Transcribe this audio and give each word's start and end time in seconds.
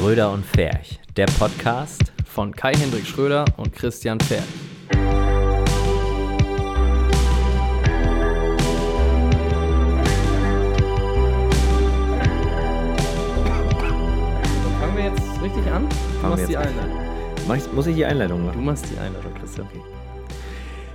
Schröder 0.00 0.32
und 0.32 0.46
Ferch, 0.46 0.98
der 1.18 1.26
Podcast. 1.26 2.10
von 2.24 2.56
Kai-Hendrik 2.56 3.06
Schröder 3.06 3.44
und 3.58 3.74
Christian 3.74 4.18
Pferd. 4.18 4.44
Fangen 14.80 14.96
wir 14.96 15.04
jetzt 15.04 15.42
richtig 15.42 15.70
an? 15.70 15.86
Du 16.22 16.28
machst 16.28 16.48
die 16.48 16.56
Einleitung. 16.56 17.74
Muss 17.74 17.86
ich 17.86 17.94
die 17.96 18.06
Einleitung 18.06 18.40
Du 18.40 18.46
machen? 18.46 18.64
machst 18.64 18.86
die 18.90 18.98
Einleitung, 18.98 19.34
Christian. 19.38 19.68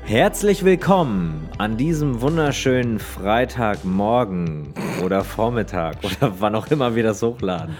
Herzlich 0.05 0.65
willkommen 0.65 1.47
an 1.59 1.77
diesem 1.77 2.21
wunderschönen 2.21 2.97
Freitagmorgen 2.97 4.73
oder 5.03 5.23
Vormittag 5.23 5.97
oder 6.03 6.33
wann 6.39 6.55
auch 6.55 6.65
immer 6.71 6.95
wir 6.95 7.03
das 7.03 7.21
hochladen 7.21 7.75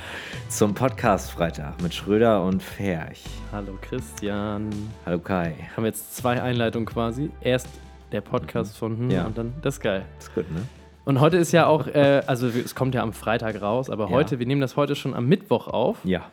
zum 0.50 0.73
Podcast 0.73 1.32
Freitag 1.32 1.82
mit 1.82 1.93
Schröder 1.93 2.43
und 2.43 2.61
Ferch. 2.64 3.24
Hallo 3.51 3.78
Christian. 3.82 4.69
Hallo 5.06 5.19
Kai. 5.19 5.54
Haben 5.75 5.83
wir 5.83 5.88
jetzt 5.88 6.15
zwei 6.15 6.42
Einleitungen 6.42 6.86
quasi. 6.86 7.29
Erst 7.42 7.68
der 8.11 8.21
Podcast 8.21 8.78
von 8.78 8.97
hm 8.97 9.10
Ja. 9.10 9.25
und 9.25 9.38
dann 9.38 9.54
das 9.61 9.75
ist 9.75 9.82
geil. 9.82 10.05
Ist 10.19 10.33
gut, 10.33 10.50
ne? 10.52 10.61
Und 11.04 11.19
heute 11.19 11.38
ist 11.38 11.52
ja 11.52 11.68
auch, 11.68 11.88
äh, 11.88 12.24
also 12.25 12.47
es 12.47 12.74
kommt 12.74 12.96
ja 12.96 13.04
am 13.04 13.14
Freitag 13.14 13.61
raus, 13.61 13.89
aber 13.89 14.05
Ja. 14.05 14.11
heute, 14.11 14.39
wir 14.39 14.46
nehmen 14.47 14.61
das 14.61 14.75
heute 14.75 14.96
schon 14.96 15.14
am 15.14 15.25
Mittwoch 15.28 15.68
auf, 15.68 15.97
Ja. 16.04 16.25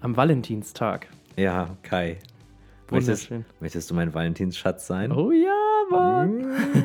am 0.00 0.16
Valentinstag. 0.16 1.08
Ja, 1.36 1.70
Kai. 1.82 2.18
Möchtest, 2.90 3.30
möchtest 3.60 3.88
du 3.90 3.94
mein 3.94 4.12
Valentinsschatz 4.14 4.86
sein? 4.88 5.12
Oh 5.12 5.30
ja, 5.30 5.54
Mann. 5.90 6.42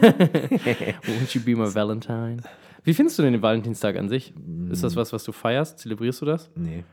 Won't 1.08 1.34
you 1.34 1.41
be 1.41 1.55
my 1.55 1.73
Valentine? 1.73 2.38
Wie 2.85 2.94
findest 2.94 3.17
du 3.17 3.23
denn 3.23 3.34
den 3.34 3.41
Valentinstag 3.41 3.98
an 3.98 4.09
sich? 4.09 4.34
Ist 4.70 4.84
das 4.84 4.95
was, 4.95 5.12
was 5.12 5.23
du 5.23 5.31
feierst? 5.31 5.80
Zelebrierst 5.80 6.21
du 6.21 6.25
das? 6.25 6.52
Nee. 6.55 6.84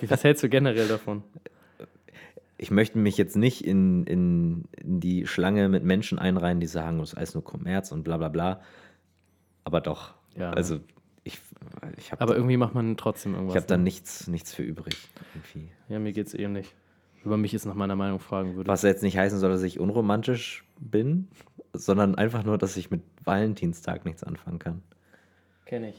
Wie, 0.00 0.10
was 0.10 0.22
hältst 0.22 0.42
du 0.42 0.48
generell 0.48 0.86
davon? 0.88 1.24
Ich 2.60 2.72
möchte 2.72 2.98
mich 2.98 3.16
jetzt 3.16 3.36
nicht 3.36 3.64
in, 3.64 4.02
in, 4.02 4.64
in 4.76 4.98
die 4.98 5.28
Schlange 5.28 5.68
mit 5.68 5.84
Menschen 5.84 6.18
einreihen, 6.18 6.58
die 6.58 6.66
sagen, 6.66 6.98
das 6.98 7.10
ist 7.10 7.14
alles 7.16 7.34
nur 7.34 7.44
Kommerz 7.44 7.92
und 7.92 8.02
bla 8.02 8.16
bla 8.16 8.28
bla. 8.28 8.60
Aber 9.62 9.80
doch. 9.80 10.14
Ja. 10.36 10.50
Also 10.50 10.80
ich, 11.22 11.38
ich 11.98 12.10
habe 12.10 12.20
Aber 12.20 12.34
irgendwie 12.34 12.56
macht 12.56 12.74
man 12.74 12.96
trotzdem 12.96 13.34
irgendwas. 13.34 13.54
ich 13.54 13.60
hab 13.60 13.68
da 13.68 13.76
ne? 13.76 13.84
nichts, 13.84 14.26
nichts 14.26 14.52
für 14.52 14.64
übrig. 14.64 14.96
Irgendwie. 15.36 15.70
Ja, 15.88 16.00
mir 16.00 16.12
geht's 16.12 16.34
ähnlich. 16.34 16.74
Über 17.24 17.36
mich 17.36 17.54
ist 17.54 17.64
nach 17.64 17.74
meiner 17.74 17.94
Meinung 17.94 18.18
fragen 18.18 18.56
würde. 18.56 18.68
Was 18.68 18.82
jetzt 18.82 19.04
nicht 19.04 19.16
heißen 19.16 19.38
soll, 19.38 19.50
dass 19.50 19.62
ich 19.62 19.78
unromantisch 19.78 20.64
bin, 20.80 21.28
sondern 21.74 22.16
einfach 22.16 22.42
nur, 22.42 22.58
dass 22.58 22.76
ich 22.76 22.90
mit 22.90 23.02
Valentinstag 23.22 24.04
nichts 24.04 24.24
anfangen 24.24 24.58
kann. 24.58 24.82
Kenn 25.68 25.84
ich. 25.84 25.94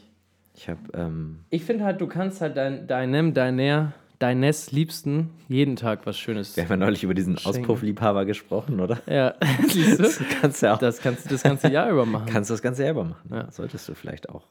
Ich 0.56 0.68
habe, 0.68 0.80
ähm, 0.94 1.38
Ich 1.50 1.62
finde 1.64 1.84
halt, 1.84 2.00
du 2.00 2.06
kannst 2.08 2.40
halt 2.40 2.56
dein, 2.56 2.86
deinem, 2.88 3.32
deiner, 3.34 3.92
deines 4.18 4.72
Liebsten 4.72 5.30
jeden 5.48 5.76
Tag 5.76 6.00
was 6.06 6.18
Schönes. 6.18 6.56
wir 6.56 6.64
haben 6.64 6.70
ja 6.70 6.76
neulich 6.76 7.04
über 7.04 7.14
diesen. 7.14 7.36
Auspuffliebhaber 7.38 8.24
gesprochen, 8.24 8.80
oder? 8.80 8.98
Ja, 9.06 9.34
siehst 9.68 10.00
du? 10.00 10.24
kannst 10.40 10.60
ja 10.62 10.74
auch, 10.74 10.78
Das 10.78 11.00
kannst 11.00 11.26
du 11.26 11.30
das 11.30 11.44
ganze 11.44 11.68
Jahr 11.68 11.88
über 11.88 12.04
machen. 12.04 12.26
kannst 12.30 12.50
du 12.50 12.54
das 12.54 12.62
Ganze 12.62 12.82
selber 12.82 13.04
machen. 13.04 13.30
Ja. 13.32 13.50
Solltest 13.50 13.88
du 13.88 13.94
vielleicht 13.94 14.28
auch. 14.28 14.42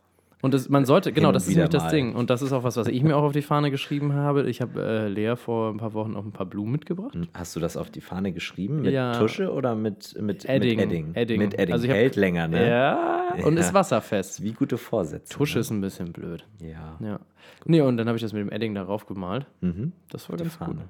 Und 0.41 0.53
das, 0.53 0.69
man 0.69 0.85
sollte, 0.85 1.11
genau, 1.11 1.33
das 1.33 1.49
ist 1.49 1.53
nämlich 1.55 1.69
das. 1.69 1.89
Ding. 1.91 2.15
Und 2.15 2.29
das 2.29 2.41
ist 2.41 2.53
auch 2.53 2.63
was, 2.63 2.77
was 2.77 2.87
ich 2.87 3.03
mir 3.03 3.17
auch 3.17 3.23
auf 3.23 3.33
die 3.33 3.41
Fahne 3.41 3.71
geschrieben 3.71 4.13
habe. 4.13 4.49
Ich 4.49 4.61
habe 4.61 4.81
äh, 4.81 5.07
Lea 5.09 5.35
vor 5.35 5.69
ein 5.69 5.75
paar 5.79 5.93
Wochen 5.93 6.15
auch 6.15 6.23
ein 6.23 6.31
paar 6.31 6.45
Blumen 6.45 6.71
mitgebracht. 6.71 7.17
Hast 7.33 7.57
du 7.57 7.59
das 7.59 7.75
auf 7.75 7.89
die 7.89 7.99
Fahne 7.99 8.31
geschrieben? 8.31 8.83
Mit 8.83 8.93
Ja. 8.93 9.19
Tusche 9.19 9.51
oder 9.51 9.75
mit, 9.75 10.15
mit 10.21 10.45
Edding. 10.45 10.77
Mit 10.77 10.85
Edding. 10.87 11.11
Edding. 11.13 11.39
Mit 11.39 11.53
Edding. 11.59 11.73
Also 11.73 11.83
ich 11.83 11.91
hab- 11.91 11.97
Hält 11.97 12.15
länger, 12.15 12.47
ne? 12.47 12.69
Ja, 12.69 13.18
und 13.45 13.57
ist 13.57 13.73
wasserfest. 13.73 14.41
Wie 14.43 14.53
gute 14.53 14.77
Vorsätze. 14.77 15.33
Tusche 15.33 15.59
ist 15.59 15.69
ein 15.71 15.81
bisschen 15.81 16.11
blöd. 16.13 16.45
Ne? 16.59 16.71
Ja. 16.71 16.97
Ja. 16.99 17.19
Nee, 17.65 17.81
und 17.81 17.97
dann 17.97 18.07
habe 18.07 18.15
ich 18.17 18.21
das 18.21 18.33
mit 18.33 18.41
dem 18.41 18.51
Edding 18.51 18.73
darauf 18.75 19.05
gemalt. 19.05 19.45
Mhm. 19.61 19.91
Das 20.09 20.29
war 20.29 20.37
Die 20.37 20.43
ganz 20.43 20.57
gut. 20.59 20.67
Fahne. 20.67 20.89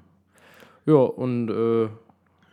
Ja, 0.86 0.94
und 0.94 1.48
äh, 1.50 1.84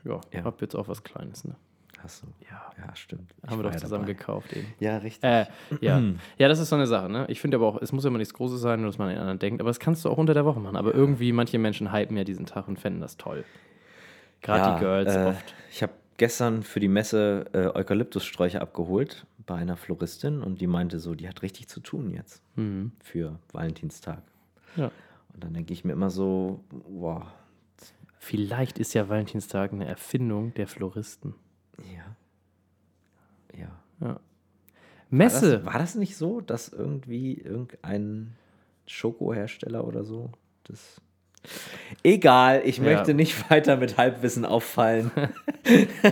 ja, 0.08 0.22
Ja. 0.34 0.44
hab 0.44 0.62
jetzt 0.62 0.76
auch 0.76 0.88
was 0.88 1.04
Kleines. 1.04 1.44
Ne? 1.46 1.56
Hast 2.04 2.24
du. 2.24 2.28
Ja. 2.50 2.62
Ja, 2.86 2.95
stimmt. 2.95 3.34
Ich 3.44 3.50
Haben 3.50 3.60
wir 3.64 3.70
doch 3.70 3.76
zusammen 3.76 4.04
dabei. 4.06 4.14
gekauft 4.14 4.54
eben. 4.54 4.67
Ja, 4.80 4.98
richtig. 4.98 5.23
Äh, 5.23 5.45
ja. 5.82 6.00
ja, 6.38 6.48
das 6.48 6.60
ist 6.60 6.70
so 6.70 6.76
eine 6.76 6.86
Sache, 6.88 7.10
ne? 7.10 7.26
Ich 7.30 7.42
finde 7.42 7.58
aber 7.58 7.66
auch, 7.67 7.82
es 7.82 7.92
muss 7.92 8.04
ja 8.04 8.10
immer 8.10 8.20
nichts 8.20 8.34
Großes 8.36 8.61
sein, 8.61 8.82
nur 8.82 8.90
dass 8.90 8.98
man 9.00 9.08
an 9.08 9.14
den 9.16 9.20
anderen 9.22 9.40
denkt, 9.40 9.61
aber 9.61 9.70
das 9.70 9.80
kannst 9.80 10.06
du 10.06 10.10
auch 10.10 10.17
unter 10.17 10.34
der 10.36 10.45
Woche 10.45 10.60
machen. 10.60 10.76
Aber 10.78 10.94
irgendwie, 10.94 11.32
manche 11.32 11.58
Menschen 11.58 11.92
hypen 11.92 12.16
ja 12.16 12.23
diesen 12.23 12.45
Tag 12.45 12.67
und 12.67 12.80
fänden 12.80 13.02
das 13.02 13.17
toll. 13.17 13.44
Gerade 14.42 14.60
Ja, 14.60 14.73
die 14.76 14.80
Girls 14.80 15.16
äh, 15.16 15.26
oft. 15.30 15.56
Ich 15.72 15.82
habe 15.82 15.94
gestern 16.17 16.64
für 16.64 16.80
die 16.80 16.88
Messe 16.88 17.45
äh, 17.54 17.67
Eukalyptussträucher 17.78 18.61
abgeholt 18.61 19.26
bei 19.45 19.55
einer 19.55 19.78
Floristin 19.78 20.42
und 20.42 20.60
die 20.61 20.67
meinte 20.67 21.00
so, 21.00 21.16
die 21.16 21.28
hat 21.30 21.42
richtig 21.42 21.67
zu 21.70 21.80
tun 21.80 22.11
jetzt 22.11 22.42
Mhm. 22.55 22.92
für 23.02 23.39
Valentinstag. 23.54 24.22
Ja. 24.76 24.92
Und 25.33 25.44
dann 25.44 25.54
denke 25.54 25.73
ich 25.73 25.83
mir 25.86 25.94
immer 25.94 26.10
so, 26.10 26.64
wow, 26.89 27.23
Vielleicht 28.20 28.78
ist 28.80 28.94
ja 28.94 29.08
Valentinstag 29.08 29.72
eine 29.72 29.86
Erfindung 29.86 30.54
der 30.55 30.67
Floristen. 30.67 31.36
ja. 31.95 32.16
Ja. 33.58 33.70
Ja. 34.02 34.08
War 34.08 34.20
Messe. 35.10 35.58
das, 35.60 35.66
war 35.66 35.80
das 35.80 35.95
nicht 35.95 36.17
so, 36.17 36.42
dass 36.42 36.67
irgendwie 36.70 37.34
irgendein 37.36 38.36
Schokohersteller 38.88 39.86
oder 39.88 40.04
so 40.04 40.32
das. 40.66 40.99
Egal, 42.04 42.62
ich 42.66 42.78
Ja. 42.78 42.84
möchte 42.84 43.14
nicht 43.14 43.50
weiter 43.50 43.78
mit 43.78 43.98
Halbwissen 43.98 44.46
auffallen. 44.46 45.12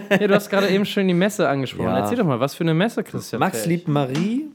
Ja, 0.09 0.27
du 0.27 0.33
hast 0.35 0.49
gerade 0.49 0.67
eben 0.67 0.85
schon 0.85 1.07
die 1.07 1.13
Messe 1.13 1.47
angesprochen. 1.47 1.87
Ja. 1.87 1.99
Erzähl 1.99 2.17
doch 2.17 2.25
mal, 2.25 2.41
was 2.41 2.55
für 2.55 2.65
eine 2.65 2.73
Messe, 2.73 3.03
Christian? 3.03 3.39
Max 3.39 3.59
Feld? 3.59 3.69
liebt 3.69 3.87
Marie 3.87 4.47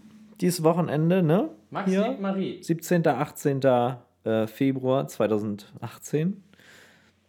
dieses 0.43 0.63
Wochenende, 0.63 1.23
ne? 1.23 1.49
Max 1.71 1.89
Hier. 1.91 2.07
liebt 2.09 2.21
Marie. 2.21 2.63
17. 2.63 3.07
18. 3.07 3.61
äh, 4.25 4.47
Februar 4.47 5.09
2018. 5.09 6.43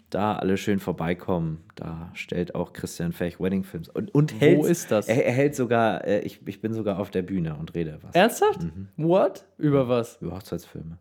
Da 0.10 0.36
alle 0.36 0.58
schön 0.58 0.80
vorbeikommen. 0.80 1.64
Da 1.76 2.12
stellt 2.14 2.54
auch 2.56 2.74
Christian 2.74 3.14
Fech 3.14 3.40
Wedding 3.40 3.64
Films. 3.64 3.88
Und, 3.88 4.14
und 4.14 4.38
hält, 4.42 4.58
Wo 4.60 4.66
ist 4.66 4.92
das? 4.92 5.08
Er, 5.08 5.26
er 5.26 5.32
hält 5.32 5.56
sogar, 5.56 6.04
äh, 6.06 6.20
ich, 6.22 6.42
ich 6.46 6.60
bin 6.60 6.74
sogar 6.74 7.00
auf 7.00 7.10
der 7.12 7.22
Bühne 7.22 7.56
und 7.56 7.74
rede 7.74 8.00
was. 8.02 8.14
Ernsthaft? 8.14 8.64
Mhm. 8.64 8.90
What? 8.98 9.46
Über 9.58 9.88
was? 9.88 10.18
Über 10.22 10.36
Hochzeitsfilme. 10.36 10.98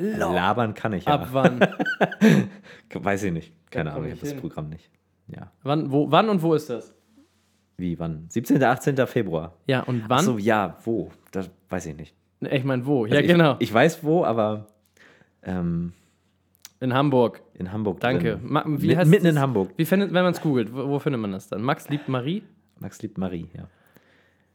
Labern 0.00 0.74
kann 0.74 0.92
ich 0.92 1.04
ja. 1.04 1.12
Ab 1.14 1.28
wann? 1.32 1.60
Weiß 2.94 3.22
ich 3.24 3.32
nicht. 3.32 3.52
Keine 3.70 3.92
Ahnung, 3.92 4.06
ich 4.06 4.12
habe 4.12 4.20
das. 4.22 4.34
Programm 4.34 4.68
nicht. 4.68 4.90
Ja. 5.28 5.52
wann, 5.62 5.90
wo, 5.92 6.10
wann 6.10 6.28
und 6.28 6.42
wo 6.42 6.54
ist 6.54 6.70
das? 6.70 6.94
Wie, 7.76 7.98
wann? 7.98 8.26
17. 8.28 8.62
18. 8.62 8.96
Februar. 9.06 9.54
Ja, 9.66 9.82
und 9.82 10.08
wann? 10.08 10.18
Ach 10.20 10.22
so, 10.22 10.38
ja, 10.38 10.78
wo? 10.84 11.10
Das 11.32 11.50
weiß 11.68 11.86
ich 11.86 11.96
nicht. 11.96 12.14
Ich 12.40 12.64
meine, 12.64 12.86
wo? 12.86 13.06
Ja, 13.06 13.16
Also 13.16 13.26
genau. 13.26 13.56
Ich 13.58 13.72
weiß 13.72 14.02
wo, 14.04 14.24
aber 14.24 14.66
ähm, 15.42 15.92
in 16.80 16.94
Hamburg. 16.94 17.42
in 17.54 17.72
Hamburg. 17.72 18.00
Danke. 18.00 18.38
Ma, 18.42 18.64
wie 18.66 18.96
heißt 18.96 19.10
mitten 19.10 19.24
das? 19.24 19.34
in 19.34 19.40
Hamburg. 19.40 19.70
Wie 19.76 19.84
findet, 19.84 20.12
wenn 20.12 20.22
man 20.22 20.32
es 20.32 20.40
googelt, 20.40 20.72
wo, 20.74 20.88
wo 20.88 20.98
findet 20.98 21.20
man 21.20 21.32
das 21.32 21.48
dann? 21.48 21.62
Max 21.62 21.88
liebt 21.88 22.08
Marie? 22.08 22.42
Max 22.78 23.02
liebt 23.02 23.18
Marie, 23.18 23.48
ja. 23.56 23.68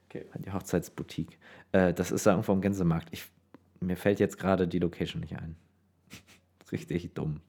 Okay. 0.09 0.25
Die 0.39 0.51
Hochzeitsboutique. 0.51 1.37
Äh, 1.71 1.93
das 1.93 2.11
ist 2.11 2.25
da 2.25 2.31
irgendwo 2.31 2.53
am 2.53 2.61
Gänsemarkt. 2.61 3.09
Ich, 3.11 3.25
mir 3.85 3.97
fällt 3.97 4.19
jetzt 4.19 4.37
gerade 4.37 4.67
die 4.67 4.79
Location 4.79 5.21
nicht 5.21 5.35
ein. 5.37 5.55
Richtig 6.71 7.13
dumm. 7.13 7.41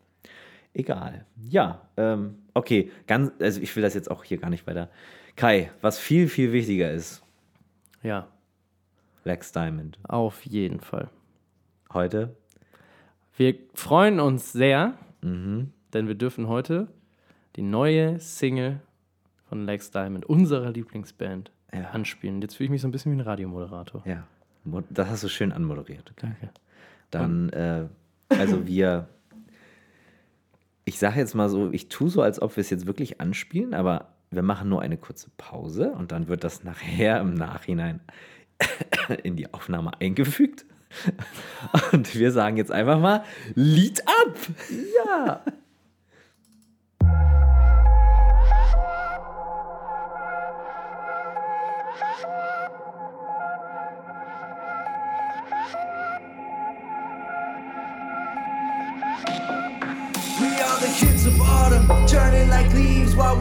Egal. 0.73 1.25
Ja, 1.37 1.89
ähm, 1.97 2.37
okay. 2.53 2.91
Ganz, 3.07 3.31
also 3.41 3.61
ich 3.61 3.75
will 3.77 3.83
das 3.83 3.95
jetzt 3.95 4.11
auch 4.11 4.25
hier 4.25 4.39
gar 4.39 4.51
nicht 4.51 4.67
weiter. 4.67 4.91
Kai, 5.37 5.71
was 5.81 5.99
viel, 5.99 6.29
viel 6.29 6.53
wichtiger 6.53 6.91
ist, 6.91 7.23
Ja, 8.03 8.29
Lex 9.25 9.53
Diamond. 9.53 9.99
auf 10.03 10.45
jeden 10.45 10.81
Fall. 10.81 11.09
Heute. 11.93 12.37
Wir 13.37 13.55
freuen 13.75 14.21
uns 14.21 14.53
sehr, 14.53 14.95
Mhm. 15.23 15.73
denn 15.93 16.07
wir 16.09 16.15
dürfen 16.17 16.49
heute 16.49 16.89
die 17.57 17.63
neue 17.63 18.19
Single 18.21 18.81
von 19.49 19.65
Lex 19.65 19.91
Diamond, 19.91 20.25
unserer 20.27 20.71
Lieblingsband, 20.71 21.51
Ja. 21.73 21.91
anspielen. 21.91 22.43
Jetzt 22.43 22.57
fühle 22.57 22.67
ich 22.67 22.71
mich 22.73 22.83
so 22.83 22.89
ein 22.89 22.93
bisschen 22.93 23.13
wie 23.13 23.17
ein 23.17 23.21
Radiomoderator. 23.21 24.03
Ja. 24.07 24.27
Das 24.91 25.09
hast 25.09 25.25
du 25.25 25.29
schön 25.29 25.53
anmoderiert. 25.53 26.13
Danke. 26.17 26.51
Dann, 27.11 27.49
äh, 27.51 27.87
also 28.29 28.67
wir, 28.67 29.09
ich 30.85 30.99
sage 30.99 31.21
jetzt 31.21 31.35
mal 31.35 31.49
so, 31.49 31.71
ich 31.71 31.89
tue 31.89 32.11
so, 32.11 32.23
als 32.23 32.41
ob 32.41 32.57
wir 32.57 32.61
es 32.61 32.71
jetzt 32.71 32.87
wirklich 32.87 33.21
anspielen, 33.21 33.75
aber 33.75 34.15
wir 34.31 34.43
machen 34.43 34.69
nur 34.69 34.83
eine 34.83 34.97
kurze 34.97 35.31
Pause 35.37 35.93
und 35.93 36.13
dann 36.13 36.29
wird 36.29 36.45
das 36.45 36.65
nachher 36.65 37.21
im 37.21 37.35
Nachhinein 37.35 38.01
in 39.23 39.37
die 39.37 39.53
Aufnahme 39.53 39.93
eingefügt. 40.01 40.67
Und 41.93 42.15
wir 42.15 42.31
sagen 42.31 42.57
jetzt 42.57 42.71
einfach 42.71 43.01
mal, 43.01 43.25
Lied 43.55 44.03
ab! 44.07 44.37
Ja. 45.07 45.45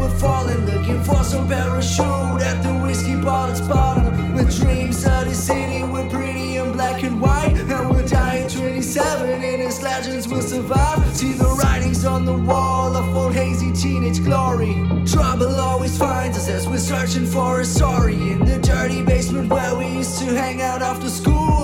We're 0.03 0.19
falling. 0.19 0.65
Looking 0.65 1.01
for 1.03 1.23
some 1.23 1.47
parachute 1.47 2.41
at 2.41 2.61
the 2.61 2.73
whiskey 2.83 3.15
bottle's 3.15 3.61
bottom. 3.61 4.35
With 4.35 4.55
dreams 4.59 5.05
of 5.05 5.25
the 5.25 5.35
city, 5.35 5.83
we're 5.83 6.09
pretty 6.09 6.57
and 6.57 6.73
black 6.73 7.03
and 7.03 7.21
white. 7.21 7.55
And 7.57 7.89
we're 7.89 8.07
dying 8.07 8.50
27 8.50 9.29
and 9.29 9.61
his 9.61 9.81
legends 9.81 10.27
will 10.27 10.41
survive. 10.41 11.15
See 11.15 11.33
the 11.33 11.50
writings 11.61 12.05
on 12.05 12.25
the 12.25 12.38
wall 12.38 12.95
of 12.95 13.15
old 13.15 13.33
hazy 13.33 13.71
teenage 13.71 14.23
glory. 14.23 14.73
Trouble 15.05 15.55
always 15.55 15.97
finds 15.97 16.38
us 16.38 16.50
as 16.50 16.67
we're 16.67 16.77
searching 16.77 17.25
for 17.25 17.61
a 17.61 17.65
story 17.65 18.15
in 18.15 18.39
the 18.45 18.59
dirty 18.59 19.03
basement 19.03 19.50
where 19.50 19.75
we 19.75 19.88
used 19.88 20.19
to 20.19 20.25
hang 20.25 20.61
out 20.61 20.81
after 20.81 21.09
school. 21.09 21.62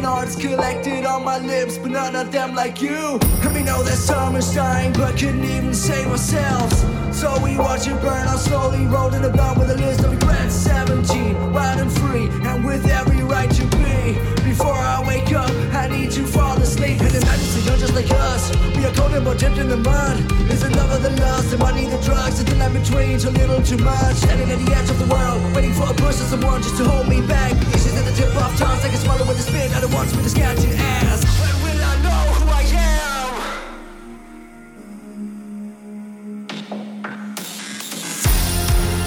Broken 0.00 0.16
hearts 0.16 0.36
collected 0.36 1.04
on 1.04 1.24
my 1.24 1.38
lips, 1.38 1.76
but 1.76 1.90
none 1.90 2.16
of 2.16 2.32
them 2.32 2.54
like 2.54 2.80
you. 2.80 3.18
And 3.42 3.52
we 3.52 3.62
know 3.62 3.82
that 3.82 3.96
summer's 3.96 4.54
dying, 4.54 4.94
but 4.94 5.18
couldn't 5.18 5.44
even 5.44 5.74
save 5.74 6.06
ourselves. 6.06 6.80
So 7.12 7.38
we 7.44 7.58
watch 7.58 7.86
it 7.86 8.00
burn 8.00 8.26
out 8.26 8.38
slowly, 8.38 8.86
rolling 8.86 9.20
the 9.20 9.28
blunt 9.28 9.58
with 9.58 9.70
a 9.70 9.76
list 9.76 10.00
of 10.02 10.12
regrets. 10.12 10.54
17, 10.54 11.52
wild 11.52 11.80
and 11.80 11.92
free, 11.92 12.28
and 12.48 12.64
with 12.64 12.86
every 12.86 13.22
right 13.24 13.50
to 13.50 13.66
be. 13.76 14.39
Before 14.50 14.74
I 14.74 14.98
wake 15.06 15.30
up, 15.30 15.48
I 15.70 15.86
need 15.86 16.10
to 16.10 16.26
fall 16.26 16.58
asleep. 16.58 16.98
And 16.98 17.14
imagine 17.14 17.62
you're 17.62 17.78
just 17.78 17.94
like 17.94 18.10
us. 18.10 18.50
We 18.74 18.84
are 18.84 18.90
and 19.14 19.22
more 19.24 19.36
dipped 19.36 19.58
in 19.58 19.68
the 19.68 19.76
mud. 19.76 20.18
Is 20.50 20.64
it 20.64 20.74
love 20.74 20.90
or 20.90 20.98
the 20.98 21.14
lust, 21.22 21.52
the 21.52 21.58
money, 21.58 21.86
the 21.86 22.02
drugs, 22.02 22.40
and 22.40 22.48
the 22.48 22.56
line 22.56 22.72
between? 22.74 23.20
Too 23.20 23.30
little, 23.30 23.62
too 23.62 23.78
much. 23.78 24.16
Standing 24.16 24.50
at 24.50 24.58
the 24.58 24.74
edge 24.74 24.90
of 24.90 24.98
the 24.98 25.06
world, 25.06 25.38
waiting 25.54 25.72
for 25.72 25.86
a 25.86 25.94
push 25.94 26.18
or 26.18 26.26
someone 26.26 26.60
just 26.62 26.76
to 26.78 26.84
hold 26.84 27.06
me 27.06 27.22
back. 27.28 27.52
Issues 27.70 27.94
at 27.94 28.04
the 28.04 28.10
tip 28.10 28.34
of 28.34 28.50
tongues, 28.58 28.84
I 28.84 28.88
can 28.90 28.98
swallow 28.98 29.24
with 29.24 29.38
a 29.38 29.42
spit. 29.46 29.70
I 29.70 29.80
don't 29.82 29.94
want 29.94 30.10
to 30.10 30.28
scout 30.28 30.58
your 30.58 30.74
ass. 30.74 31.22
When 31.38 31.54
will 31.62 31.80
I 31.86 31.94
know 32.02 32.22
who 32.34 32.50
I 32.50 32.66
am? 32.74 33.30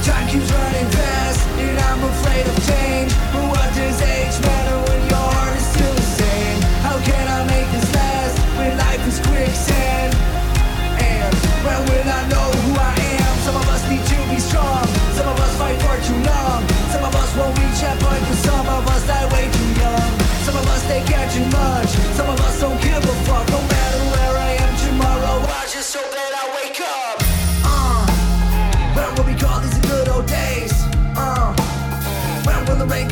Time 0.08 0.26
keeps 0.32 0.50
running 0.56 0.88
fast, 0.96 1.44
and 1.60 1.78
I'm 1.84 2.00
afraid 2.00 2.48
of 2.48 2.56
change. 2.64 3.12
But 3.36 3.44
what 3.52 3.68
does 3.76 4.00
age 4.08 4.40
matter 4.40 4.63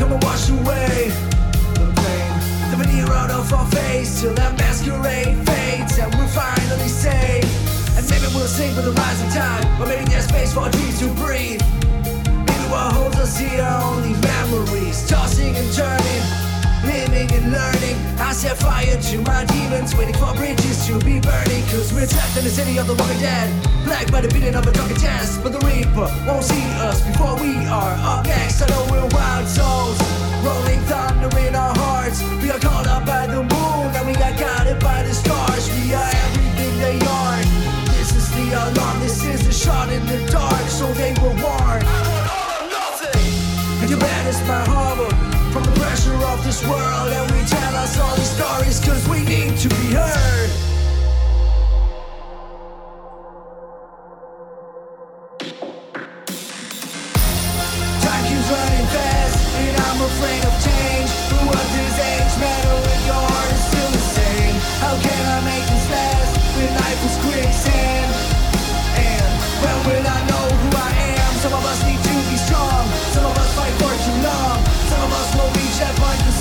come 0.02 0.14
and 0.14 0.24
wash 0.24 0.50
away 0.50 1.12
the 1.78 1.86
pain? 2.02 2.32
The 2.72 2.78
veneer 2.82 3.06
of 3.06 3.54
our 3.54 3.68
face 3.68 4.22
till 4.22 4.34
that 4.34 4.58
masquerade 4.58 5.38
fades 5.48 6.00
and 6.00 6.14
we're 6.16 6.28
finally 6.28 6.88
safe. 6.88 7.46
And 7.96 8.10
maybe 8.10 8.26
we'll 8.34 8.48
sing 8.48 8.76
with 8.76 8.86
the 8.86 8.94
rising 8.94 9.30
tide, 9.30 9.64
or 9.80 9.86
maybe 9.86 10.06
there's 10.06 10.26
space 10.26 10.54
for 10.54 10.62
our 10.62 10.72
dreams 10.72 11.00
to 11.02 11.08
breathe. 11.22 11.62
Maybe 12.48 12.66
what 12.74 12.94
holds 12.94 13.18
us 13.18 13.38
here 13.38 13.62
are 13.62 13.84
only 13.94 14.14
memories, 14.22 15.08
tossing 15.08 15.56
and 15.56 15.72
turning. 15.72 16.51
Living 16.84 17.30
and 17.32 17.52
learning, 17.52 17.96
I 18.18 18.34
set 18.34 18.58
fire 18.58 18.98
to 18.98 19.18
my 19.22 19.46
demons, 19.46 19.96
waiting 19.96 20.16
for 20.16 20.34
bridges 20.34 20.88
to 20.88 20.98
be 21.06 21.20
burning. 21.20 21.62
Cause 21.70 21.94
we're 21.94 22.08
trapped 22.08 22.38
in 22.38 22.44
the 22.44 22.50
city 22.50 22.78
of 22.80 22.88
the 22.88 22.96
walking 22.96 23.20
dead, 23.20 23.54
black 23.86 24.12
by 24.12 24.22
the 24.22 24.28
beating 24.34 24.56
of 24.56 24.66
a 24.66 24.72
drunken 24.72 24.98
test. 24.98 25.44
But 25.44 25.54
the 25.54 25.60
Reaper 25.62 26.10
won't 26.26 26.44
see 26.44 26.66
us 26.82 27.06
before 27.06 27.38
we 27.38 27.54
are 27.70 27.94
up 28.02 28.26
next. 28.26 28.64
I 28.64 28.68
know 28.74 28.82
we're 28.90 29.06
wild 29.14 29.48
souls, 29.48 29.98
rolling 30.42 30.82
thunder 30.90 31.30
in 31.46 31.54
our 31.54 31.76
hearts. 31.78 32.24
We 32.42 32.50
are 32.50 32.60
caught 32.60 32.88
up 32.88 33.06
by 33.06 33.28
the 33.28 33.44
moon, 33.46 33.86
and 33.94 34.08
we 34.08 34.14
got 34.14 34.34
guided 34.40 34.82
by 34.82 35.04
the 35.04 35.14
stars. 35.14 35.70
We 35.78 35.94
are 35.94 36.10
everything 36.26 36.74
they 36.82 36.98
aren't. 37.06 37.46
This 37.94 38.10
is 38.18 38.26
the 38.34 38.58
alarm, 38.58 39.00
this 39.02 39.24
is 39.24 39.46
the 39.46 39.54
shot 39.54 39.94
in 39.94 40.04
the 40.08 40.18
dark, 40.32 40.66
so 40.66 40.92
they 40.94 41.14
were 41.22 41.38
warned. 41.46 41.86
I 41.86 42.00
want 42.10 42.26
all 42.26 42.50
or 42.58 42.70
nothing. 42.74 43.22
And 43.86 43.90
you 43.90 43.98
banish 43.98 44.42
my 44.50 44.66
harbor 44.66 45.31
from 45.52 45.64
the 45.64 45.72
pressure 45.72 46.16
of 46.16 46.44
this 46.44 46.66
world. 46.66 47.10
And 47.12 47.32
we 47.32 47.46
tell 47.46 47.76
us 47.76 48.00
all 48.00 48.16
these 48.16 48.32
stories 48.32 48.80
cause 48.80 49.08
we 49.10 49.24
need 49.24 49.58
to 49.58 49.70
be 49.70 49.94
heard. 49.94 50.71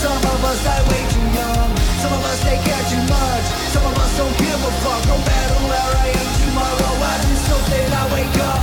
Some 0.02 0.22
of 0.32 0.40
us 0.50 0.58
die 0.64 0.82
way 0.90 1.02
too 1.12 1.26
young. 1.40 1.68
Some 2.02 2.12
of 2.18 2.22
us 2.30 2.38
they 2.46 2.56
care 2.66 2.84
too 2.92 3.02
much. 3.16 3.44
Some 3.74 3.84
of 3.90 3.96
us 4.02 4.12
don't 4.18 4.36
give 4.38 4.60
a 4.70 4.72
fuck. 4.84 5.02
No 5.12 5.16
matter 5.30 5.58
where 5.68 5.92
I 6.04 6.08
am 6.20 6.28
tomorrow, 6.42 6.92
I 7.10 7.14
just 7.28 7.44
hope 7.50 7.66
that 7.72 7.90
I 8.00 8.04
wake 8.14 8.38
up. 8.50 8.62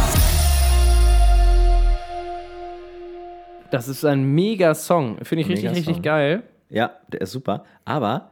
Das 3.72 3.88
ist 3.88 4.06
ein 4.06 4.24
mega 4.34 4.74
Song. 4.75 5.18
Finde 5.24 5.42
ich 5.44 5.50
richtig, 5.50 5.72
richtig 5.72 6.01
geil. 6.01 6.44
Ja, 6.69 6.92
der 7.12 7.22
ist 7.22 7.31
super. 7.31 7.63
Aber 7.86 8.31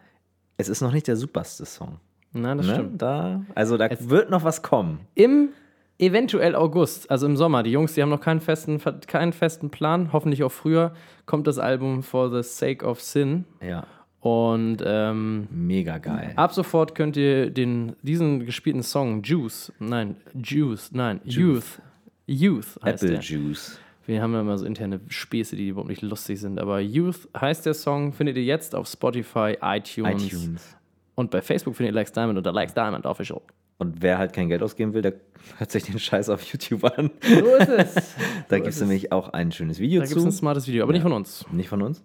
es 0.57 0.69
ist 0.69 0.81
noch 0.81 0.91
nicht 0.93 1.07
der 1.07 1.17
superste 1.17 1.65
Song. 1.65 1.99
Na, 2.31 2.55
das 2.55 2.65
Ne? 2.65 2.73
stimmt. 2.73 3.01
Da, 3.01 3.41
also 3.53 3.77
da 3.77 3.89
wird 3.99 4.29
noch 4.29 4.43
was 4.43 4.61
kommen. 4.61 5.01
Im 5.13 5.49
eventuell 5.97 6.55
August, 6.55 7.09
also 7.09 7.25
im 7.25 7.37
Sommer, 7.37 7.63
die 7.63 7.71
Jungs, 7.71 7.93
die 7.93 8.01
haben 8.01 8.09
noch 8.09 8.21
keinen 8.21 8.41
festen, 8.41 8.79
keinen 9.07 9.33
festen 9.33 9.69
Plan, 9.69 10.11
hoffentlich 10.13 10.43
auch 10.43 10.51
früher, 10.51 10.93
kommt 11.25 11.47
das 11.47 11.57
Album 11.59 12.03
For 12.03 12.29
the 12.29 12.47
Sake 12.47 12.85
of 12.85 13.01
Sin. 13.01 13.45
Ja, 13.61 13.85
Und 14.19 14.77
ähm, 14.85 15.47
mega 15.51 15.97
geil. 15.99 16.33
ab 16.35 16.53
sofort 16.53 16.95
könnt 16.95 17.15
ihr 17.17 17.49
den, 17.49 17.95
diesen 18.01 18.45
gespielten 18.45 18.83
Song 18.83 19.21
Juice, 19.23 19.71
nein, 19.79 20.17
Juice, 20.33 20.91
nein, 20.91 21.21
Youth, 21.23 21.79
Youth 22.27 22.77
heißt 22.83 23.03
Apple 23.03 23.17
der. 23.17 23.19
Juice. 23.21 23.79
Wir 24.07 24.21
haben 24.21 24.33
ja 24.33 24.41
immer 24.41 24.57
so 24.57 24.65
interne 24.67 24.99
Späße, 25.07 25.55
die 25.55 25.69
überhaupt 25.69 25.89
nicht 25.89 26.03
lustig 26.03 26.39
sind. 26.39 26.59
Aber 26.59 26.79
Youth 26.79 27.27
heißt 27.39 27.65
der 27.65 27.73
Song, 27.73 28.13
findet 28.13 28.35
ihr 28.37 28.43
jetzt 28.43 28.75
auf 28.75 28.87
Spotify, 28.87 29.57
iTunes, 29.63 30.23
iTunes. 30.27 30.75
und 31.15 31.31
bei 31.31 31.41
Facebook 31.41 31.75
findet 31.75 31.93
ihr 31.93 31.95
Likes 31.95 32.11
Diamond 32.11 32.37
unter 32.37 32.51
Likes 32.51 32.73
Diamond 32.75 33.05
Official. 33.07 33.41
Und 33.77 34.01
wer 34.01 34.17
halt 34.17 34.31
kein 34.33 34.47
Geld 34.47 34.63
ausgeben 34.63 34.93
will, 34.93 35.01
der 35.01 35.13
hört 35.57 35.71
sich 35.71 35.83
den 35.83 35.99
Scheiß 35.99 36.29
auf 36.29 36.41
YouTube 36.43 36.83
an. 36.97 37.11
So 37.21 37.55
ist 37.55 37.69
es. 37.69 38.15
Da 38.47 38.57
gibt 38.59 38.69
es 38.69 38.79
nämlich 38.79 39.11
auch 39.11 39.29
ein 39.29 39.51
schönes 39.51 39.79
Video 39.79 40.01
Da 40.01 40.05
gibt 40.07 40.17
es 40.17 40.23
zu. 40.23 40.29
ein 40.29 40.31
smartes 40.31 40.67
Video, 40.67 40.83
aber 40.83 40.93
nicht 40.93 41.01
von 41.01 41.11
uns. 41.13 41.45
Nicht 41.51 41.67
von 41.69 41.81
uns. 41.81 42.03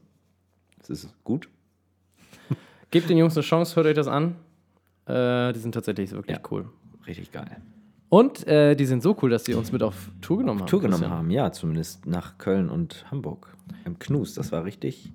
Das 0.78 0.90
ist 0.90 1.14
gut. 1.22 1.48
Gebt 2.90 3.08
den 3.10 3.18
Jungs 3.18 3.36
eine 3.36 3.42
Chance, 3.44 3.76
hört 3.76 3.86
euch 3.86 3.94
das 3.94 4.08
an. 4.08 4.36
Äh, 5.06 5.52
die 5.52 5.58
sind 5.60 5.72
tatsächlich 5.72 6.10
wirklich 6.12 6.36
Ja. 6.36 6.42
cool. 6.50 6.68
Richtig 7.06 7.30
geil. 7.30 7.58
Und 8.08 8.46
äh, 8.48 8.74
die 8.74 8.86
sind 8.86 9.02
so 9.02 9.16
cool, 9.22 9.30
dass 9.30 9.44
sie 9.44 9.54
uns 9.54 9.70
mit 9.70 9.82
auf 9.84 10.10
Tour 10.20 10.38
genommen 10.38 10.60
haben. 10.60 10.66
Tour 10.66 10.80
genommen 10.80 11.02
Christian. 11.02 11.18
haben, 11.18 11.30
ja, 11.30 11.52
zumindest 11.52 12.06
nach 12.06 12.38
Köln 12.38 12.68
und 12.68 13.04
Hamburg. 13.10 13.54
Im 13.84 13.98
Knus. 14.00 14.34
Das 14.34 14.50
war 14.50 14.64
richtig, 14.64 15.12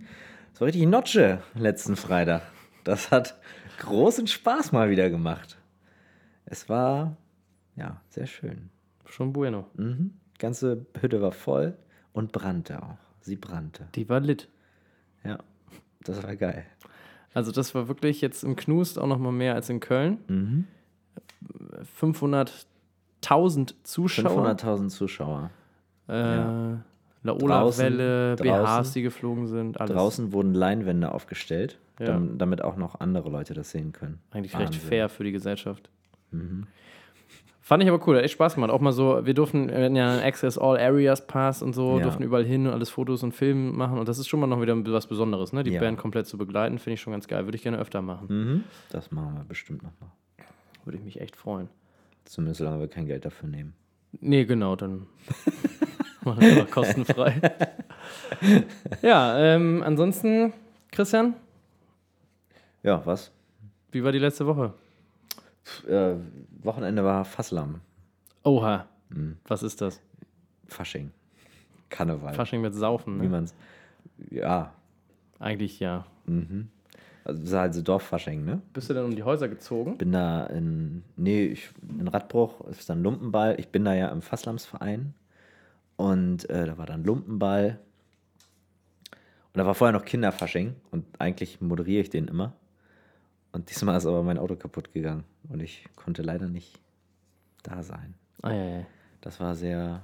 das 0.54 0.62
war 0.62 0.68
richtig 0.68 0.86
Notsche 0.88 1.40
letzten 1.56 1.98
Freitag. 1.98 2.44
Das 2.86 3.12
hat 3.12 3.36
großen 3.80 4.28
Spaß 4.28 4.72
mal 4.72 4.90
wieder 4.90 5.10
gemacht. 5.10 5.58
Es 6.46 6.70
war, 6.70 7.18
ja, 7.75 8.02
sehr 8.10 8.28
schön. 8.28 8.70
Schon 9.06 9.34
bueno. 9.34 9.66
Mhm. 9.75 10.12
Die 10.36 10.40
ganze 10.40 10.86
Hütte 11.00 11.22
war 11.22 11.32
voll 11.32 11.75
und 12.14 12.32
brannte 12.32 12.82
auch. 12.84 12.98
Sie 13.22 13.36
brannte. 13.36 13.88
Die 13.96 14.08
war 14.10 14.20
lit. 14.20 14.48
Ja, 15.24 15.40
das 16.04 16.22
war 16.24 16.36
geil. 16.36 16.66
Also 17.34 17.52
das 17.52 17.74
war 17.75 17.88
wirklich 17.88 18.22
jetzt 18.22 18.44
im 18.44 18.56
Knust 18.56 18.98
auch 19.00 19.08
noch 19.08 19.18
mal 19.20 19.32
mehr 19.32 19.56
als 19.56 19.70
in 19.70 19.80
Köln. 19.80 20.20
Mhm. 20.28 20.66
500.000 22.00 23.74
Zuschauer. 23.84 24.56
500.000 24.56 24.90
Zuschauer. 24.90 25.50
Äh, 26.08 26.14
Ja. 26.38 26.82
Laola-Welle, 27.24 28.36
BHs, 28.36 28.94
die 28.94 29.02
geflogen 29.02 29.48
sind, 29.48 29.82
alles. 29.82 29.96
Draußen 29.96 30.32
wurden 30.32 30.54
Leinwände 30.54 31.12
aufgestellt, 31.12 31.80
Ja. 32.00 32.06
dam- 32.06 32.38
damit 32.38 32.62
auch 32.62 32.75
noch 32.75 33.00
andere 33.00 33.30
Leute 33.32 33.56
das 33.56 33.72
sehen 33.72 33.94
können. 33.94 34.20
Eigentlich 34.30 34.54
recht 34.54 34.66
Wahnsinn. 34.74 34.82
fair 34.82 35.10
für 35.10 35.24
die 35.24 35.32
Gesellschaft. 35.32 35.90
Mhm. 36.38 36.68
Fand 37.62 37.82
ich 37.82 37.89
aber 37.89 38.06
cool, 38.08 38.15
hat 38.18 38.24
echt 38.24 38.34
Spaß 38.36 38.54
gemacht. 38.56 38.70
Auch 38.70 38.80
mal 38.80 38.92
so, 38.92 39.25
wir 39.25 39.34
durften, 39.34 39.70
wir 39.70 39.86
hatten 39.86 39.96
ja 39.96 40.12
einen 40.12 40.22
Access 40.22 40.56
All 40.60 40.77
Areas 40.77 41.25
Pass 41.25 41.63
und 41.63 41.74
so, 41.74 41.98
Ja. 41.98 42.04
durften 42.04 42.22
überall 42.22 42.46
hin 42.46 42.68
und 42.68 42.74
alles 42.74 42.92
Fotos 42.92 43.24
und 43.24 43.32
Filmen 43.32 43.75
machen. 43.75 43.98
Und 43.98 44.08
das 44.08 44.20
ist 44.20 44.27
schon 44.27 44.39
mal 44.39 44.46
noch 44.46 44.62
wieder 44.62 44.75
was 44.94 45.08
Besonderes, 45.08 45.51
ne? 45.51 45.63
Die 45.63 45.72
Ja. 45.72 45.80
Band 45.80 45.98
komplett 45.98 46.27
zu 46.27 46.38
begleiten, 46.38 46.77
finde 46.77 46.94
ich 46.94 47.01
schon 47.01 47.12
ganz 47.13 47.27
geil. 47.27 47.46
Würde 47.46 47.56
ich 47.56 47.63
gerne 47.63 47.80
öfter 47.80 48.04
machen. 48.04 48.27
Mhm. 48.30 48.63
Das 48.92 49.12
machen 49.12 49.34
wir 49.36 49.44
bestimmt 49.46 49.82
nochmal. 49.82 50.12
Würde 50.84 51.00
ich 51.00 51.04
mich 51.04 51.20
echt 51.20 51.36
freuen. 51.36 51.68
Zumindest 52.25 52.60
solange 52.60 52.80
wir 52.82 52.88
kein 52.88 53.08
Geld 53.08 53.25
dafür 53.25 53.50
nehmen. 53.50 53.74
Nee, 54.22 54.46
genau, 54.46 54.75
dann 54.75 55.08
machen 56.24 56.42
wir 56.42 56.50
einfach 56.51 56.70
kostenfrei. 56.70 57.42
ja, 59.01 59.39
ähm, 59.39 59.82
ansonsten, 59.84 60.54
Christian, 60.92 61.34
Ja, 62.84 63.01
was? 63.06 63.32
Wie 63.92 64.04
war 64.04 64.12
die 64.12 64.20
letzte 64.20 64.46
Woche? 64.46 64.74
Äh, 65.88 66.15
Wochenende 66.62 67.03
war 67.03 67.25
Fasslam. 67.25 67.81
Oha. 68.43 68.88
Mhm. 69.10 69.38
Was 69.48 69.63
ist 69.63 69.81
das? 69.81 70.01
Fasching. 70.67 71.12
Karneval. 71.89 72.34
Fasching 72.34 72.62
mit 72.62 72.74
Saufen, 72.74 73.19
Wie 73.19 73.25
ne? 73.25 73.29
man's. 73.29 73.53
Ja. 74.29 74.74
Eigentlich 75.39 75.79
ja. 75.79 76.05
Also, 77.24 77.39
das 77.39 77.50
ist 77.50 77.55
halt 77.55 77.74
so 77.74 77.81
Dorffasching, 77.81 78.45
ne? 78.45 78.62
Bist 78.74 78.89
du 78.89 78.93
denn 78.93 79.05
um 79.05 79.15
die 79.15 79.24
Häuser 79.24 79.48
gezogen? 79.48 79.98
Bin 79.98 80.12
da 80.12 80.45
in. 80.45 81.03
Nee, 81.15 81.45
ich, 81.45 81.69
in 82.00 82.07
Radbruch 82.07 82.62
ist 82.67 82.89
dann 82.89 83.03
Lumpenball. 83.03 83.55
Ich 83.60 83.69
bin 83.69 83.86
da 83.86 83.93
ja 83.93 84.10
im 84.10 84.22
Fasslamsverein. 84.22 85.13
Und 85.98 86.50
äh, 86.50 86.65
da 86.65 86.77
war 86.77 86.86
dann 86.86 87.03
Lumpenball. 87.03 87.79
Und 89.53 89.60
da 89.60 89.65
war 89.65 89.75
vorher 89.75 89.93
noch 89.93 90.05
Kinderfasching. 90.05 90.75
Und 90.91 91.05
eigentlich 91.19 91.62
moderiere 91.62 92.01
ich 92.01 92.10
den 92.10 92.27
immer. 92.27 92.53
Und 93.56 93.70
diesmal 93.70 93.96
ist 93.98 94.06
aber 94.06 94.22
mein 94.22 94.38
Auto 94.38 94.56
kaputt 94.58 94.92
gegangen. 94.94 95.24
Und 95.50 95.62
ich 95.62 95.86
konnte 95.96 96.22
leider 96.22 96.48
nicht 96.48 96.78
da 97.64 97.84
sein. 97.84 98.14
Ah, 98.42 98.52
ja, 98.52 98.66
ja. 98.80 98.86
Das 99.22 99.40
war 99.40 99.56
sehr, 99.56 100.04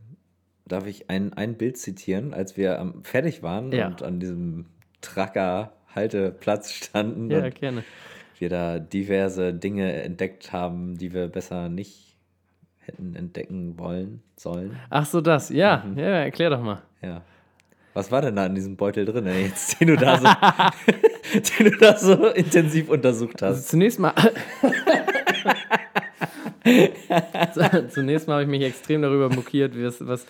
darf 0.67 0.87
ich 0.87 1.11
ein, 1.11 1.33
ein 1.35 1.55
Bild 1.57 1.77
zitieren, 1.79 2.33
als 2.35 2.57
wir 2.57 2.79
am, 2.81 3.03
fertig 3.05 3.43
waren 3.43 3.73
Ja. 3.73 3.89
und 3.89 4.03
an 4.03 4.21
diesem 4.21 4.67
Tracker-Halteplatz 5.01 6.73
standen 6.73 7.31
Ja, 7.31 7.49
gerne. 7.51 7.85
wir 8.39 8.49
da 8.49 8.79
diverse 8.79 9.55
Dinge 9.55 9.93
entdeckt 10.03 10.53
haben, 10.53 10.97
die 10.99 11.13
wir 11.13 11.29
besser 11.29 11.69
nicht 11.69 12.17
hätten 12.81 13.17
entdecken 13.17 13.79
wollen, 13.79 14.23
sollen. 14.37 14.77
Ach 14.91 15.07
so, 15.07 15.21
das, 15.21 15.49
ja, 15.51 15.85
Mhm. 15.85 15.99
ja, 15.99 16.05
erklär 16.07 16.51
doch 16.51 16.63
mal. 16.63 16.83
Ja. 17.03 17.23
Was 17.97 18.11
war 18.11 18.21
denn 18.21 18.37
da 18.37 18.45
in 18.45 18.55
diesem 18.55 18.77
Beutel 18.77 19.07
drin, 19.07 19.27
jetzt, 19.27 19.77
den 19.81 19.89
du 19.89 19.97
da 19.97 20.19
so, 20.19 20.25
den 21.33 21.71
du 21.71 21.79
da 21.79 21.97
so 21.97 22.27
intensiv 22.29 22.91
untersucht 22.91 23.43
Also 23.43 23.59
hast? 23.59 23.71
zunächst 23.71 23.99
mal. 23.99 24.13
zunächst 27.89 28.29
mal 28.29 28.35
habe 28.35 28.43
ich 28.43 28.51
mich 28.51 28.63
extrem 28.65 29.01
darüber 29.01 29.35
mokiert, 29.35 29.75
wie 29.75 29.83
das, 29.83 30.07
was, 30.07 30.27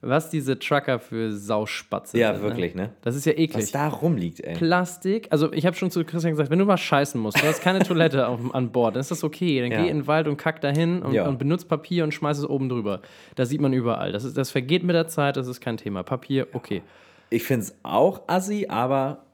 was 0.00 0.28
diese 0.28 0.58
Trucker 0.58 0.98
für 0.98 1.32
Sauspatze 1.32 2.18
Ja, 2.18 2.34
sind. 2.34 2.42
wirklich, 2.42 2.74
ne? 2.74 2.90
Das 3.00 3.16
ist 3.16 3.24
ja 3.24 3.32
eklig. 3.32 3.54
Was 3.64 3.70
da 3.72 3.88
rumliegt, 3.88 4.40
ey. 4.40 4.54
Plastik, 4.54 5.28
also 5.30 5.50
ich 5.52 5.64
habe 5.64 5.76
schon 5.76 5.90
zu 5.90 6.04
Christian 6.04 6.32
gesagt, 6.32 6.50
wenn 6.50 6.58
du 6.58 6.66
mal 6.66 6.76
scheißen 6.76 7.18
musst, 7.20 7.42
du 7.42 7.46
hast 7.46 7.62
keine 7.62 7.78
Toilette 7.84 8.28
auf, 8.28 8.54
an 8.54 8.70
Bord, 8.70 8.96
dann 8.96 9.00
ist 9.00 9.10
das 9.10 9.24
okay. 9.24 9.60
Dann 9.62 9.72
Ja. 9.72 9.82
geh 9.82 9.88
in 9.88 10.00
den 10.00 10.06
Wald 10.06 10.28
und 10.28 10.36
kack 10.36 10.60
dahin 10.60 11.02
und, 11.02 11.14
Ja. 11.14 11.26
und 11.26 11.38
benutzt 11.38 11.68
Papier 11.68 12.04
und 12.04 12.12
schmeiß 12.12 12.36
es 12.38 12.46
oben 12.48 12.68
drüber. 12.68 13.00
Das 13.34 13.48
sieht 13.48 13.60
man 13.62 13.72
überall. 13.72 14.12
Das, 14.12 14.24
ist, 14.24 14.36
das 14.36 14.50
vergeht 14.50 14.82
mit 14.82 14.94
der 14.94 15.08
Zeit, 15.08 15.36
das 15.38 15.46
ist 15.48 15.60
kein 15.62 15.78
Thema. 15.78 16.02
Papier, 16.02 16.48
okay. 16.52 16.82
Ich 17.30 17.42
finde 17.44 17.64
es 17.64 17.74
auch 17.82 18.22
assi, 18.26 18.66
aber 18.68 19.24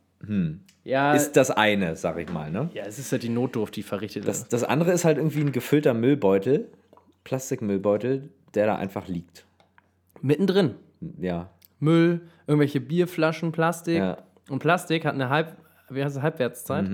Ja, 0.85 1.15
ist 1.15 1.33
das 1.33 1.51
eine, 1.51 1.97
sag 1.97 2.17
ich 2.19 2.31
mal, 2.33 2.51
ne? 2.51 2.71
ja, 2.75 2.85
es 2.87 2.99
ist 3.01 3.11
halt 3.11 3.23
die 3.25 3.29
Notdurft, 3.29 3.75
die 3.75 3.83
verrichtet 3.83 4.27
Das, 4.29 4.43
wird. 4.43 4.53
das 4.53 4.63
andere 4.65 4.93
ist 4.93 5.05
halt 5.05 5.19
irgendwie 5.19 5.41
ein 5.41 5.51
gefüllter 5.53 5.95
Müllbeutel, 5.95 6.69
Plastikmüllbeutel, 7.25 8.29
der 8.55 8.67
da 8.67 8.77
einfach 8.77 9.09
liegt. 9.09 9.45
Mittendrin. 10.23 10.75
Ja. 11.19 11.51
Müll, 11.79 12.21
irgendwelche 12.47 12.81
Bierflaschen, 12.81 13.53
Plastik. 13.53 13.99
Ja. 13.99 14.19
Und 14.49 14.59
Plastik 14.59 15.05
hat 15.05 15.15
eine 15.15 15.29
Halb, 15.31 15.57
wie 15.89 16.03
heißt 16.05 16.17
es, 16.17 16.23
Halbwertszeit 16.23 16.89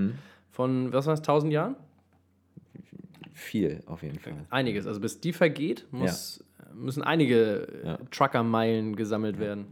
von, 0.51 0.93
was 0.93 1.05
war 1.07 1.13
das, 1.13 1.19
1000 1.21 1.51
Jahren? 1.53 1.75
Viel, 3.33 3.83
auf 3.85 4.01
jeden 4.03 4.19
Fall. 4.19 4.33
Einiges. 4.49 4.87
Also 4.87 4.99
bis 4.99 5.19
die 5.19 5.33
vergeht, 5.33 5.85
muss, 5.91 6.43
müssen 6.73 7.03
einige 7.03 7.67
äh, 7.83 7.97
Truckermeilen 8.11 8.95
gesammelt 8.95 9.39
werden. 9.39 9.67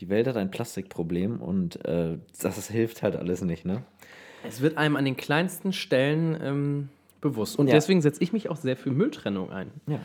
Die 0.00 0.08
Welt 0.08 0.26
hat 0.26 0.36
ein 0.36 0.50
Plastikproblem 0.50 1.40
und 1.40 1.84
äh, 1.84 2.18
das 2.40 2.68
hilft 2.68 3.02
halt 3.02 3.16
alles 3.16 3.42
nicht, 3.42 3.64
ne? 3.64 3.82
Es 4.46 4.60
wird 4.60 4.76
einem 4.76 4.96
an 4.96 5.04
den 5.04 5.16
kleinsten 5.16 5.72
Stellen 5.72 6.36
ähm, 6.42 6.88
bewusst. 7.20 7.58
Und 7.58 7.68
Ja. 7.68 7.74
deswegen 7.74 8.02
setze 8.02 8.22
ich 8.22 8.32
mich 8.32 8.50
auch 8.50 8.56
sehr 8.56 8.76
für 8.76 8.90
Mülltrennung 8.90 9.50
ein. 9.50 9.70
Ja. 9.86 10.00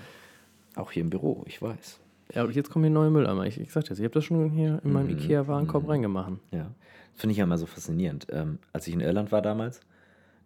Auch 0.76 0.92
hier 0.92 1.02
im 1.04 1.10
Büro, 1.10 1.44
ich 1.48 1.62
weiß. 1.62 2.00
Ja, 2.34 2.44
und 2.44 2.56
jetzt 2.56 2.70
kommen 2.70 2.86
hier 2.86 2.94
neue 2.94 3.10
Mülleimer. 3.10 3.46
Ich, 3.46 3.60
ich 3.60 3.72
sag 3.72 3.86
das, 3.86 3.98
ich 4.00 4.04
habe 4.06 4.14
das 4.14 4.24
schon 4.26 4.50
hier 4.52 4.82
in 4.84 4.94
meinem 4.94 5.10
Ikea-Warenkorb 5.10 5.88
reingemacht. 5.90 6.34
Ja. 6.52 6.72
Das 7.14 7.22
finde 7.22 7.32
ich 7.32 7.38
ja 7.40 7.44
immer 7.46 7.58
so 7.58 7.66
faszinierend. 7.66 8.28
Ähm, 8.30 8.60
als 8.72 8.88
ich 8.88 8.94
in 8.94 9.00
Irland 9.02 9.32
war 9.32 9.42
damals, 9.42 9.82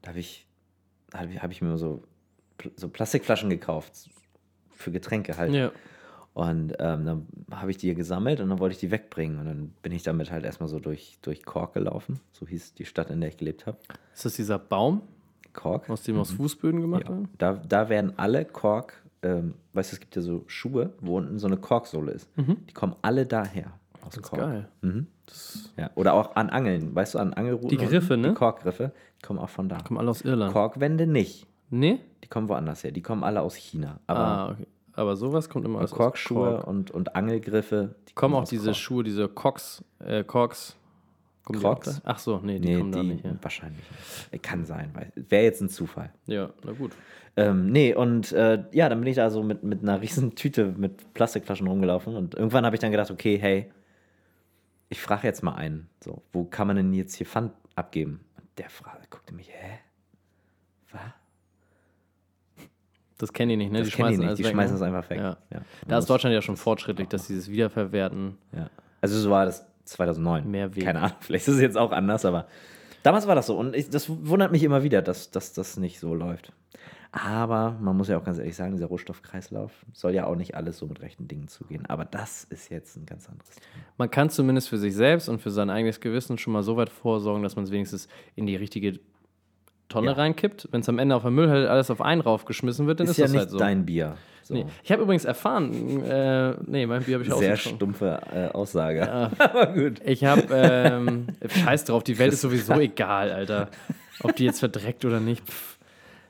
da 0.01 0.09
habe 0.09 0.19
ich, 0.19 0.47
hab 1.13 1.29
ich, 1.29 1.41
hab 1.43 1.51
ich 1.51 1.61
mir 1.61 1.77
so, 1.77 2.03
so 2.77 2.87
Plastikflaschen 2.89 3.49
gekauft. 3.49 4.09
Für 4.71 4.91
Getränke 4.91 5.37
halt. 5.37 5.53
Ja. 5.53 5.71
Und 6.33 6.73
ähm, 6.79 7.05
dann 7.05 7.27
habe 7.51 7.69
ich 7.69 7.77
die 7.77 7.93
gesammelt 7.93 8.39
und 8.39 8.49
dann 8.49 8.59
wollte 8.59 8.73
ich 8.73 8.79
die 8.79 8.89
wegbringen. 8.89 9.39
Und 9.39 9.45
dann 9.45 9.73
bin 9.83 9.91
ich 9.91 10.01
damit 10.03 10.31
halt 10.31 10.43
erstmal 10.45 10.67
so 10.67 10.79
durch, 10.79 11.19
durch 11.21 11.43
Cork 11.43 11.73
gelaufen. 11.73 12.19
So 12.31 12.47
hieß 12.47 12.73
die 12.73 12.85
Stadt, 12.85 13.09
in 13.11 13.19
der 13.21 13.29
ich 13.29 13.37
gelebt 13.37 13.67
habe. 13.67 13.77
Ist 14.15 14.25
das 14.25 14.35
dieser 14.35 14.57
Baum, 14.57 15.01
Cork. 15.53 15.89
aus 15.89 16.01
dem 16.03 16.17
aus 16.17 16.31
Fußböden 16.31 16.81
gemacht 16.81 17.03
Ja. 17.07 17.15
wird? 17.17 17.27
Da, 17.37 17.53
da 17.53 17.87
werden 17.89 18.13
alle 18.17 18.45
Kork, 18.45 19.02
ähm, 19.23 19.53
weißt 19.73 19.91
du, 19.91 19.95
es 19.95 19.99
gibt 19.99 20.15
ja 20.15 20.21
so 20.21 20.43
Schuhe, 20.47 20.93
wo 21.01 21.17
unten 21.17 21.39
so 21.39 21.47
eine 21.47 21.57
Korksohle 21.57 22.11
ist. 22.11 22.29
Die 22.37 22.73
kommen 22.73 22.95
alle 23.01 23.25
daher. 23.25 23.71
Aus 24.01 24.01
Mhm. 24.01 24.03
Das 24.03 24.15
ist 24.17 24.21
Kork. 24.23 24.41
geil. 24.41 24.67
Mhm. 24.81 25.07
Ja. 25.77 25.89
Oder 25.95 26.13
auch 26.13 26.35
an 26.35 26.49
Angeln, 26.49 26.93
weißt 26.93 27.15
du, 27.15 27.19
an 27.19 27.33
Angelruten. 27.33 27.69
Die 27.69 27.77
Griffe, 27.77 28.17
ne? 28.17 28.29
Die 28.29 28.33
Korkgriffe, 28.33 28.91
die 29.21 29.25
kommen 29.25 29.39
auch 29.39 29.49
von 29.49 29.69
da. 29.69 29.77
Kommen 29.77 29.99
alle 29.99 30.09
aus 30.11 30.21
Irland. 30.21 30.51
Korkwände 30.53 31.07
nicht. 31.07 31.47
Nee? 31.69 31.99
Die 32.23 32.27
kommen 32.27 32.49
woanders 32.49 32.83
her. 32.83 32.91
Die 32.91 33.01
kommen 33.01 33.23
alle 33.23 33.41
aus 33.41 33.55
China. 33.55 33.99
Aber 34.07 34.19
Ah, 34.19 34.51
okay. 34.51 34.67
Aber 34.95 35.15
sowas 35.15 35.49
kommt 35.49 35.65
immer 35.65 35.79
aus 35.79 35.91
Korkschuhe 35.91 36.57
Kork. 36.57 36.67
und, 36.67 36.91
und 36.91 37.15
Angelgriffe, 37.15 37.95
die 38.09 38.13
Kommen 38.13 38.35
auch 38.35 38.41
aus 38.43 38.49
diese 38.49 38.65
Kork. 38.65 38.75
Schuhe, 38.75 39.03
diese 39.03 39.27
Cox, 39.27 39.83
äh, 39.99 40.23
Cox. 40.23 40.75
Kommen 41.43 41.59
die 41.59 41.63
Crocs? 41.65 42.01
Ach 42.05 42.19
so, 42.19 42.39
nee, 42.39 42.59
die 42.59 42.69
Nee, 42.69 42.77
kommen 42.77 42.91
die 42.91 42.97
da 42.97 43.03
nicht. 43.03 43.25
Ja. 43.25 43.35
wahrscheinlich 43.41 43.83
nicht. 44.31 44.43
Kann 44.43 44.65
sein, 44.65 44.91
weil 44.93 45.11
wäre 45.15 45.43
jetzt 45.43 45.61
ein 45.61 45.69
Zufall. 45.69 46.11
ja, 46.25 46.49
na 46.63 46.71
gut. 46.71 46.93
Ähm, 47.35 47.71
nee, 47.71 47.93
und 47.95 48.31
äh, 48.31 48.63
ja, 48.71 48.89
dann 48.89 48.99
bin 48.99 49.07
ich 49.09 49.15
da 49.15 49.29
so 49.31 49.41
mit, 49.43 49.63
mit 49.63 49.81
einer 49.81 50.01
riesen 50.01 50.35
Tüte 50.35 50.73
mit 50.77 51.13
Plastikflaschen 51.15 51.67
rumgelaufen 51.67 52.15
und 52.15 52.35
irgendwann 52.35 52.65
habe 52.65 52.75
ich 52.75 52.79
dann 52.79 52.91
gedacht, 52.91 53.09
okay, 53.11 53.37
hey, 53.37 53.71
ich 54.89 55.01
frage 55.01 55.25
jetzt 55.27 55.41
mal 55.41 55.55
einen, 55.55 55.89
so, 56.03 56.21
wo 56.31 56.43
kann 56.45 56.67
man 56.67 56.75
denn 56.75 56.93
jetzt 56.93 57.15
hier 57.15 57.25
Pfand 57.25 57.51
abgeben? 57.75 58.19
Und 58.37 58.47
der 58.59 58.69
Frage 58.69 59.01
guckte 59.09 59.33
mich, 59.33 59.49
hä? 59.49 59.79
Was? 60.91 61.01
Das 63.17 63.33
kennen 63.33 63.49
die 63.49 63.57
nicht, 63.57 63.71
ne? 63.71 63.79
Das 63.79 63.89
kennen 63.91 64.11
die 64.11 64.17
nicht, 64.25 64.37
die 64.37 64.43
schmeißen 64.43 64.75
das 64.75 64.81
einfach 64.83 65.09
weg. 65.09 65.17
Ja. 65.17 65.37
Ja. 65.51 65.61
Da 65.87 65.97
ist 65.97 66.09
Deutschland 66.09 66.33
ja 66.35 66.41
schon 66.41 66.57
fortschrittlich, 66.57 67.07
dass 67.07 67.27
dieses 67.27 67.49
Wiederverwerten. 67.49 68.37
Ja. 68.55 68.69
Also 69.01 69.19
so 69.19 69.31
war 69.31 69.45
das 69.45 69.65
2009. 69.85 70.49
Mehr 70.49 70.75
Wege. 70.75 70.85
Keine 70.85 71.01
Ahnung, 71.01 71.17
vielleicht 71.21 71.47
ist 71.47 71.55
es 71.55 71.61
jetzt 71.61 71.77
auch 71.77 71.91
anders, 71.91 72.25
aber 72.25 72.47
damals 73.03 73.27
war 73.27 73.35
das 73.35 73.47
so. 73.47 73.57
Und 73.57 73.75
ich, 73.75 73.89
das 73.89 74.09
wundert 74.09 74.51
mich 74.51 74.63
immer 74.63 74.83
wieder, 74.83 75.01
dass, 75.01 75.31
dass 75.31 75.53
das 75.53 75.77
nicht 75.77 75.99
so 75.99 76.13
läuft. 76.13 76.51
Aber 77.15 77.77
man 77.79 77.95
muss 77.95 78.07
ja 78.07 78.17
auch 78.17 78.23
ganz 78.23 78.39
ehrlich 78.39 78.55
sagen, 78.55 78.71
dieser 78.71 78.87
Rohstoffkreislauf 78.87 79.71
soll 79.93 80.15
ja 80.15 80.25
auch 80.25 80.35
nicht 80.35 80.55
alles 80.55 80.79
so 80.79 80.87
mit 80.87 80.99
rechten 81.03 81.27
Dingen 81.27 81.47
zugehen. 81.47 81.85
Aber 81.85 82.05
das 82.05 82.43
ist 82.45 82.71
jetzt 82.71 82.97
ein 82.97 83.05
ganz 83.05 83.29
anderes 83.29 83.51
Thema. 83.51 83.85
Man 83.99 84.09
kann 84.09 84.31
zumindest 84.31 84.69
für 84.69 84.79
sich 84.79 84.95
selbst 84.95 85.29
und 85.29 85.39
für 85.39 85.51
sein 85.51 85.69
eigenes 85.69 85.99
Gewissen 85.99 86.39
schon 86.39 86.53
mal 86.53 86.63
so 86.63 86.75
weit 86.75 86.89
vorsorgen, 86.89 87.43
dass 87.43 87.55
man 87.55 87.65
es 87.65 87.71
wenigstens 87.71 88.07
in 88.35 88.47
die 88.47 88.55
richtige 88.55 88.99
Tonne 89.89 90.07
Ja. 90.07 90.13
reinkippt. 90.13 90.67
Wenn 90.71 90.81
es 90.81 90.89
am 90.89 90.99
Ende 90.99 91.15
auf 91.15 91.21
der 91.23 91.31
Müllhalde 91.31 91.69
alles 91.69 91.91
auf 91.91 92.01
einen 92.01 92.21
raufgeschmissen 92.21 92.87
wird, 92.87 92.99
dann 92.99 93.05
ist, 93.05 93.11
Ist 93.11 93.17
ja 93.17 93.23
das 93.25 93.31
nicht 93.31 93.39
halt 93.39 93.49
so. 93.51 93.57
dein 93.57 93.85
Bier. 93.85 94.15
So. 94.43 94.55
Nee. 94.55 94.65
Ich 94.83 94.91
habe 94.91 95.03
übrigens 95.03 95.23
erfahren, 95.23 96.03
äh, 96.03 96.55
nee, 96.65 96.85
mein 96.85 97.03
Bier 97.03 97.15
habe 97.15 97.23
ich 97.23 97.31
auch 97.31 97.37
Sehr 97.39 97.55
stumpfe 97.55 98.19
äh, 98.33 98.47
Aussage. 98.53 99.09
Aber 99.37 99.67
gut. 99.67 100.01
Ich 100.05 100.25
habe, 100.25 100.43
ähm, 100.51 101.27
scheiß 101.47 101.85
drauf, 101.85 102.03
die 102.03 102.19
Welt 102.19 102.33
ist 102.33 102.41
sowieso 102.41 102.73
egal, 102.79 103.31
Alter. 103.31 103.69
Ob 104.21 104.35
die 104.35 104.43
jetzt 104.45 104.59
verdreckt 104.59 105.05
oder 105.05 105.19
nicht. 105.21 105.45
Pff. 105.47 105.77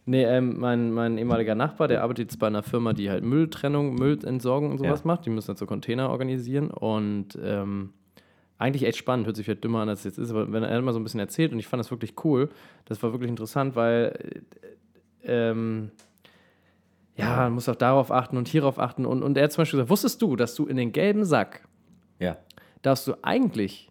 Nee, 0.05 0.25
ähm, 0.25 0.59
mein, 0.59 0.91
mein 0.91 1.17
ehemaliger 1.17 1.55
Nachbar, 1.55 1.87
der 1.87 2.03
arbeitet 2.03 2.31
jetzt 2.31 2.37
bei 2.39 2.47
einer 2.47 2.61
Firma, 2.61 2.91
die 2.93 3.09
halt 3.09 3.23
Mülltrennung, 3.23 3.95
Müllentsorgung 3.95 4.71
und 4.71 4.77
sowas 4.79 4.99
Ja. 4.99 5.07
macht. 5.07 5.25
Die 5.25 5.29
müssen 5.29 5.47
halt 5.47 5.57
so 5.57 5.65
Container 5.65 6.09
organisieren 6.09 6.69
und 6.71 7.29
ähm, 7.41 7.93
eigentlich 8.57 8.83
echt 8.83 8.97
spannend, 8.97 9.25
hört 9.25 9.35
sich 9.35 9.45
vielleicht 9.45 9.63
dümmer 9.63 9.79
an, 9.81 9.89
als 9.89 9.99
es 9.99 10.05
jetzt 10.05 10.17
ist, 10.17 10.29
aber 10.29 10.51
wenn 10.51 10.63
er 10.63 10.77
immer 10.77 10.93
so 10.93 10.99
ein 10.99 11.03
bisschen 11.03 11.19
erzählt 11.19 11.51
und 11.51 11.59
ich 11.59 11.67
fand 11.67 11.79
das 11.79 11.91
wirklich 11.91 12.13
cool, 12.23 12.49
das 12.85 13.01
war 13.03 13.11
wirklich 13.11 13.29
interessant, 13.29 13.75
weil 13.75 14.43
äh, 15.23 15.49
ähm, 15.49 15.91
ja, 17.15 17.35
man 17.37 17.53
muss 17.53 17.69
auch 17.69 17.75
darauf 17.75 18.11
achten 18.11 18.37
und 18.37 18.47
hierauf 18.47 18.79
achten 18.79 19.05
und, 19.05 19.21
und 19.21 19.37
er 19.37 19.43
hat 19.45 19.51
zum 19.51 19.61
Beispiel 19.61 19.77
gesagt, 19.77 19.89
wusstest 19.89 20.21
du, 20.21 20.35
dass 20.35 20.55
du 20.55 20.65
in 20.65 20.77
den 20.77 20.91
gelben 20.91 21.25
Sack 21.25 21.67
Ja. 22.19 22.37
darfst 22.81 23.07
du 23.07 23.13
eigentlich 23.21 23.89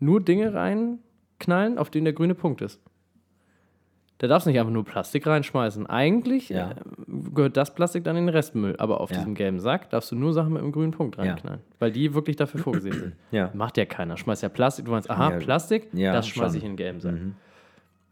nur 0.00 0.20
Dinge 0.20 0.52
reinknallen, 0.54 1.78
auf 1.78 1.90
denen 1.90 2.04
der 2.04 2.14
grüne 2.14 2.34
Punkt 2.34 2.60
ist. 2.62 2.80
Da 4.22 4.28
darfst 4.28 4.46
du 4.46 4.50
nicht 4.50 4.60
einfach 4.60 4.72
nur 4.72 4.84
Plastik 4.84 5.26
reinschmeißen. 5.26 5.86
Eigentlich 5.88 6.48
Ja. 6.48 6.70
äh, 6.70 6.74
gehört 7.34 7.56
das 7.56 7.74
Plastik 7.74 8.04
dann 8.04 8.16
in 8.16 8.26
den 8.26 8.34
Restmüll. 8.34 8.76
Aber 8.78 9.00
auf 9.00 9.10
Ja. 9.10 9.16
diesem 9.18 9.34
gelben 9.34 9.58
Sack 9.58 9.90
darfst 9.90 10.12
du 10.12 10.16
nur 10.16 10.32
Sachen 10.32 10.52
mit 10.52 10.62
einem 10.62 10.70
grünen 10.70 10.92
Punkt 10.92 11.18
reinknallen. 11.18 11.60
Weil 11.80 11.90
die 11.90 12.14
wirklich 12.14 12.36
dafür 12.36 12.60
vorgesehen 12.62 12.94
sind. 12.94 13.12
Ja. 13.32 13.50
Macht 13.52 13.76
ja 13.78 13.84
keiner. 13.84 14.16
Schmeißt 14.16 14.44
ja 14.44 14.48
Plastik. 14.48 14.84
Du 14.84 14.92
meinst, 14.92 15.10
aha, 15.10 15.32
Ja. 15.32 15.38
Plastik, 15.38 15.88
Ja, 15.92 16.12
das 16.12 16.28
schmeiße 16.28 16.56
ich 16.58 16.62
in 16.62 16.70
den 16.70 16.76
gelben 16.76 17.00
Sack. 17.00 17.14
Mhm. 17.14 17.34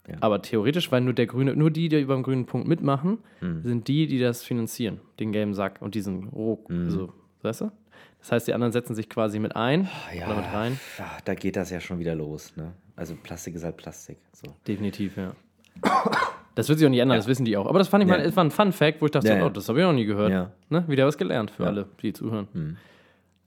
Ja. 0.08 0.16
Aber 0.20 0.42
theoretisch, 0.42 0.90
weil 0.90 1.00
nur 1.02 1.12
der 1.12 1.26
grüne, 1.26 1.54
nur 1.54 1.70
die, 1.70 1.88
die 1.88 2.00
über 2.00 2.14
den 2.14 2.24
grünen 2.24 2.44
Punkt 2.46 2.66
mitmachen, 2.66 3.18
Mhm. 3.40 3.62
sind 3.62 3.86
die, 3.88 4.08
die 4.08 4.18
das 4.18 4.42
finanzieren. 4.42 4.98
Den 5.20 5.30
gelben 5.30 5.54
Sack 5.54 5.80
und 5.80 5.94
diesen 5.94 6.28
Roh. 6.30 6.64
Mhm. 6.68 6.84
Also, 6.86 7.12
weißt 7.42 7.60
du? 7.60 7.70
Das 8.18 8.32
heißt, 8.32 8.48
die 8.48 8.54
anderen 8.54 8.72
setzen 8.72 8.94
sich 8.96 9.08
quasi 9.08 9.38
mit 9.38 9.54
ein 9.56 9.88
Ja, 10.12 10.26
oder 10.26 10.36
mit 10.36 10.52
rein. 10.52 10.80
ja, 10.98 11.06
da 11.24 11.34
geht 11.34 11.54
das 11.56 11.70
ja 11.70 11.78
schon 11.80 12.00
wieder 12.00 12.14
los. 12.16 12.56
Ne? 12.56 12.72
Also 12.96 13.14
Plastik 13.14 13.54
ist 13.54 13.62
halt 13.64 13.76
Plastik. 13.76 14.18
So. 14.32 14.52
Definitiv, 14.66 15.16
ja. 15.16 15.32
Das 16.56 16.68
wird 16.68 16.78
sich 16.78 16.87
auch 16.87 16.90
nicht 16.90 17.00
ändern, 17.00 17.16
das 17.16 17.26
wissen 17.28 17.44
die 17.44 17.56
auch. 17.56 17.66
Aber 17.66 17.78
das 17.78 17.88
fand 17.88 18.04
ich 18.04 18.10
Ja. 18.10 18.16
mal, 18.18 18.22
es 18.25 18.37
war 18.37 18.44
ein 18.44 18.50
Fun-Fact, 18.50 19.00
wo 19.00 19.06
ich 19.06 19.12
dachte, 19.12 19.28
Ja, 19.28 19.37
ja. 19.37 19.46
oh, 19.46 19.49
das 19.49 19.68
habe 19.68 19.78
ich 19.80 19.84
noch 19.87 19.92
nie 19.92 20.04
gehört. 20.04 20.30
Ja. 20.30 20.50
Ne? 20.68 20.84
Wieder 20.88 21.06
was 21.06 21.16
gelernt 21.16 21.50
für 21.52 21.62
Ja. 21.62 21.68
alle, 21.70 21.87
die 22.02 22.12
zuhören. 22.12 22.49
Hm. 22.52 22.76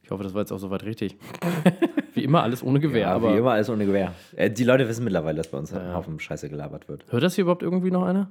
Ich 0.03 0.09
hoffe, 0.11 0.23
das 0.23 0.33
war 0.33 0.41
jetzt 0.41 0.51
auch 0.51 0.57
soweit 0.57 0.83
richtig. 0.83 1.17
wie 2.13 2.23
immer, 2.23 2.43
alles 2.43 2.63
ohne 2.63 2.79
Gewehr. 2.79 3.01
Ja, 3.01 3.13
aber 3.15 3.33
wie 3.33 3.37
immer 3.37 3.51
alles 3.51 3.69
ohne 3.69 3.85
Gewehr. 3.85 4.13
Äh, 4.35 4.49
die 4.49 4.63
Leute 4.63 4.87
wissen 4.87 5.03
mittlerweile, 5.03 5.37
dass 5.37 5.47
bei 5.49 5.57
uns 5.57 5.71
ein 5.73 5.85
ja. 5.85 5.93
Haufen 5.93 6.19
Scheiße 6.19 6.49
gelabert 6.49 6.87
wird. 6.89 7.05
hört 7.09 7.23
das 7.23 7.35
hier 7.35 7.43
überhaupt 7.43 7.61
irgendwie 7.63 7.91
noch 7.91 8.03
einer? 8.03 8.29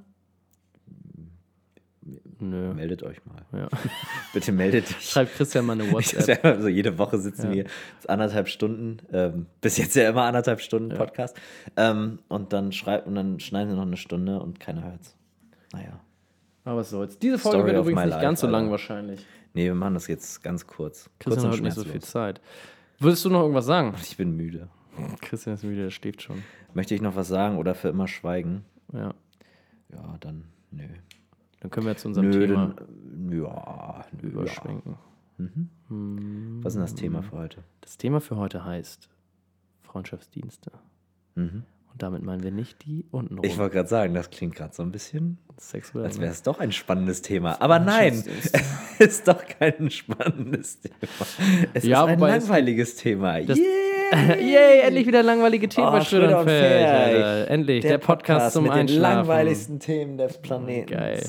Nö. 2.42 2.74
Meldet 2.74 3.02
euch 3.04 3.18
mal. 3.24 3.44
Ja. 3.52 3.68
Bitte 4.34 4.50
meldet 4.52 4.88
dich. 4.88 4.96
Schreibt 5.10 5.34
Christian 5.34 5.64
mal 5.64 5.74
eine 5.74 5.88
WhatsApp. 5.92 6.28
ja 6.44 6.50
immer 6.52 6.62
so 6.62 6.68
jede 6.68 6.98
Woche 6.98 7.18
sitzen 7.18 7.48
Ja. 7.50 7.54
wir 7.54 7.64
anderthalb 8.08 8.48
Stunden, 8.48 8.98
ähm, 9.12 9.46
bis 9.60 9.76
jetzt 9.76 9.94
ja 9.94 10.08
immer 10.08 10.22
anderthalb 10.24 10.60
Stunden 10.60 10.90
Ja. 10.90 10.96
Podcast. 10.96 11.36
Ähm, 11.76 12.18
und 12.28 12.52
dann 12.52 12.72
schreibt 12.72 13.06
und 13.06 13.14
dann 13.14 13.38
schneiden 13.40 13.70
sie 13.70 13.76
noch 13.76 13.86
eine 13.86 13.96
Stunde 13.96 14.40
und 14.40 14.58
keiner 14.60 14.82
hört's. 14.84 15.16
Naja. 15.72 16.00
Aber 16.64 16.78
was 16.80 16.90
soll's. 16.90 17.18
Diese 17.18 17.38
Folge 17.38 17.58
Story 17.58 17.72
wird 17.72 17.80
übrigens 17.82 18.02
nicht 18.04 18.10
life, 18.10 18.22
ganz 18.22 18.40
so 18.40 18.46
lang 18.46 18.62
Alter. 18.64 18.70
wahrscheinlich. 18.72 19.26
Nee, 19.54 19.64
wir 19.66 19.74
machen 19.74 19.94
das 19.94 20.06
jetzt 20.08 20.42
ganz 20.42 20.66
kurz. 20.66 21.04
kurz 21.04 21.34
Christian 21.36 21.46
und 21.52 21.56
hat 21.58 21.62
nicht 21.64 21.74
so 21.74 21.84
viel. 21.84 22.00
Zeit. 22.02 22.40
Würdest 22.98 23.24
du 23.24 23.30
noch 23.30 23.40
irgendwas 23.42 23.66
sagen? 23.66 23.94
Ich 24.02 24.16
bin 24.16 24.36
müde. 24.36 24.68
Christian 25.20 25.54
ist 25.54 25.64
müde, 25.64 25.82
der 25.84 25.90
schläft 25.90 26.22
schon. 26.22 26.42
Möchte 26.74 26.94
ich 26.94 27.02
noch 27.02 27.16
was 27.16 27.28
sagen 27.28 27.58
oder 27.58 27.74
für 27.74 27.88
immer 27.88 28.08
schweigen? 28.08 28.64
Ja. 28.92 29.12
Ja, 29.92 30.16
dann 30.20 30.44
nö. 30.70 30.84
Dann 31.62 31.70
können 31.70 31.86
wir 31.86 31.96
zu 31.96 32.08
unserem 32.08 32.30
Nö, 32.30 32.46
Thema 32.46 32.74
dann, 32.76 33.30
ja, 33.30 34.04
nö, 34.20 34.28
ja. 34.28 34.28
überschwenken. 34.28 34.96
Was 35.38 36.72
ist 36.72 36.74
denn 36.74 36.82
das 36.82 36.94
Thema 36.94 37.22
für 37.22 37.32
heute? 37.38 37.58
Das 37.80 37.96
Thema 37.96 38.20
für 38.20 38.36
heute 38.36 38.64
heißt 38.64 39.08
Freundschaftsdienste. 39.82 40.72
Mhm. 41.36 41.62
Und 41.92 42.02
damit 42.02 42.22
meinen 42.22 42.42
wir 42.42 42.50
nicht 42.50 42.84
die 42.86 43.04
untenrum. 43.10 43.44
Ich 43.44 43.58
wollte 43.58 43.74
gerade 43.76 43.88
sagen, 43.88 44.14
das 44.14 44.30
klingt 44.30 44.54
gerade 44.56 44.74
so 44.74 44.82
ein 44.82 44.90
bisschen, 44.92 45.38
Sexuell. 45.58 46.04
als 46.06 46.18
wäre 46.18 46.32
es 46.32 46.42
doch 46.42 46.58
ein 46.58 46.72
spannendes 46.72 47.22
Thema. 47.22 47.60
Aber 47.60 47.78
nein, 47.78 48.14
Freundschaftsdienste. 48.14 48.60
ist 49.04 49.28
doch 49.28 49.44
kein 49.46 49.90
spannendes 49.90 50.80
Thema. 50.80 50.96
Es 51.74 51.84
Ja, 51.84 52.04
ist 52.04 52.08
ein 52.10 52.14
es- 52.22 52.28
langweiliges 52.48 52.96
Thema. 52.96 53.40
Das- 53.42 53.58
Yeah! 53.58 53.68
Yay, 54.36 54.80
endlich 54.82 55.06
wieder 55.06 55.22
langweilige 55.22 55.68
Themen 55.70 55.86
Oh, 55.88 55.92
bei 55.92 56.00
Schröder 56.02 56.26
Schröder 56.28 56.40
und. 56.40 56.48
Alter. 56.48 57.50
Endlich, 57.50 57.80
der, 57.82 57.96
Podcast, 57.98 58.52
zum 58.52 58.64
mit 58.64 58.72
den 58.72 58.80
Einschlafen. 58.80 59.02
langweiligsten 59.16 59.80
Themen 59.80 60.18
des 60.18 60.36
Planeten. 60.40 60.90
Geil. 60.90 61.22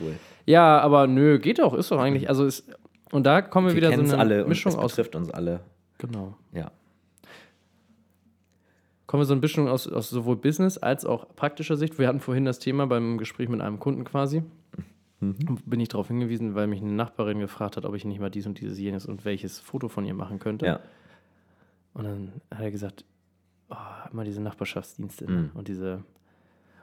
Cool. 0.00 0.14
Ja, 0.46 0.78
aber 0.80 1.06
nö, 1.06 1.38
geht 1.38 1.58
doch, 1.58 1.74
ist 1.74 1.90
doch 1.90 1.98
eigentlich. 2.00 2.28
Also 2.28 2.44
ist, 2.44 2.68
und 3.12 3.24
da 3.24 3.42
kommen 3.42 3.66
wir, 3.68 3.74
Wir 3.74 3.88
wieder 3.88 3.96
so 4.06 4.12
eine 4.14 4.18
alle 4.18 4.44
Mischung 4.46 4.72
und 4.72 4.78
es 4.78 4.84
aus. 4.84 4.92
betrifft 4.92 5.16
uns 5.16 5.30
alle. 5.30 5.60
Genau. 5.98 6.36
Ja. 6.52 6.70
Kommen 9.06 9.20
wir 9.20 9.26
so 9.26 9.34
eine 9.34 9.40
Mischung 9.40 9.68
aus, 9.68 9.86
aus 9.86 10.10
sowohl 10.10 10.36
Business 10.36 10.78
als 10.78 11.04
auch 11.04 11.34
praktischer 11.36 11.76
Sicht. 11.76 11.98
Wir 11.98 12.08
hatten 12.08 12.20
vorhin 12.20 12.44
das 12.44 12.58
Thema 12.58 12.86
beim 12.86 13.18
Gespräch 13.18 13.48
mit 13.48 13.60
einem 13.60 13.78
Kunden 13.78 14.04
quasi. 14.04 14.42
Mhm. 15.20 15.36
Bin 15.64 15.80
ich 15.80 15.88
darauf 15.88 16.08
hingewiesen, 16.08 16.54
weil 16.56 16.66
mich 16.66 16.80
eine 16.82 16.90
Nachbarin 16.92 17.38
gefragt 17.38 17.76
hat, 17.76 17.84
ob 17.84 17.94
ich 17.94 18.04
nicht 18.04 18.20
mal 18.20 18.30
dies 18.30 18.46
und 18.46 18.60
dieses 18.60 18.78
jenes 18.78 19.06
und 19.06 19.24
welches 19.24 19.60
Foto 19.60 19.88
von 19.88 20.04
ihr 20.04 20.14
machen 20.14 20.40
könnte. 20.40 20.66
Ja. 20.66 20.80
Und 21.94 22.04
dann 22.04 22.32
hat 22.50 22.60
er 22.60 22.70
gesagt, 22.72 23.04
oh, 23.70 23.76
immer 24.12 24.24
diese 24.24 24.42
Nachbarschaftsdienste 24.42 25.30
Mhm. 25.30 25.50
und 25.54 25.68
diese. 25.68 26.02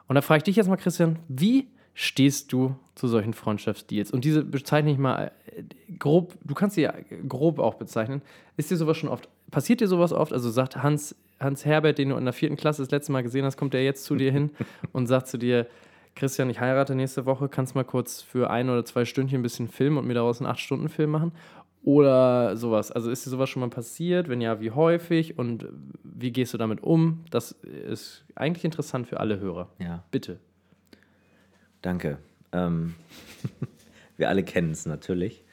Und 0.08 0.15
da 0.15 0.21
frage 0.21 0.38
ich 0.39 0.43
dich 0.43 0.56
jetzt 0.56 0.67
mal, 0.69 0.78
Christian, 0.78 1.19
wie 1.28 1.67
stehst 1.93 2.51
du 2.51 2.75
zu 2.95 3.08
solchen 3.08 3.34
Freundschaftsdeals? 3.34 4.12
Und 4.12 4.25
diese 4.25 4.43
bezeichne 4.43 4.91
ich 4.91 4.97
mal 4.97 5.32
äh, 5.45 5.63
grob, 5.97 6.36
du 6.43 6.53
kannst 6.53 6.75
sie 6.75 6.82
ja 6.82 6.93
grob 7.27 7.60
auch 7.60 7.75
bezeichnen. 7.75 8.21
Ist 8.58 8.71
dir 8.71 8.77
sowas 8.77 8.97
schon 8.97 9.10
oft, 9.10 9.29
passiert 9.51 9.82
dir 9.82 9.88
sowas 9.88 10.13
oft? 10.13 10.34
Also 10.34 10.49
sagt 10.49 10.82
Hans, 10.82 11.15
Hans 11.39 11.65
Herbert, 11.65 11.97
den 11.97 12.10
du 12.10 12.17
in 12.17 12.25
der 12.25 12.34
vierten 12.34 12.56
Klasse 12.56 12.82
das 12.82 12.91
letzte 12.91 13.12
Mal 13.12 13.23
gesehen 13.23 13.45
hast, 13.45 13.58
kommt 13.58 13.73
der 13.73 13.84
jetzt 13.84 14.06
zu 14.06 14.15
dir 14.15 14.32
hin 14.32 14.51
und 14.91 15.08
sagt 15.08 15.27
zu 15.27 15.38
dir, 15.38 15.67
Christian, 16.15 16.49
ich 16.49 16.60
heirate 16.60 16.93
nächste 16.95 17.25
Woche, 17.25 17.49
kannst 17.49 17.73
mal 17.73 17.84
kurz 17.84 18.21
für 18.21 18.49
ein 18.49 18.69
oder 18.69 18.86
zwei 18.86 19.03
Stündchen 19.06 19.39
ein 19.39 19.43
bisschen 19.43 19.67
filmen 19.67 19.97
und 19.97 20.06
mir 20.06 20.13
daraus 20.13 20.39
einen 20.39 20.49
Acht-Stunden-Film 20.49 21.10
machen? 21.10 21.32
Oder 21.84 22.56
sowas. 22.56 22.91
Also 22.91 23.12
ist 23.12 23.25
dir 23.25 23.29
sowas 23.29 23.49
schon 23.49 23.60
mal 23.60 23.69
passiert? 23.69 24.29
Wenn 24.29 24.39
ja, 24.39 24.62
wie 24.62 24.71
häufig? 24.71 25.38
Und 25.38 25.67
wie 26.03 26.32
gehst 26.32 26.53
du 26.53 26.58
damit 26.58 26.82
um? 26.82 27.25
Das 27.29 27.51
ist 27.51 28.23
eigentlich 28.36 28.63
interessant 28.63 29.08
für 29.08 29.19
alle 29.19 29.39
Hörer. 29.39 29.69
Ja. 29.79 30.03
Bitte. 30.10 30.39
Danke. 31.84 32.17
Ähm, 32.54 32.96
wir 34.17 34.30
alle 34.30 34.43
kennen 34.43 34.72
es 34.72 34.88
natürlich. 34.88 35.43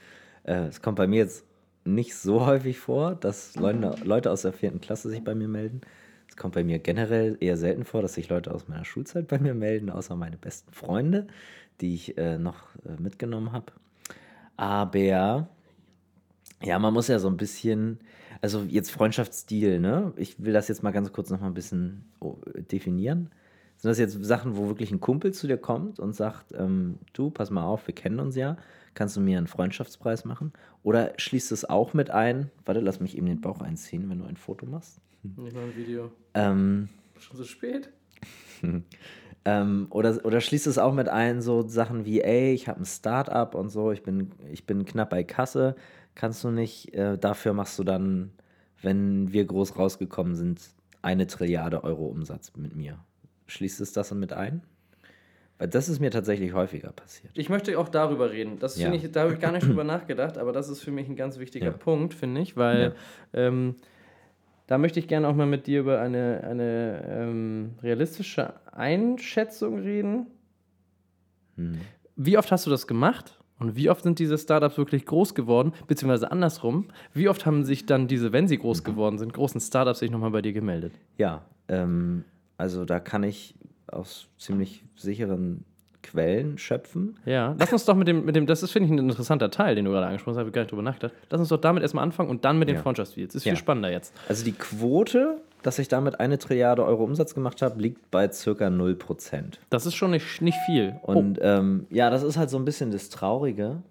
Äh, 0.44 0.68
es 0.68 0.80
kommt 0.80 0.96
bei 0.96 1.06
mir 1.06 1.18
jetzt 1.18 1.44
nicht 1.84 2.14
so 2.14 2.46
häufig 2.46 2.78
vor, 2.78 3.14
dass 3.16 3.56
Leute, 3.56 3.96
Leute 4.04 4.30
aus 4.30 4.42
der 4.42 4.52
vierten 4.52 4.80
Klasse 4.80 5.10
sich 5.10 5.24
bei 5.24 5.34
mir 5.34 5.48
melden. 5.48 5.80
Es 6.28 6.36
kommt 6.36 6.54
bei 6.54 6.62
mir 6.62 6.78
generell 6.78 7.36
eher 7.40 7.56
selten 7.56 7.84
vor, 7.84 8.00
dass 8.00 8.14
sich 8.14 8.28
Leute 8.28 8.54
aus 8.54 8.68
meiner 8.68 8.84
Schulzeit 8.84 9.26
bei 9.26 9.38
mir 9.38 9.54
melden, 9.54 9.90
außer 9.90 10.14
meine 10.14 10.36
besten 10.36 10.72
Freunde, 10.72 11.26
die 11.80 11.94
ich 11.94 12.16
äh, 12.16 12.38
noch 12.38 12.76
äh, 12.86 13.00
mitgenommen 13.00 13.50
habe. 13.50 13.72
Aber 14.56 15.48
ja, 16.62 16.78
man 16.78 16.94
muss 16.94 17.08
ja 17.08 17.18
so 17.18 17.28
ein 17.28 17.38
bisschen, 17.38 17.98
also 18.40 18.62
jetzt 18.68 18.92
Freundschaftsstil, 18.92 19.80
ne? 19.80 20.12
Ich 20.16 20.42
will 20.44 20.52
das 20.52 20.68
jetzt 20.68 20.84
mal 20.84 20.92
ganz 20.92 21.12
kurz 21.12 21.30
noch 21.30 21.40
mal 21.40 21.48
ein 21.48 21.54
bisschen 21.54 22.04
oh, 22.20 22.36
definieren. 22.70 23.30
Sind 23.80 23.88
das 23.88 23.98
jetzt 23.98 24.22
Sachen, 24.22 24.58
wo 24.58 24.68
wirklich 24.68 24.92
ein 24.92 25.00
Kumpel 25.00 25.32
zu 25.32 25.46
dir 25.46 25.56
kommt 25.56 25.98
und 25.98 26.14
sagt, 26.14 26.52
ähm, 26.52 26.98
du, 27.14 27.30
pass 27.30 27.50
mal 27.50 27.64
auf, 27.64 27.86
wir 27.86 27.94
kennen 27.94 28.20
uns 28.20 28.36
ja, 28.36 28.58
kannst 28.92 29.16
du 29.16 29.22
mir 29.22 29.38
einen 29.38 29.46
Freundschaftspreis 29.46 30.26
machen? 30.26 30.52
Oder 30.82 31.14
schließt 31.16 31.50
es 31.50 31.64
auch 31.64 31.94
mit 31.94 32.10
ein, 32.10 32.50
warte, 32.66 32.80
lass 32.80 33.00
mich 33.00 33.16
eben 33.16 33.26
den 33.26 33.40
Bauch 33.40 33.62
einziehen, 33.62 34.10
wenn 34.10 34.18
du 34.18 34.26
ein 34.26 34.36
Foto 34.36 34.66
machst. 34.66 35.00
Nicht 35.22 35.54
mal 35.54 35.64
ein 35.64 35.74
Video. 35.74 36.12
Ähm, 36.34 36.90
Schon 37.18 37.38
so 37.38 37.44
spät? 37.44 37.90
Ähm, 39.46 39.86
oder, 39.88 40.22
oder 40.24 40.42
schließt 40.42 40.66
es 40.66 40.76
auch 40.76 40.92
mit 40.92 41.08
ein, 41.08 41.40
so 41.40 41.66
Sachen 41.66 42.04
wie, 42.04 42.20
ey, 42.20 42.52
ich 42.52 42.68
habe 42.68 42.80
ein 42.80 42.84
Start-up 42.84 43.54
und 43.54 43.70
so, 43.70 43.90
ich 43.90 44.02
bin, 44.02 44.32
ich 44.52 44.66
bin 44.66 44.84
knapp 44.84 45.08
bei 45.08 45.24
Kasse, 45.24 45.76
kannst 46.14 46.44
du 46.44 46.50
nicht, 46.50 46.92
äh, 46.92 47.16
dafür 47.16 47.54
machst 47.54 47.78
du 47.78 47.84
dann, 47.84 48.32
wenn 48.82 49.32
wir 49.32 49.46
groß 49.46 49.78
rausgekommen 49.78 50.34
sind, 50.34 50.60
eine 51.00 51.26
Trilliarde 51.26 51.84
Euro 51.84 52.04
Umsatz 52.04 52.52
mit 52.54 52.76
mir. 52.76 52.98
Schließt 53.50 53.80
es 53.80 53.92
das 53.92 54.08
dann 54.08 54.20
mit 54.20 54.32
ein? 54.32 54.62
Weil 55.58 55.68
das 55.68 55.88
ist 55.90 56.00
mir 56.00 56.10
tatsächlich 56.10 56.54
häufiger 56.54 56.92
passiert. 56.92 57.32
Ich 57.36 57.50
möchte 57.50 57.78
auch 57.78 57.88
darüber 57.90 58.30
reden. 58.30 58.58
Das 58.58 58.78
Ja. 58.78 58.92
ich, 58.92 59.10
da 59.12 59.22
habe 59.22 59.34
ich 59.34 59.40
gar 59.40 59.52
nicht 59.52 59.66
drüber 59.68 59.84
nachgedacht, 59.84 60.38
aber 60.38 60.52
das 60.52 60.68
ist 60.68 60.80
für 60.80 60.90
mich 60.90 61.08
ein 61.08 61.16
ganz 61.16 61.38
wichtiger 61.38 61.66
Ja. 61.66 61.72
Punkt, 61.72 62.14
finde 62.14 62.40
ich, 62.40 62.56
weil 62.56 62.94
ähm, 63.34 63.74
da 64.66 64.78
möchte 64.78 65.00
ich 65.00 65.08
gerne 65.08 65.28
auch 65.28 65.34
mal 65.34 65.46
mit 65.46 65.66
dir 65.66 65.80
über 65.80 66.00
eine, 66.00 66.42
eine 66.44 67.04
ähm, 67.08 67.70
realistische 67.82 68.54
Einschätzung 68.72 69.80
reden. 69.80 70.28
Hm. 71.56 71.80
Wie 72.16 72.38
oft 72.38 72.50
hast 72.52 72.66
du 72.66 72.70
das 72.70 72.86
gemacht? 72.86 73.36
Und 73.58 73.76
wie 73.76 73.90
oft 73.90 74.04
sind 74.04 74.18
diese 74.18 74.38
Startups 74.38 74.78
wirklich 74.78 75.04
groß 75.04 75.34
geworden? 75.34 75.72
Beziehungsweise 75.86 76.30
andersrum, 76.32 76.88
wie 77.12 77.28
oft 77.28 77.44
haben 77.44 77.64
sich 77.64 77.84
dann 77.84 78.08
diese, 78.08 78.32
wenn 78.32 78.48
sie 78.48 78.56
Mhm. 78.56 78.62
groß 78.62 78.84
geworden 78.84 79.18
sind, 79.18 79.34
großen 79.34 79.60
Startups 79.60 79.98
sich 79.98 80.10
nochmal 80.10 80.30
bei 80.30 80.40
dir 80.40 80.54
gemeldet? 80.54 80.94
Ja, 81.18 81.44
ähm, 81.68 82.24
also 82.60 82.84
da 82.84 83.00
kann 83.00 83.22
ich 83.24 83.54
aus 83.90 84.28
ziemlich 84.38 84.84
sicheren 84.94 85.64
Quellen 86.02 86.56
schöpfen. 86.58 87.18
Ja, 87.26 87.54
lass 87.58 87.72
uns 87.72 87.84
doch 87.84 87.94
mit 87.94 88.08
dem, 88.08 88.24
mit 88.24 88.34
dem 88.36 88.46
das 88.46 88.62
ist, 88.62 88.70
finde 88.72 88.86
ich, 88.86 88.92
ein 88.92 88.98
interessanter 89.08 89.50
Teil, 89.50 89.74
den 89.74 89.84
du 89.84 89.90
gerade 89.90 90.06
angesprochen 90.06 90.34
hast, 90.34 90.38
habe 90.38 90.48
ich 90.48 90.54
gar 90.54 90.62
nicht 90.62 90.70
drüber 90.70 90.82
nachgedacht. 90.82 91.12
Lass 91.28 91.40
uns 91.40 91.48
doch 91.50 91.60
damit 91.60 91.82
erstmal 91.82 92.04
anfangen 92.04 92.30
und 92.30 92.44
dann 92.44 92.58
mit 92.58 92.68
den 92.68 92.76
Ja. 92.76 92.82
Freundschaftsdeals. 92.82 93.34
Ist 93.34 93.44
Ja. 93.44 93.52
viel 93.52 93.58
spannender 93.58 93.90
jetzt. 93.90 94.14
Also 94.28 94.44
die 94.44 94.52
Quote, 94.52 95.38
dass 95.62 95.78
ich 95.78 95.88
damit 95.88 96.20
eine 96.20 96.38
Trilliarde 96.38 96.84
Euro 96.84 97.04
Umsatz 97.04 97.34
gemacht 97.34 97.60
habe, 97.60 97.80
liegt 97.82 98.10
bei 98.10 98.30
circa 98.30 98.68
0%. 98.68 99.58
Das 99.68 99.84
ist 99.84 99.94
schon 99.94 100.12
nicht, 100.12 100.40
nicht 100.40 100.58
viel. 100.66 100.96
Und 101.02 101.38
ähm, 101.42 101.86
ja, 101.90 102.08
das 102.10 102.22
ist 102.22 102.36
halt 102.38 102.48
so 102.50 102.56
ein 102.58 102.64
bisschen 102.64 102.90
das 102.92 103.10
Traurige. 103.10 103.82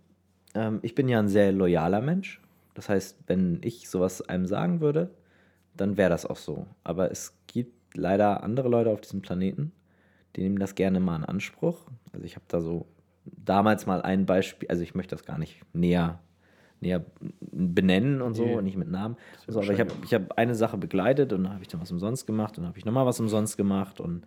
Ähm, 0.56 0.80
ich 0.82 0.96
bin 0.96 1.08
ja 1.10 1.20
ein 1.20 1.28
sehr 1.30 1.52
loyaler 1.52 2.02
Mensch. 2.02 2.42
Das 2.74 2.90
heißt, 2.90 3.18
wenn 3.28 3.60
ich 3.64 3.88
sowas 3.90 4.22
einem 4.28 4.46
sagen 4.48 4.82
würde, 4.82 5.12
dann 5.76 5.96
wäre 5.98 6.10
das 6.10 6.26
auch 6.26 6.38
so. 6.38 6.66
Aber 6.84 7.12
es 7.12 7.34
leider 7.94 8.44
andere 8.44 8.70
Leute 8.70 8.90
auf 8.90 9.02
diesem 9.02 9.22
Planeten, 9.22 9.72
die 10.36 10.42
nehmen 10.42 10.60
das 10.60 10.76
gerne 10.76 11.00
mal 11.00 11.16
in 11.16 11.26
Anspruch. 11.26 11.88
Also 12.14 12.26
ich 12.26 12.36
habe 12.36 12.46
da 12.48 12.62
so 12.62 12.88
damals 13.26 13.86
mal 13.86 14.02
ein 14.02 14.26
Beispiel, 14.26 14.70
also 14.70 14.82
ich 14.82 14.96
möchte 14.96 15.16
das 15.16 15.26
gar 15.26 15.38
nicht 15.38 15.62
näher, 15.74 16.20
näher 16.82 17.04
benennen 17.42 18.22
und 18.22 18.34
so, 18.36 18.46
Nee. 18.46 18.62
nicht 18.62 18.78
mit 18.78 18.90
Namen. 18.90 19.18
So, 19.48 19.60
aber 19.60 19.74
ich 19.74 19.80
habe 19.80 19.92
ich 20.04 20.14
hab 20.14 20.38
eine 20.38 20.56
Sache 20.56 20.78
begleitet 20.78 21.34
und 21.34 21.44
dann 21.44 21.54
habe 21.54 21.64
ich 21.64 21.68
dann 21.68 21.82
was 21.82 21.92
umsonst 21.92 22.26
gemacht 22.28 22.58
und 22.58 22.64
dann 22.64 22.70
habe 22.70 22.80
ich 22.80 22.86
nochmal 22.86 23.06
was 23.06 23.20
umsonst 23.20 23.58
gemacht 23.58 24.00
und 24.00 24.24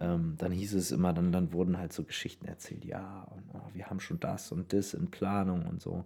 ähm, 0.00 0.34
dann 0.38 0.50
hieß 0.52 0.74
es 0.74 0.90
immer, 0.90 1.12
dann, 1.12 1.30
dann 1.30 1.52
wurden 1.52 1.78
halt 1.78 1.92
so 1.92 2.02
Geschichten 2.04 2.46
erzählt, 2.46 2.84
ja, 2.84 3.26
und 3.30 3.42
oh, 3.54 3.68
wir 3.72 3.86
haben 3.86 4.00
schon 4.00 4.18
das 4.20 4.50
und 4.50 4.72
das 4.72 4.92
in 4.92 5.10
Planung 5.10 5.66
und 5.66 5.80
so. 5.80 6.04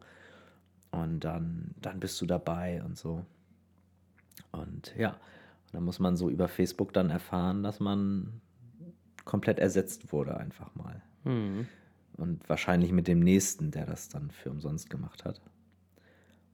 Und 0.90 1.20
dann, 1.20 1.74
dann 1.80 1.98
bist 2.00 2.20
du 2.20 2.26
dabei 2.26 2.82
und 2.82 2.96
so. 2.96 3.24
Und 4.52 4.94
ja, 4.96 5.16
dann 5.72 5.84
muss 5.84 5.98
man 5.98 6.16
so 6.16 6.30
über 6.30 6.48
Facebook 6.48 6.92
dann 6.92 7.10
erfahren, 7.10 7.62
dass 7.62 7.80
man 7.80 8.40
komplett 9.24 9.58
ersetzt 9.58 10.12
wurde 10.12 10.36
einfach 10.36 10.74
mal. 10.74 11.02
Mhm. 11.24 11.66
Und 12.16 12.48
wahrscheinlich 12.48 12.92
mit 12.92 13.06
dem 13.06 13.20
nächsten, 13.20 13.70
der 13.70 13.86
das 13.86 14.08
dann 14.08 14.30
für 14.30 14.50
umsonst 14.50 14.90
gemacht 14.90 15.24
hat. 15.24 15.40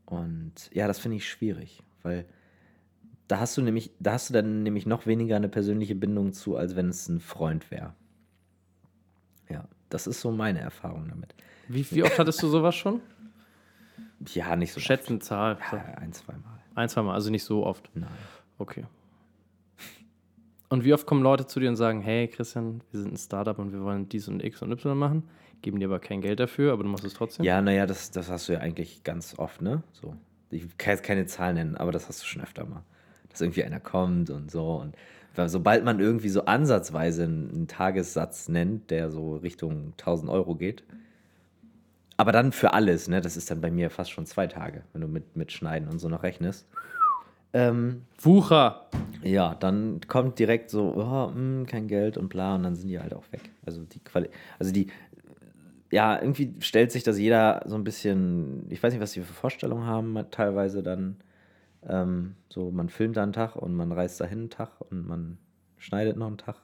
Und 0.04 0.70
ja, 0.72 0.86
das 0.86 0.98
finde 0.98 1.16
ich 1.16 1.28
schwierig, 1.28 1.82
weil 2.02 2.26
da 3.28 3.40
hast 3.40 3.56
du 3.56 3.62
nämlich, 3.62 3.90
da 4.00 4.12
hast 4.12 4.28
du 4.28 4.34
dann 4.34 4.62
nämlich 4.62 4.84
noch 4.84 5.06
weniger 5.06 5.36
eine 5.36 5.48
persönliche 5.48 5.94
Bindung 5.94 6.32
zu, 6.32 6.56
als 6.56 6.76
wenn 6.76 6.88
es 6.88 7.08
ein 7.08 7.20
Freund 7.20 7.70
wäre. 7.70 7.94
Ja, 9.48 9.66
das 9.88 10.06
ist 10.06 10.20
so 10.20 10.30
meine 10.30 10.60
Erfahrung 10.60 11.08
damit. 11.08 11.34
Wie, 11.68 11.90
wie 11.92 12.02
oft 12.02 12.18
hattest 12.18 12.42
du 12.42 12.48
sowas 12.48 12.74
schon? 12.74 13.00
Ja, 14.34 14.56
nicht 14.56 14.72
so 14.72 14.80
Schätzen 14.80 15.20
Zahl. 15.20 15.54
oft. 15.54 15.72
Ja, 15.72 15.82
ein, 15.96 16.12
zweimal. 16.12 16.60
Ein, 16.74 16.88
zweimal, 16.88 17.14
also 17.14 17.30
nicht 17.30 17.44
so 17.44 17.64
oft. 17.64 17.90
Nein. 17.94 18.10
Okay. 18.58 18.84
Und 20.68 20.84
wie 20.84 20.92
oft 20.94 21.06
kommen 21.06 21.22
Leute 21.22 21.46
zu 21.46 21.60
dir 21.60 21.68
und 21.68 21.76
sagen, 21.76 22.00
hey 22.00 22.28
Christian, 22.28 22.80
wir 22.90 23.00
sind 23.00 23.12
ein 23.14 23.16
Startup 23.16 23.58
und 23.58 23.72
wir 23.72 23.82
wollen 23.82 24.08
dies 24.08 24.28
und 24.28 24.42
X 24.42 24.62
und 24.62 24.72
Y 24.72 24.96
machen, 24.96 25.24
geben 25.62 25.78
dir 25.78 25.86
aber 25.86 25.98
kein 25.98 26.20
Geld 26.20 26.40
dafür, 26.40 26.72
aber 26.72 26.82
du 26.82 26.88
machst 26.88 27.04
es 27.04 27.14
trotzdem? 27.14 27.44
Ja, 27.44 27.60
naja, 27.60 27.86
das, 27.86 28.10
das 28.10 28.30
hast 28.30 28.48
du 28.48 28.54
ja 28.54 28.60
eigentlich 28.60 29.04
ganz 29.04 29.38
oft, 29.38 29.62
ne? 29.62 29.82
So. 29.92 30.16
Ich 30.50 30.76
kann 30.78 30.92
jetzt 30.94 31.04
keine 31.04 31.26
Zahlen 31.26 31.56
nennen, 31.56 31.76
aber 31.76 31.92
das 31.92 32.08
hast 32.08 32.22
du 32.22 32.26
schon 32.26 32.42
öfter 32.42 32.64
mal. 32.64 32.82
Dass 33.28 33.40
irgendwie 33.40 33.64
einer 33.64 33.80
kommt 33.80 34.30
und 34.30 34.50
so. 34.50 34.76
Und 34.76 34.96
sobald 35.50 35.84
man 35.84 36.00
irgendwie 36.00 36.28
so 36.28 36.44
ansatzweise 36.44 37.24
einen, 37.24 37.50
einen 37.50 37.68
Tagessatz 37.68 38.48
nennt, 38.48 38.90
der 38.90 39.10
so 39.10 39.36
Richtung 39.36 39.92
1000 39.98 40.30
Euro 40.30 40.54
geht, 40.54 40.84
aber 42.16 42.30
dann 42.30 42.52
für 42.52 42.72
alles, 42.72 43.08
ne? 43.08 43.20
Das 43.20 43.36
ist 43.36 43.50
dann 43.50 43.60
bei 43.60 43.70
mir 43.70 43.90
fast 43.90 44.10
schon 44.10 44.26
zwei 44.26 44.46
Tage, 44.46 44.84
wenn 44.92 45.00
du 45.00 45.08
mit, 45.08 45.36
mit 45.36 45.50
Schneiden 45.50 45.88
und 45.88 45.98
so 45.98 46.08
noch 46.08 46.22
rechnest. 46.22 46.68
Ähm, 47.54 48.02
Wucher! 48.20 48.90
ja, 49.22 49.54
dann 49.54 50.00
kommt 50.06 50.38
direkt 50.38 50.68
so, 50.70 50.94
oh, 50.96 51.30
mh, 51.30 51.64
kein 51.66 51.88
Geld 51.88 52.18
und 52.18 52.28
bla, 52.28 52.56
und 52.56 52.64
dann 52.64 52.74
sind 52.74 52.88
die 52.88 53.00
halt 53.00 53.14
auch 53.14 53.24
weg. 53.32 53.50
Also 53.64 53.84
die 53.84 54.00
Quali 54.00 54.28
also 54.58 54.72
die, 54.72 54.88
ja, 55.90 56.20
irgendwie 56.20 56.54
stellt 56.60 56.92
sich 56.92 57.04
das 57.04 57.18
jeder 57.18 57.62
so 57.66 57.76
ein 57.76 57.84
bisschen, 57.84 58.66
ich 58.70 58.82
weiß 58.82 58.92
nicht, 58.92 59.00
was 59.02 59.12
die 59.12 59.20
für 59.20 59.32
Vorstellungen 59.32 59.86
haben, 59.86 60.18
teilweise 60.30 60.82
dann 60.82 61.16
ähm, 61.86 62.34
so, 62.48 62.70
man 62.70 62.88
filmt 62.88 63.16
da 63.16 63.22
einen 63.22 63.32
Tag 63.32 63.56
und 63.56 63.74
man 63.74 63.92
reist 63.92 64.20
dahin 64.20 64.40
einen 64.40 64.50
Tag 64.50 64.80
und 64.90 65.06
man 65.06 65.38
schneidet 65.78 66.16
noch 66.16 66.26
einen 66.26 66.38
Tag 66.38 66.56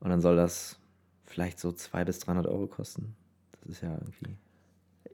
und 0.00 0.10
dann 0.10 0.20
soll 0.20 0.36
das 0.36 0.80
vielleicht 1.26 1.58
so 1.60 1.72
200 1.72 2.06
bis 2.06 2.18
300 2.20 2.46
Euro 2.46 2.66
kosten. 2.66 3.14
Das 3.60 3.70
ist 3.70 3.82
ja 3.82 3.92
irgendwie, 3.92 4.36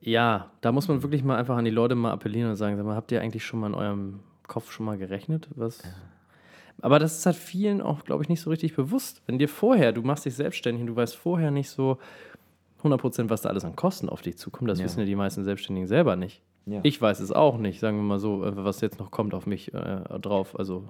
Ja, 0.01 0.51
da 0.61 0.73
muss 0.73 0.89
man 0.89 1.03
wirklich 1.03 1.25
mal 1.25 1.37
einfach 1.37 1.57
an 1.57 1.65
die 1.65 1.71
Leute 1.71 1.95
mal 1.97 2.13
appellieren 2.13 2.51
und 2.51 2.57
sagen, 2.57 2.77
sag 2.77 2.87
mal, 2.87 2.97
habt 2.97 3.13
ihr 3.13 3.21
eigentlich 3.21 3.45
schon 3.45 3.61
mal 3.61 3.69
in 3.69 3.75
eurem 3.75 4.21
Kopf 4.51 4.73
schon 4.73 4.85
mal 4.85 4.99
gerechnet? 4.99 5.49
Was? 5.55 5.79
Aber 6.83 6.99
das 6.99 7.19
ist 7.19 7.27
halt 7.27 7.37
vielen 7.37 7.81
auch, 7.81 8.05
glaube 8.05 8.23
ich, 8.23 8.29
nicht 8.29 8.41
so 8.41 8.51
richtig 8.51 8.75
bewusst. 8.75 9.23
Wenn 9.27 9.39
dir 9.39 9.49
vorher, 9.49 9.93
du 9.93 10.03
machst 10.03 10.25
dich 10.25 10.35
selbstständig 10.35 10.81
und 10.83 10.87
du 10.89 10.97
weißt 10.97 11.15
vorher 11.15 11.51
nicht 11.51 11.71
so 11.71 11.99
100%, 12.83 13.31
was 13.31 13.43
da 13.43 13.49
alles 13.51 13.65
an 13.65 13.77
Kosten 13.77 14.09
auf 14.09 14.23
dich 14.23 14.37
zukommt, 14.39 14.71
das 14.71 14.79
Ja. 14.79 14.85
wissen 14.87 15.01
ja 15.01 15.07
die 15.07 15.15
meisten 15.15 15.45
Selbstständigen 15.45 15.87
selber 15.87 16.17
nicht. 16.17 16.43
Ja. 16.67 16.81
Ich 16.83 17.01
weiß 17.01 17.21
es 17.21 17.33
auch 17.33 17.59
nicht, 17.59 17.81
sagen 17.81 17.97
wir 17.99 18.03
mal 18.03 18.19
so, 18.19 18.45
äh, 18.45 18.57
was 18.57 18.81
jetzt 18.81 18.99
noch 18.99 19.11
kommt 19.11 19.35
auf 19.35 19.47
mich 19.47 19.73
äh, 19.75 20.19
drauf. 20.21 20.59
Also, 20.59 20.89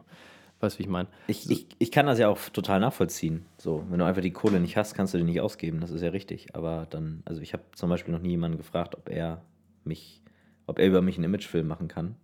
weißt 0.60 0.78
wie 0.78 0.84
ich 0.84 0.88
meine? 0.88 1.08
Ich, 1.26 1.50
ich, 1.50 1.66
ich 1.78 1.90
kann 1.90 2.06
das 2.06 2.18
ja 2.18 2.28
auch 2.28 2.38
total 2.52 2.80
nachvollziehen. 2.80 3.44
So, 3.58 3.84
wenn 3.90 3.98
du 3.98 4.04
einfach 4.04 4.22
die 4.22 4.30
Kohle 4.32 4.60
nicht 4.60 4.76
hast, 4.76 4.94
kannst 4.94 5.14
du 5.14 5.18
die 5.18 5.24
nicht 5.24 5.40
ausgeben. 5.40 5.80
Das 5.80 5.90
ist 5.90 6.02
ja 6.02 6.10
richtig. 6.10 6.54
Aber 6.54 6.86
dann, 6.90 7.22
also 7.24 7.40
ich 7.40 7.52
habe 7.52 7.62
zum 7.74 7.88
Beispiel 7.90 8.12
noch 8.14 8.20
nie 8.22 8.30
jemanden 8.30 8.58
gefragt, 8.58 8.94
ob 8.94 9.08
er 9.08 9.42
mich, 9.84 10.22
ob 10.66 10.78
er 10.78 10.86
über 10.86 11.02
mich 11.02 11.16
einen 11.16 11.24
Imagefilm 11.24 11.66
machen 11.66 11.88
kann. 11.88 12.14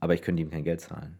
Aber 0.00 0.14
ich 0.14 0.22
könnte 0.22 0.42
ihm 0.42 0.50
kein 0.50 0.64
Geld 0.64 0.80
zahlen. 0.80 1.16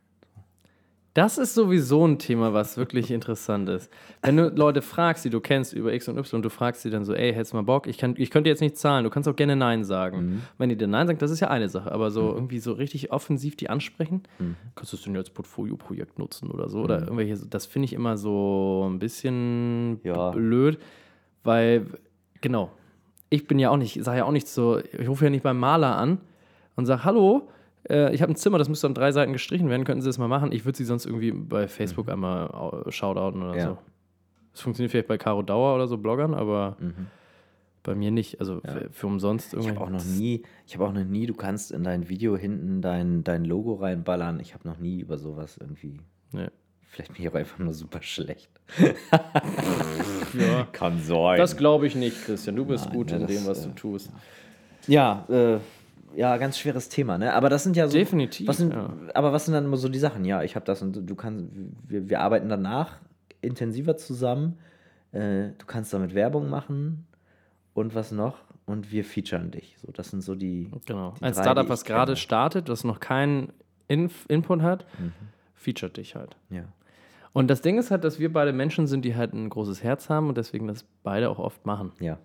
Das 1.14 1.36
ist 1.36 1.54
sowieso 1.54 2.06
ein 2.06 2.20
Thema, 2.20 2.52
was 2.52 2.76
wirklich 2.76 3.10
interessant 3.10 3.68
ist. 3.68 3.90
Wenn 4.22 4.36
du 4.36 4.50
Leute 4.50 4.82
fragst, 4.82 5.24
die 5.24 5.30
du 5.30 5.40
kennst 5.40 5.72
über 5.72 5.92
X 5.92 6.06
und 6.08 6.16
Y, 6.16 6.36
und 6.38 6.44
du 6.44 6.50
fragst 6.50 6.82
sie 6.82 6.90
dann 6.90 7.04
so, 7.04 7.12
ey, 7.12 7.32
hättest 7.32 7.52
du 7.52 7.56
mal 7.56 7.62
Bock? 7.62 7.88
Ich, 7.88 7.98
kann, 7.98 8.14
ich 8.16 8.30
könnte 8.30 8.48
jetzt 8.48 8.60
nicht 8.60 8.76
zahlen, 8.76 9.02
du 9.02 9.10
kannst 9.10 9.28
auch 9.28 9.34
gerne 9.34 9.56
Nein 9.56 9.82
sagen. 9.84 10.42
Wenn 10.58 10.68
die 10.68 10.76
dir 10.76 10.86
Nein 10.86 11.08
sagen, 11.08 11.18
das 11.18 11.32
ist 11.32 11.40
ja 11.40 11.48
eine 11.48 11.68
Sache, 11.68 11.90
aber 11.90 12.12
so 12.12 12.32
irgendwie 12.32 12.60
so 12.60 12.72
richtig 12.72 13.10
offensiv 13.10 13.56
die 13.56 13.68
ansprechen, 13.68 14.22
kannst 14.76 14.92
du 14.92 14.96
es 14.96 15.02
denn 15.02 15.14
jetzt 15.16 15.34
Portfolio-Projekt 15.34 16.20
nutzen 16.20 16.50
oder 16.52 16.68
so? 16.68 16.82
Oder 16.82 17.00
irgendwelche, 17.00 17.36
das 17.46 17.66
finde 17.66 17.86
ich 17.86 17.94
immer 17.94 18.16
so 18.16 18.86
ein 18.88 19.00
bisschen 19.00 20.00
Ja. 20.04 20.30
blöd, 20.30 20.78
weil, 21.42 21.86
genau, 22.42 22.70
ich 23.28 23.48
bin 23.48 23.58
ja 23.58 23.70
auch 23.70 23.76
nicht, 23.76 24.04
sage 24.04 24.18
ja 24.18 24.24
auch 24.24 24.30
nicht 24.30 24.46
so, 24.46 24.78
ich 24.78 25.08
rufe 25.08 25.24
ja 25.24 25.30
nicht 25.30 25.42
beim 25.42 25.58
Maler 25.58 25.96
an 25.96 26.18
und 26.76 26.86
sage, 26.86 27.02
hallo, 27.02 27.48
äh, 27.90 28.14
ich 28.14 28.22
habe 28.22 28.32
ein 28.32 28.36
Zimmer, 28.36 28.58
das 28.58 28.68
müsste 28.68 28.86
an 28.86 28.94
drei 28.94 29.12
Seiten 29.12 29.32
gestrichen 29.32 29.68
werden, 29.68 29.84
könnten 29.84 30.02
Sie 30.02 30.08
das 30.08 30.18
mal 30.18 30.28
machen? 30.28 30.52
Ich 30.52 30.64
würde 30.64 30.76
Sie 30.78 30.84
sonst 30.84 31.06
irgendwie 31.06 31.32
bei 31.32 31.68
Facebook 31.68 32.08
einmal 32.08 32.48
au- 32.48 32.90
shoutouten 32.90 33.42
oder 33.42 33.56
Ja. 33.56 33.64
so. 33.70 33.78
Das 34.52 34.60
funktioniert 34.62 34.90
vielleicht 34.90 35.08
bei 35.08 35.18
Caro 35.18 35.42
Dauer 35.42 35.74
oder 35.74 35.86
so 35.86 35.98
Bloggern, 35.98 36.34
aber 36.34 36.76
bei 37.84 37.94
mir 37.94 38.10
nicht. 38.10 38.40
Also 38.40 38.60
für, 38.60 38.88
für 38.90 39.06
umsonst 39.06 39.48
Ich 39.48 39.52
irgendwie. 39.54 39.70
habe 39.76 39.80
auch 39.82 39.90
noch 39.90 40.04
nie, 40.04 40.42
ich 40.66 40.74
habe 40.74 40.84
auch 40.86 40.92
noch 40.92 41.04
nie, 41.04 41.26
du 41.26 41.34
kannst 41.34 41.70
in 41.70 41.84
dein 41.84 42.08
Video 42.08 42.36
hinten 42.36 42.82
dein, 42.82 43.22
dein 43.24 43.44
Logo 43.44 43.74
reinballern. 43.74 44.40
Ich 44.40 44.54
habe 44.54 44.66
noch 44.66 44.78
nie 44.78 44.98
über 45.00 45.16
sowas 45.16 45.56
irgendwie. 45.60 46.00
Nee. 46.32 46.48
Vielleicht 46.90 47.12
bin 47.12 47.22
ich 47.22 47.28
auch 47.30 47.34
einfach 47.34 47.58
nur 47.58 47.72
super 47.74 48.02
schlecht. 48.02 48.50
Ja. 50.38 50.66
Kann 50.72 51.00
sein. 51.02 51.38
Das 51.38 51.56
glaube 51.56 51.86
ich 51.86 51.94
nicht, 51.94 52.24
Christian. 52.24 52.56
Du 52.56 52.64
bist 52.64 52.86
Nein, 52.86 52.94
gut 52.94 53.10
ja, 53.10 53.16
in 53.16 53.22
das, 53.26 53.30
dem, 53.32 53.46
was 53.46 53.64
äh, 53.64 53.68
du 53.68 53.74
tust. 53.74 54.12
Ja, 54.86 55.24
äh, 55.28 55.58
ja, 56.14 56.36
ganz 56.36 56.58
schweres 56.58 56.88
Thema, 56.88 57.18
ne? 57.18 57.32
Aber 57.34 57.48
das 57.48 57.62
sind 57.64 57.76
ja 57.76 57.86
so. 57.88 57.96
Definitiv, 57.96 58.48
Was 58.48 58.58
sind, 58.58 58.72
ja. 58.72 58.92
Aber 59.14 59.32
was 59.32 59.44
sind 59.44 59.54
dann 59.54 59.64
immer 59.64 59.76
so 59.76 59.88
die 59.88 59.98
Sachen? 59.98 60.24
Ja, 60.24 60.42
ich 60.42 60.54
habe 60.56 60.64
das 60.66 60.82
und 60.82 61.08
du 61.08 61.14
kannst, 61.14 61.46
wir, 61.86 62.08
wir 62.08 62.20
arbeiten 62.20 62.48
danach 62.48 62.98
intensiver 63.40 63.96
zusammen. 63.96 64.58
Äh, 65.12 65.50
du 65.58 65.66
kannst 65.66 65.92
damit 65.92 66.14
Werbung 66.14 66.50
machen 66.50 67.06
und 67.74 67.94
was 67.94 68.12
noch? 68.12 68.38
Und 68.66 68.92
wir 68.92 69.04
featuren 69.04 69.50
dich. 69.50 69.76
So, 69.80 69.90
das 69.92 70.10
sind 70.10 70.20
so 70.22 70.34
die. 70.34 70.70
Genau. 70.86 71.14
die 71.18 71.24
Ein 71.24 71.32
drei, 71.32 71.42
Startup, 71.42 71.68
was 71.68 71.84
gerade 71.84 72.16
startet, 72.16 72.68
das 72.68 72.84
noch 72.84 73.00
keinen 73.00 73.52
Inf 73.86 74.26
Input 74.28 74.60
hat, 74.62 74.84
Mhm. 74.98 75.12
featuret 75.54 75.96
dich 75.96 76.14
halt. 76.14 76.36
Ja. 76.50 76.64
Und 77.32 77.48
das 77.48 77.62
Ding 77.62 77.78
ist 77.78 77.90
halt, 77.90 78.04
dass 78.04 78.18
wir 78.18 78.32
beide 78.32 78.52
Menschen 78.52 78.86
sind, 78.86 79.04
die 79.04 79.14
halt 79.16 79.32
ein 79.32 79.48
großes 79.48 79.82
Herz 79.82 80.08
haben 80.10 80.28
und 80.28 80.36
deswegen 80.36 80.66
das 80.66 80.84
beide 81.02 81.30
auch 81.30 81.38
oft 81.38 81.64
machen. 81.66 81.92
Ja. 82.00 82.18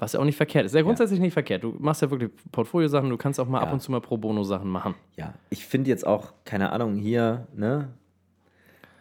Was 0.00 0.14
ja 0.14 0.20
auch 0.20 0.24
nicht 0.24 0.36
verkehrt 0.36 0.64
ist. 0.64 0.74
Ja 0.74 0.80
grundsätzlich 0.82 1.20
nicht 1.20 1.34
verkehrt. 1.34 1.62
Du 1.62 1.76
machst 1.78 2.00
ja 2.02 2.10
wirklich 2.10 2.30
Portfoliosachen, 2.52 3.10
du 3.10 3.16
kannst 3.18 3.38
auch 3.38 3.46
mal 3.46 3.60
ab 3.60 3.66
Ja. 3.68 3.72
und 3.74 3.80
zu 3.80 3.90
mal 3.92 4.00
Pro 4.00 4.16
Bono 4.16 4.42
Sachen 4.44 4.68
machen. 4.70 4.94
Ja. 5.16 5.34
Ich 5.50 5.66
finde 5.66 5.90
jetzt 5.90 6.06
auch, 6.06 6.32
keine 6.44 6.72
Ahnung, 6.72 6.96
hier, 6.96 7.46
ne? 7.54 7.88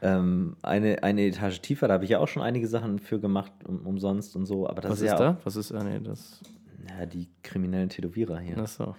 Ähm, 0.02 0.56
eine, 0.62 1.04
eine 1.04 1.22
Etage 1.26 1.60
tiefer, 1.62 1.88
da 1.88 1.96
habe 1.96 2.04
ich 2.06 2.10
ja 2.12 2.20
auch 2.20 2.28
schon 2.28 2.42
einige 2.42 2.68
Sachen 2.68 3.00
für 3.00 3.20
gemacht, 3.20 3.52
um, 3.66 3.86
umsonst 3.86 4.36
und 4.36 4.46
so. 4.46 4.68
Aber 4.70 4.82
das 4.82 4.92
Was 4.92 4.98
ist 5.00 5.06
ist 5.06 5.12
ja 5.12 5.18
da? 5.18 5.32
Auch, 5.32 5.46
Was 5.46 5.56
ist, 5.56 5.72
ah, 5.74 5.84
nee, 5.84 6.00
das, 6.02 6.42
ja, 6.90 7.06
die 7.06 7.28
kriminellen 7.44 7.90
Tätowierer 7.90 8.40
hier. 8.40 8.58
achso. 8.58 8.96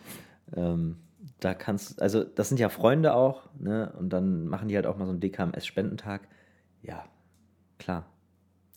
Ähm, 0.57 0.97
da 1.39 1.55
kannst 1.55 2.01
also 2.03 2.25
das 2.25 2.49
sind 2.49 2.61
ja 2.61 2.69
Freunde 2.71 3.15
auch, 3.15 3.49
ne? 3.59 3.93
Und 3.99 4.11
dann 4.11 4.47
machen 4.47 4.69
die 4.69 4.77
halt 4.77 4.87
auch 4.87 4.97
mal 4.97 5.05
so 5.07 5.11
einen 5.13 5.21
DKMS-Spendentag. 5.21 6.23
Ja, 6.83 7.05
klar. 7.79 8.07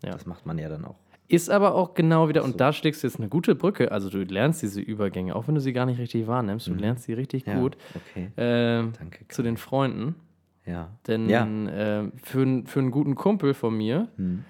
Ja. 0.02 0.12
Das 0.12 0.26
macht 0.26 0.44
man 0.46 0.58
ja 0.58 0.68
dann 0.68 0.84
auch. 0.84 0.96
Ist 1.26 1.48
aber 1.50 1.74
auch 1.74 1.94
genau 1.94 2.28
wieder, 2.28 2.42
so. 2.42 2.48
und 2.48 2.60
da 2.60 2.72
schlägst 2.72 3.02
du 3.02 3.06
jetzt 3.06 3.18
eine 3.18 3.28
gute 3.28 3.54
Brücke, 3.54 3.90
also 3.90 4.10
du 4.10 4.22
lernst 4.24 4.62
diese 4.62 4.80
Übergänge, 4.80 5.34
auch 5.34 5.48
wenn 5.48 5.54
du 5.54 5.60
sie 5.60 5.72
gar 5.72 5.86
nicht 5.86 5.98
richtig 5.98 6.26
wahrnimmst, 6.26 6.66
du 6.66 6.74
lernst 6.74 7.04
sie 7.04 7.14
richtig 7.14 7.46
Mhm. 7.46 7.52
Ja, 7.52 7.58
gut 7.60 7.76
okay. 7.94 8.30
ähm, 8.36 8.92
Danke, 8.98 9.26
zu 9.28 9.42
den 9.42 9.56
Freunden. 9.56 10.16
Ja. 10.66 10.90
Denn 11.06 11.28
ja. 11.30 11.44
ähm, 11.46 12.12
für, 12.22 12.62
für 12.66 12.80
einen 12.80 12.90
guten 12.90 13.14
Kumpel 13.14 13.54
von 13.54 13.76
mir 13.76 14.08
Hm. 14.16 14.44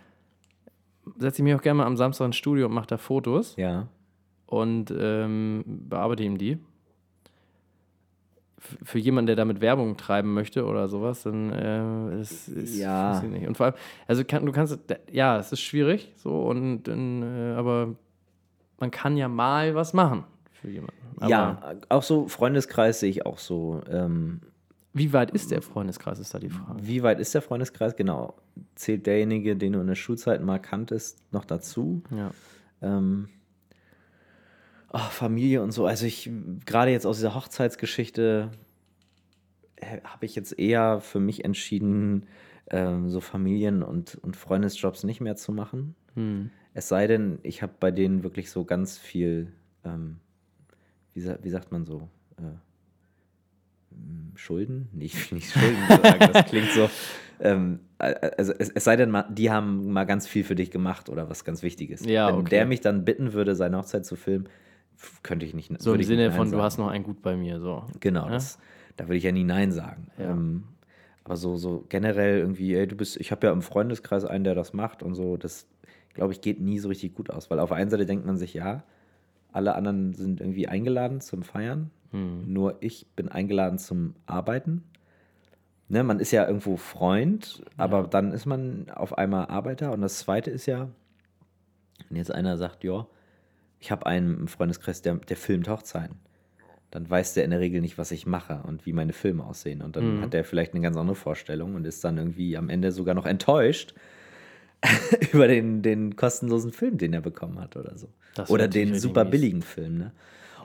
setze 1.19 1.43
ich 1.43 1.45
mich 1.45 1.55
auch 1.55 1.63
gerne 1.63 1.79
mal 1.79 1.87
am 1.87 1.97
Samstag 1.97 2.27
ins 2.27 2.37
Studio 2.37 2.67
und 2.67 2.73
mache 2.75 2.87
da 2.89 2.97
Fotos 2.99 3.55
Ja. 3.57 3.87
und 4.47 4.93
ähm, 4.97 5.65
bearbeite 5.67 6.23
ihm 6.25 6.39
die. 6.39 6.59
Für 8.83 8.99
jemanden, 8.99 9.27
der 9.27 9.37
damit 9.37 9.61
Werbung 9.61 9.97
treiben 9.97 10.33
möchte 10.35 10.65
oder 10.65 10.89
sowas, 10.89 11.23
dann 11.25 11.51
äh, 11.53 12.21
ist, 12.21 12.49
ist 12.49 12.79
Ja. 12.79 13.21
nicht. 13.23 13.47
Und 13.47 13.57
vor 13.57 13.67
allem, 13.67 13.75
also 14.07 14.25
kann, 14.25 14.47
du 14.47 14.53
kannst, 14.53 14.79
ja, 15.11 15.39
es 15.39 15.53
ist 15.53 15.61
schwierig, 15.61 16.13
so 16.17 16.43
und 16.47 16.85
dann, 16.85 17.23
äh, 17.23 17.55
aber 17.57 17.95
man 18.81 18.91
kann 18.91 19.17
ja 19.17 19.29
mal 19.29 19.75
was 19.75 19.93
machen 19.93 20.25
für 20.53 20.71
jemanden. 20.71 20.95
Aber 21.19 21.29
ja, 21.31 21.75
auch 21.91 22.03
so 22.03 22.27
Freundeskreis 22.29 23.01
sehe 23.01 23.11
ich 23.11 23.25
auch 23.27 23.39
so. 23.39 23.83
Ähm, 23.89 24.41
Wie 24.95 25.13
weit 25.13 25.31
ist 25.31 25.51
der 25.51 25.61
Freundeskreis, 25.63 26.19
ist 26.19 26.35
da 26.35 26.39
die 26.39 26.49
Frage. 26.51 26.79
wie 26.87 27.03
weit 27.03 27.21
ist 27.21 27.35
der 27.35 27.43
Freundeskreis? 27.43 27.95
Genau. 27.97 28.35
Zählt 28.75 29.07
derjenige, 29.07 29.57
den 29.57 29.75
du 29.75 29.81
in 29.81 29.87
der 29.87 29.95
Schulzeit 29.95 30.43
mal 30.43 30.59
kanntest, 30.59 31.19
noch 31.33 31.45
dazu? 31.45 32.03
Ja. 32.11 32.31
Ähm, 32.83 33.29
ach, 34.95 35.11
Familie 35.11 35.63
und 35.63 35.73
so. 35.73 35.87
Also 35.87 36.07
ich, 36.07 36.31
gerade 36.65 36.91
jetzt 36.91 37.07
aus 37.07 37.17
dieser 37.17 37.35
Hochzeitsgeschichte, 37.35 38.51
äh, 39.77 40.01
habe 40.05 40.25
ich 40.25 40.35
jetzt 40.35 40.59
eher 40.59 41.01
für 41.01 41.21
mich 41.21 41.45
entschieden, 41.45 42.27
ähm, 42.71 43.11
so 43.11 43.21
Familien- 43.21 43.83
und, 43.83 44.15
und 44.17 44.37
Freundesjobs 44.37 45.05
nicht 45.05 45.21
mehr 45.21 45.37
zu 45.37 45.53
machen. 45.53 45.95
Hm. 46.15 46.51
Es 46.73 46.89
sei 46.89 47.07
denn, 47.07 47.39
ich 47.43 47.63
habe 47.63 47.75
bei 47.79 47.91
denen 47.91 48.23
wirklich 48.23 48.51
so 48.51 48.65
ganz 48.65 48.97
viel, 48.97 49.53
ähm, 49.85 50.19
wie, 51.13 51.25
wie 51.43 51.51
sagt 51.51 51.73
man 51.73 51.85
so, 51.85 52.09
äh, 52.39 52.43
m, 53.93 54.33
Schulden? 54.37 54.89
Nicht, 54.93 55.33
nicht 55.33 55.53
Schulden 55.53 55.87
sagen, 55.89 56.33
das 56.33 56.47
klingt 56.47 56.71
so. 56.71 56.89
Ähm, 57.41 57.81
also 57.99 58.53
es, 58.53 58.71
es 58.71 58.85
sei 58.85 58.97
denn, 58.97 59.17
die 59.31 59.51
haben 59.51 59.93
mal 59.93 60.05
ganz 60.05 60.27
viel 60.27 60.45
für 60.45 60.55
dich 60.55 60.71
gemacht 60.71 61.09
oder 61.09 61.29
was 61.29 61.45
ganz 61.45 61.63
Wichtiges. 61.63 62.05
Ja, 62.05 62.29
Wenn 62.29 62.37
okay. 62.37 62.51
der 62.51 62.67
mich 62.67 62.81
dann 62.81 63.05
bitten 63.05 63.33
würde, 63.33 63.55
seine 63.55 63.79
Hochzeit 63.79 64.07
zu 64.07 64.17
filmen, 64.17 64.49
könnte 65.23 65.45
ich 65.47 65.55
nicht. 65.55 65.71
So 65.81 65.95
im 65.95 66.03
Sinne 66.03 66.31
von, 66.33 66.51
du 66.51 66.61
hast 66.63 66.79
noch 66.79 66.89
ein 66.89 67.03
Gut 67.03 67.23
bei 67.23 67.37
mir, 67.37 67.61
so. 67.61 67.85
Genau, 68.01 68.27
Ja? 68.27 68.33
das, 68.33 68.59
da 68.97 69.05
würde 69.07 69.17
ich 69.17 69.25
ja 69.25 69.33
nie 69.33 69.45
Nein 69.45 69.73
sagen. 69.73 70.09
Ja. 70.19 70.31
Ähm, 70.31 70.65
aber 71.25 71.37
so, 71.37 71.57
so 71.57 71.85
generell 71.89 72.39
irgendwie, 72.39 72.75
ey, 72.75 72.87
du 72.87 72.97
bist, 72.97 73.17
ich 73.17 73.31
habe 73.33 73.47
ja 73.47 73.53
im 73.53 73.63
Freundeskreis 73.63 74.25
einen, 74.25 74.45
der 74.45 74.55
das 74.55 74.73
macht 74.75 75.03
und 75.03 75.15
so, 75.15 75.37
das, 75.37 75.67
glaube 76.13 76.33
ich, 76.33 76.41
geht 76.41 76.61
nie 76.61 76.79
so 76.79 76.89
richtig 76.89 77.15
gut 77.15 77.31
aus. 77.31 77.51
Weil 77.51 77.59
auf 77.61 77.71
der 77.71 77.79
einen 77.79 77.91
Seite 77.91 78.05
denkt 78.07 78.27
man 78.27 78.37
sich, 78.37 78.53
ja, 78.55 78.85
alle 79.53 79.75
anderen 79.75 80.13
sind 80.15 80.41
irgendwie 80.41 80.69
eingeladen 80.69 81.21
zum 81.21 81.43
Feiern, 81.43 81.91
Hm. 82.11 82.53
nur 82.53 82.77
ich 82.81 83.07
bin 83.17 83.29
eingeladen 83.29 83.79
zum 83.79 84.15
Arbeiten. 84.27 84.85
Ne, 85.89 86.03
man 86.05 86.19
ist 86.21 86.31
ja 86.31 86.47
irgendwo 86.47 86.77
Freund, 86.77 87.63
aber 87.77 87.99
Ja. 88.03 88.07
dann 88.07 88.33
ist 88.33 88.47
man 88.47 88.87
auf 88.95 89.17
einmal 89.19 89.47
Arbeiter. 89.47 89.93
Und 89.93 90.01
das 90.01 90.19
Zweite 90.19 90.51
ist 90.51 90.67
ja, 90.67 90.89
wenn 92.09 92.17
jetzt 92.17 92.33
einer 92.33 92.57
sagt, 92.57 92.85
ja, 92.85 93.07
ich 93.85 93.91
habe 93.91 94.07
einen 94.07 94.39
im 94.41 94.49
Freundeskreis, 94.49 95.03
der, 95.03 95.17
der 95.17 95.37
filmt 95.37 95.69
Hochzeiten, 95.69 96.17
dann 96.91 97.09
weiß 97.11 97.35
der 97.35 97.45
in 97.45 97.51
der 97.51 97.61
Regel 97.61 97.83
nicht, 97.83 97.99
was 97.99 98.13
ich 98.13 98.27
mache 98.27 98.63
und 98.67 98.87
wie 98.87 98.95
meine 98.95 99.13
Filme 99.13 99.45
aussehen. 99.45 99.83
Und 99.83 99.95
dann 99.97 100.17
Mhm. 100.17 100.21
hat 100.23 100.33
der 100.33 100.43
vielleicht 100.43 100.73
eine 100.73 100.81
ganz 100.81 100.97
andere 100.97 101.15
Vorstellung 101.15 101.75
und 101.75 101.85
ist 101.85 102.03
dann 102.03 102.17
irgendwie 102.17 102.57
am 102.57 102.71
Ende 102.71 102.93
sogar 102.93 103.15
noch 103.15 103.27
enttäuscht 103.27 103.95
über 105.33 105.49
den, 105.49 105.83
den 105.83 106.17
kostenlosen 106.17 106.73
Film, 106.73 106.97
den 106.97 107.13
er 107.13 107.21
bekommen 107.21 107.61
hat 107.61 107.77
oder 107.77 107.99
so. 107.99 108.09
Das 108.35 108.49
oder 108.51 108.69
den 108.69 108.99
super 108.99 109.27
billigen 109.27 109.61
Film. 109.61 109.99
Ne? 109.99 110.13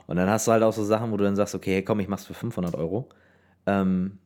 Und 0.06 0.16
dann 0.16 0.30
hast 0.30 0.46
du 0.46 0.52
halt 0.52 0.62
auch 0.62 0.72
so 0.72 0.82
Sachen, 0.82 1.12
wo 1.12 1.18
du 1.18 1.24
dann 1.24 1.36
sagst, 1.36 1.54
okay, 1.54 1.74
hey, 1.74 1.82
komm, 1.82 2.00
ich 2.00 2.08
mach's 2.08 2.24
für 2.24 2.32
500 2.34 2.74
Euro. 2.74 3.10
Ähm, 3.66 4.16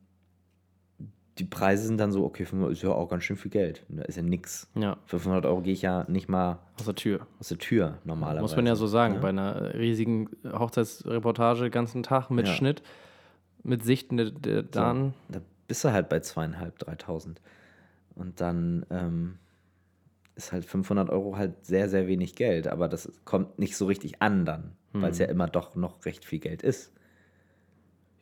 die 1.37 1.43
Preise 1.43 1.85
sind 1.85 1.97
dann 1.97 2.11
so, 2.11 2.23
okay, 2.23 2.45
500 2.45 2.71
ist 2.71 2.81
ja 2.83 2.91
auch 2.91 3.09
ganz 3.09 3.23
schön 3.25 3.35
viel 3.35 3.51
Geld. 3.51 3.83
Da 3.89 4.03
ist 4.03 4.15
ja 4.15 4.23
nix. 4.23 4.69
Ja, 4.75 4.97
Für 5.05 5.19
500 5.19 5.45
Euro 5.45 5.61
gehe 5.61 5.73
ich 5.73 5.81
ja 5.81 6.05
nicht 6.07 6.29
mal 6.29 6.59
aus 6.79 6.85
der 6.85 6.95
Tür. 6.95 7.27
aus 7.39 7.49
der 7.49 7.57
Tür 7.57 7.97
normalerweise. 8.05 8.41
Muss 8.41 8.55
man 8.55 8.65
ja 8.65 8.75
so 8.75 8.87
sagen, 8.87 9.15
ne? 9.15 9.19
bei 9.19 9.29
einer 9.29 9.73
riesigen 9.73 10.29
Hochzeitsreportage 10.45 11.69
ganzen 11.69 12.03
Tag 12.03 12.29
mit 12.29 12.47
Ja. 12.47 12.53
Schnitt, 12.53 12.83
mit 13.63 13.83
Sichten 13.83 14.17
der, 14.17 14.31
der 14.31 14.63
dann. 14.63 15.13
Da 15.27 15.41
bist 15.67 15.83
du 15.83 15.91
halt 15.91 16.07
bei 16.09 16.19
zweieinhalb, 16.21 16.79
3000. 16.79 17.41
Und 18.15 18.39
dann 18.39 18.85
ähm, 18.89 19.37
ist 20.35 20.53
halt 20.53 20.63
500 20.63 21.09
Euro 21.09 21.35
halt 21.37 21.65
sehr, 21.65 21.89
sehr 21.89 22.07
wenig 22.07 22.35
Geld. 22.35 22.67
Aber 22.67 22.87
das 22.87 23.11
kommt 23.25 23.59
nicht 23.59 23.75
so 23.75 23.87
richtig 23.87 24.21
an 24.21 24.45
dann, 24.45 24.71
weil 24.93 25.11
es 25.11 25.17
ja 25.17 25.25
immer 25.25 25.47
doch 25.47 25.75
noch 25.75 26.05
recht 26.05 26.23
viel 26.23 26.39
Geld 26.39 26.61
ist. 26.61 26.93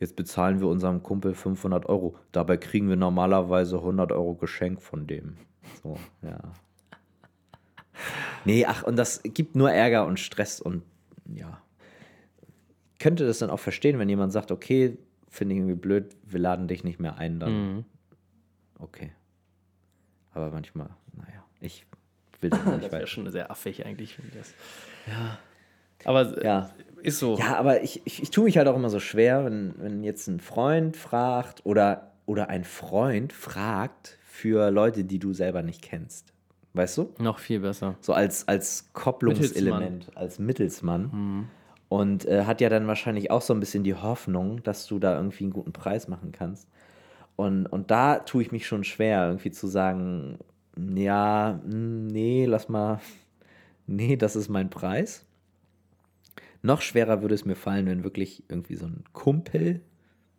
Jetzt 0.03 0.17
bezahlen 0.17 0.59
wir 0.59 0.67
unserem 0.67 1.01
Kumpel 1.01 1.33
500 1.33 1.85
Euro. 1.85 2.17
Dabei 2.33 2.57
kriegen 2.57 2.89
wir 2.89 2.97
normalerweise 2.97 3.77
100 3.77 4.11
Euro 4.11 4.35
Geschenk 4.35 4.81
von 4.81 5.07
dem. 5.07 5.37
So, 5.81 5.97
ja. 6.21 6.41
Nee, 8.43 8.65
ach, 8.65 8.83
und 8.83 8.97
das 8.97 9.21
gibt 9.23 9.55
nur 9.55 9.71
Ärger 9.71 10.05
und 10.05 10.19
Stress 10.19 10.59
und 10.59 10.83
ja. 11.33 11.61
Ich 12.91 12.99
könnte 12.99 13.25
das 13.25 13.39
dann 13.39 13.49
auch 13.49 13.61
verstehen, 13.61 13.97
wenn 13.97 14.09
jemand 14.09 14.33
sagt, 14.33 14.51
okay, 14.51 14.97
finde 15.29 15.55
ich 15.55 15.59
irgendwie 15.59 15.75
blöd, 15.75 16.17
wir 16.25 16.41
laden 16.41 16.67
dich 16.67 16.83
nicht 16.83 16.99
mehr 16.99 17.17
ein, 17.17 17.39
dann 17.39 17.53
Mhm. 17.75 17.85
okay. 18.79 19.13
Aber 20.33 20.51
manchmal, 20.51 20.89
naja, 21.13 21.45
ich 21.61 21.85
will 22.41 22.49
das 22.49 22.59
nicht 22.65 22.83
Das 22.83 22.91
wäre 22.91 23.07
schon 23.07 23.31
sehr 23.31 23.49
affig 23.49 23.85
eigentlich, 23.85 24.15
finde 24.15 24.31
ich 24.31 24.37
das. 24.37 24.53
Ja. 25.07 25.39
Aber 26.05 26.43
Ja. 26.43 26.69
ist 27.01 27.19
so. 27.19 27.37
Ja, 27.37 27.57
aber 27.57 27.83
ich, 27.83 28.01
ich, 28.05 28.23
ich 28.23 28.31
tue 28.31 28.45
mich 28.45 28.57
halt 28.57 28.67
auch 28.67 28.75
immer 28.75 28.89
so 28.89 28.99
schwer, 28.99 29.45
wenn, 29.45 29.73
wenn 29.77 30.03
jetzt 30.03 30.27
ein 30.27 30.39
Freund 30.39 30.97
fragt 30.97 31.65
oder, 31.65 32.11
oder 32.25 32.49
ein 32.49 32.63
Freund 32.63 33.33
fragt 33.33 34.17
für 34.23 34.71
Leute, 34.71 35.03
die 35.03 35.19
du 35.19 35.33
selber 35.33 35.61
nicht 35.61 35.81
kennst. 35.81 36.33
Weißt 36.73 36.97
du? 36.97 37.13
Noch 37.19 37.37
viel 37.39 37.59
besser. 37.59 37.95
So 38.01 38.13
als, 38.13 38.47
als 38.47 38.89
Kopplungselement, 38.93 40.09
als 40.15 40.39
Mittelsmann. 40.39 41.09
Mhm. 41.11 41.47
Und 41.87 42.25
äh, 42.25 42.45
hat 42.45 42.59
ja 42.61 42.69
dann 42.69 42.87
wahrscheinlich 42.87 43.29
auch 43.29 43.43
so 43.43 43.53
ein 43.53 43.59
bisschen 43.59 43.83
die 43.83 43.93
Hoffnung, 43.93 44.63
dass 44.63 44.87
du 44.87 44.97
da 44.97 45.15
irgendwie 45.15 45.43
einen 45.43 45.53
guten 45.53 45.73
Preis 45.73 46.07
machen 46.07 46.31
kannst. 46.31 46.67
Und, 47.35 47.67
und 47.67 47.91
da 47.91 48.19
tue 48.19 48.41
ich 48.41 48.51
mich 48.51 48.65
schon 48.65 48.83
schwer, 48.83 49.27
irgendwie 49.27 49.51
zu 49.51 49.67
sagen, 49.67 50.39
ja, 50.95 51.59
mm, 51.63 52.07
nee, 52.07 52.45
lass 52.45 52.69
mal, 52.69 52.99
nee, 53.87 54.15
das 54.17 54.35
ist 54.35 54.49
mein 54.49 54.71
Preis. 54.71 55.25
Noch 56.63 56.81
schwerer 56.81 57.21
würde 57.21 57.35
es 57.35 57.45
mir 57.45 57.55
fallen, 57.55 57.85
wenn 57.85 58.03
wirklich 58.03 58.43
irgendwie 58.49 58.75
so 58.75 58.85
ein 58.87 59.03
Kumpel, 59.13 59.81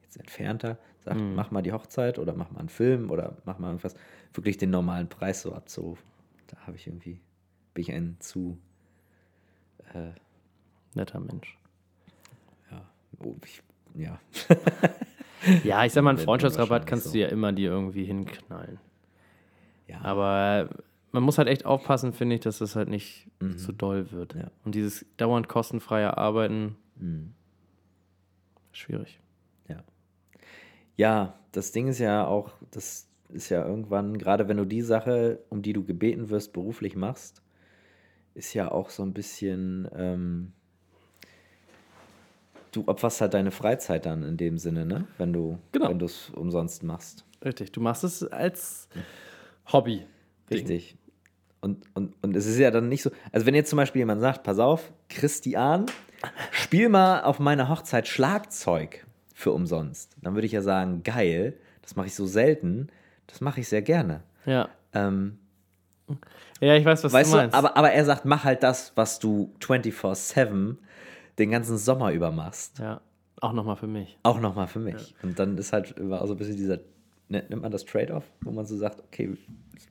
jetzt 0.03 0.17
entfernter, 0.17 0.79
sagt, 1.05 1.21
Mhm. 1.21 1.35
mach 1.35 1.51
mal 1.51 1.63
die 1.63 1.73
Hochzeit 1.73 2.19
oder 2.19 2.35
mach 2.35 2.51
mal 2.51 2.61
einen 2.61 2.69
Film 2.71 3.11
oder 3.11 3.37
mach 3.45 3.59
mal 3.59 3.69
irgendwas, 3.69 3.95
wirklich 4.33 4.57
den 4.57 4.71
normalen 4.71 5.09
Preis 5.09 5.43
so 5.43 5.53
abzurufen. 5.53 6.05
Da 6.49 6.57
habe 6.67 6.77
ich 6.77 6.87
irgendwie, 6.87 7.21
bin 7.75 7.83
ich 7.83 7.93
ein 7.93 8.17
zu, 8.21 8.59
Netter 10.95 11.21
Mensch. 11.21 11.57
oh, 13.23 13.37
ich, 13.45 13.63
ja, 13.95 14.19
Ja, 15.63 15.85
ich 15.85 15.93
sag 15.93 16.03
mal, 16.03 16.11
einen 16.11 16.19
Freundschaftsrabatt 16.19 16.87
kannst 16.87 17.07
so. 17.07 17.13
du 17.13 17.19
ja 17.19 17.29
immer 17.29 17.53
dir 17.53 17.71
irgendwie 17.71 18.05
hinknallen. 18.05 18.79
ja. 19.87 20.01
Aber 20.01 20.71
man 21.15 21.23
muss 21.23 21.39
halt 21.39 21.49
echt 21.49 21.65
aufpassen, 21.65 22.13
finde 22.13 22.35
ich, 22.35 22.41
dass 22.43 22.59
das 22.59 22.75
halt 22.77 22.89
nicht 22.89 23.29
zu 23.57 23.73
doll 23.73 24.11
wird. 24.11 24.35
Mhm. 24.35 24.41
Ja. 24.43 24.51
Und 24.65 24.75
dieses 24.75 25.07
dauernd 25.17 25.49
kostenfreie 25.49 26.17
Arbeiten, 26.19 26.77
Mhm. 26.97 27.33
schwierig. 28.73 29.21
Ja, 30.97 31.35
das 31.51 31.73
Ding 31.73 31.89
ist 31.89 31.99
ja 31.99 32.25
auch, 32.25 32.53
das 32.71 33.09
ist 33.31 33.49
ja 33.49 33.67
irgendwann, 33.67 34.17
gerade 34.17 34.47
wenn 34.47 34.59
du 34.59 34.65
die 34.65 34.81
Sache, 34.83 35.41
um 35.51 35.61
die 35.61 35.73
du 35.73 35.83
gebeten 35.85 36.31
wirst, 36.31 36.53
beruflich 36.53 36.95
machst, 36.95 37.43
ist 38.35 38.55
ja 38.55 38.71
auch 38.71 38.91
so 38.91 39.03
ein 39.03 39.13
bisschen, 39.13 39.89
ähm, 39.97 40.53
du 42.71 42.85
opferst 42.87 43.21
halt 43.23 43.35
deine 43.35 43.51
Freizeit 43.51 44.07
dann 44.07 44.23
in 44.23 44.37
dem 44.37 44.57
Sinne, 44.57 44.87
ne? 44.87 45.09
Wenn 45.19 45.33
du 45.33 45.59
Genau. 45.73 45.89
wenn 45.89 45.99
du 45.99 46.07
es 46.07 46.31
umsonst 46.31 46.85
machst. 46.85 47.25
Richtig, 47.45 47.73
du 47.73 47.81
machst 47.81 48.05
es 48.05 48.23
als 48.23 48.89
Hobby. 49.73 50.07
Richtig. 50.49 50.97
Und, 51.65 51.83
und, 51.95 52.15
und 52.23 52.37
es 52.37 52.47
ist 52.47 52.59
ja 52.59 52.71
dann 52.71 52.89
nicht 52.91 53.03
so, 53.03 53.11
also 53.33 53.47
wenn 53.47 53.55
jetzt 53.55 53.71
zum 53.71 53.79
Beispiel 53.79 54.01
jemand 54.01 54.21
sagt, 54.21 54.43
pass 54.43 54.59
auf, 54.59 54.93
Christian, 55.09 55.87
spiel 56.51 56.89
mal 56.91 57.23
auf 57.23 57.39
meiner 57.39 57.69
Hochzeit 57.71 58.07
Schlagzeug 58.07 59.07
für 59.35 59.51
umsonst, 59.53 60.15
dann 60.23 60.35
würde 60.35 60.47
ich 60.47 60.53
ja 60.53 60.61
sagen, 60.63 61.03
geil, 61.03 61.55
das 61.83 61.97
mache 61.97 62.07
ich 62.09 62.15
so 62.15 62.27
selten, 62.27 62.89
Das 63.27 63.41
mache 63.41 63.61
ich 63.61 63.69
sehr 63.69 63.81
gerne. 63.83 64.21
Ja. 64.45 64.69
Ähm, 64.93 65.39
Ja, 66.61 66.75
ich 66.77 66.85
weiß, 66.85 67.03
was 67.05 67.13
weißt 67.13 67.31
du 67.33 67.37
du, 67.37 67.41
meinst. 67.43 67.57
aber, 67.57 67.77
aber 67.79 67.91
er 67.93 68.05
sagt, 68.05 68.27
mach 68.27 68.45
halt 68.45 68.63
das, 68.63 68.93
was 68.95 69.19
du 69.19 69.51
24-7 69.61 70.77
den 71.39 71.51
ganzen 71.51 71.79
Sommer 71.79 72.13
über 72.13 72.31
machst. 72.31 72.79
ja, 72.79 73.01
auch 73.41 73.53
nochmal 73.55 73.77
für 73.77 73.87
mich. 73.87 74.19
Auch 74.23 74.39
nochmal 74.41 74.67
für 74.69 74.79
mich. 74.81 75.15
Und 75.23 75.39
dann 75.39 75.57
ist 75.59 75.73
halt 75.73 75.93
immer 75.99 76.25
so 76.27 76.35
ein 76.35 76.37
bisschen 76.37 76.57
dieser, 76.57 76.77
ne- 77.29 77.45
nennt 77.49 77.63
man 77.63 77.73
das 77.73 77.85
Trade-off, 77.87 78.25
wo 78.43 78.51
man 78.51 78.67
so 78.67 78.77
sagt, 78.77 79.01
okay, 79.01 79.37
ich 79.77 79.87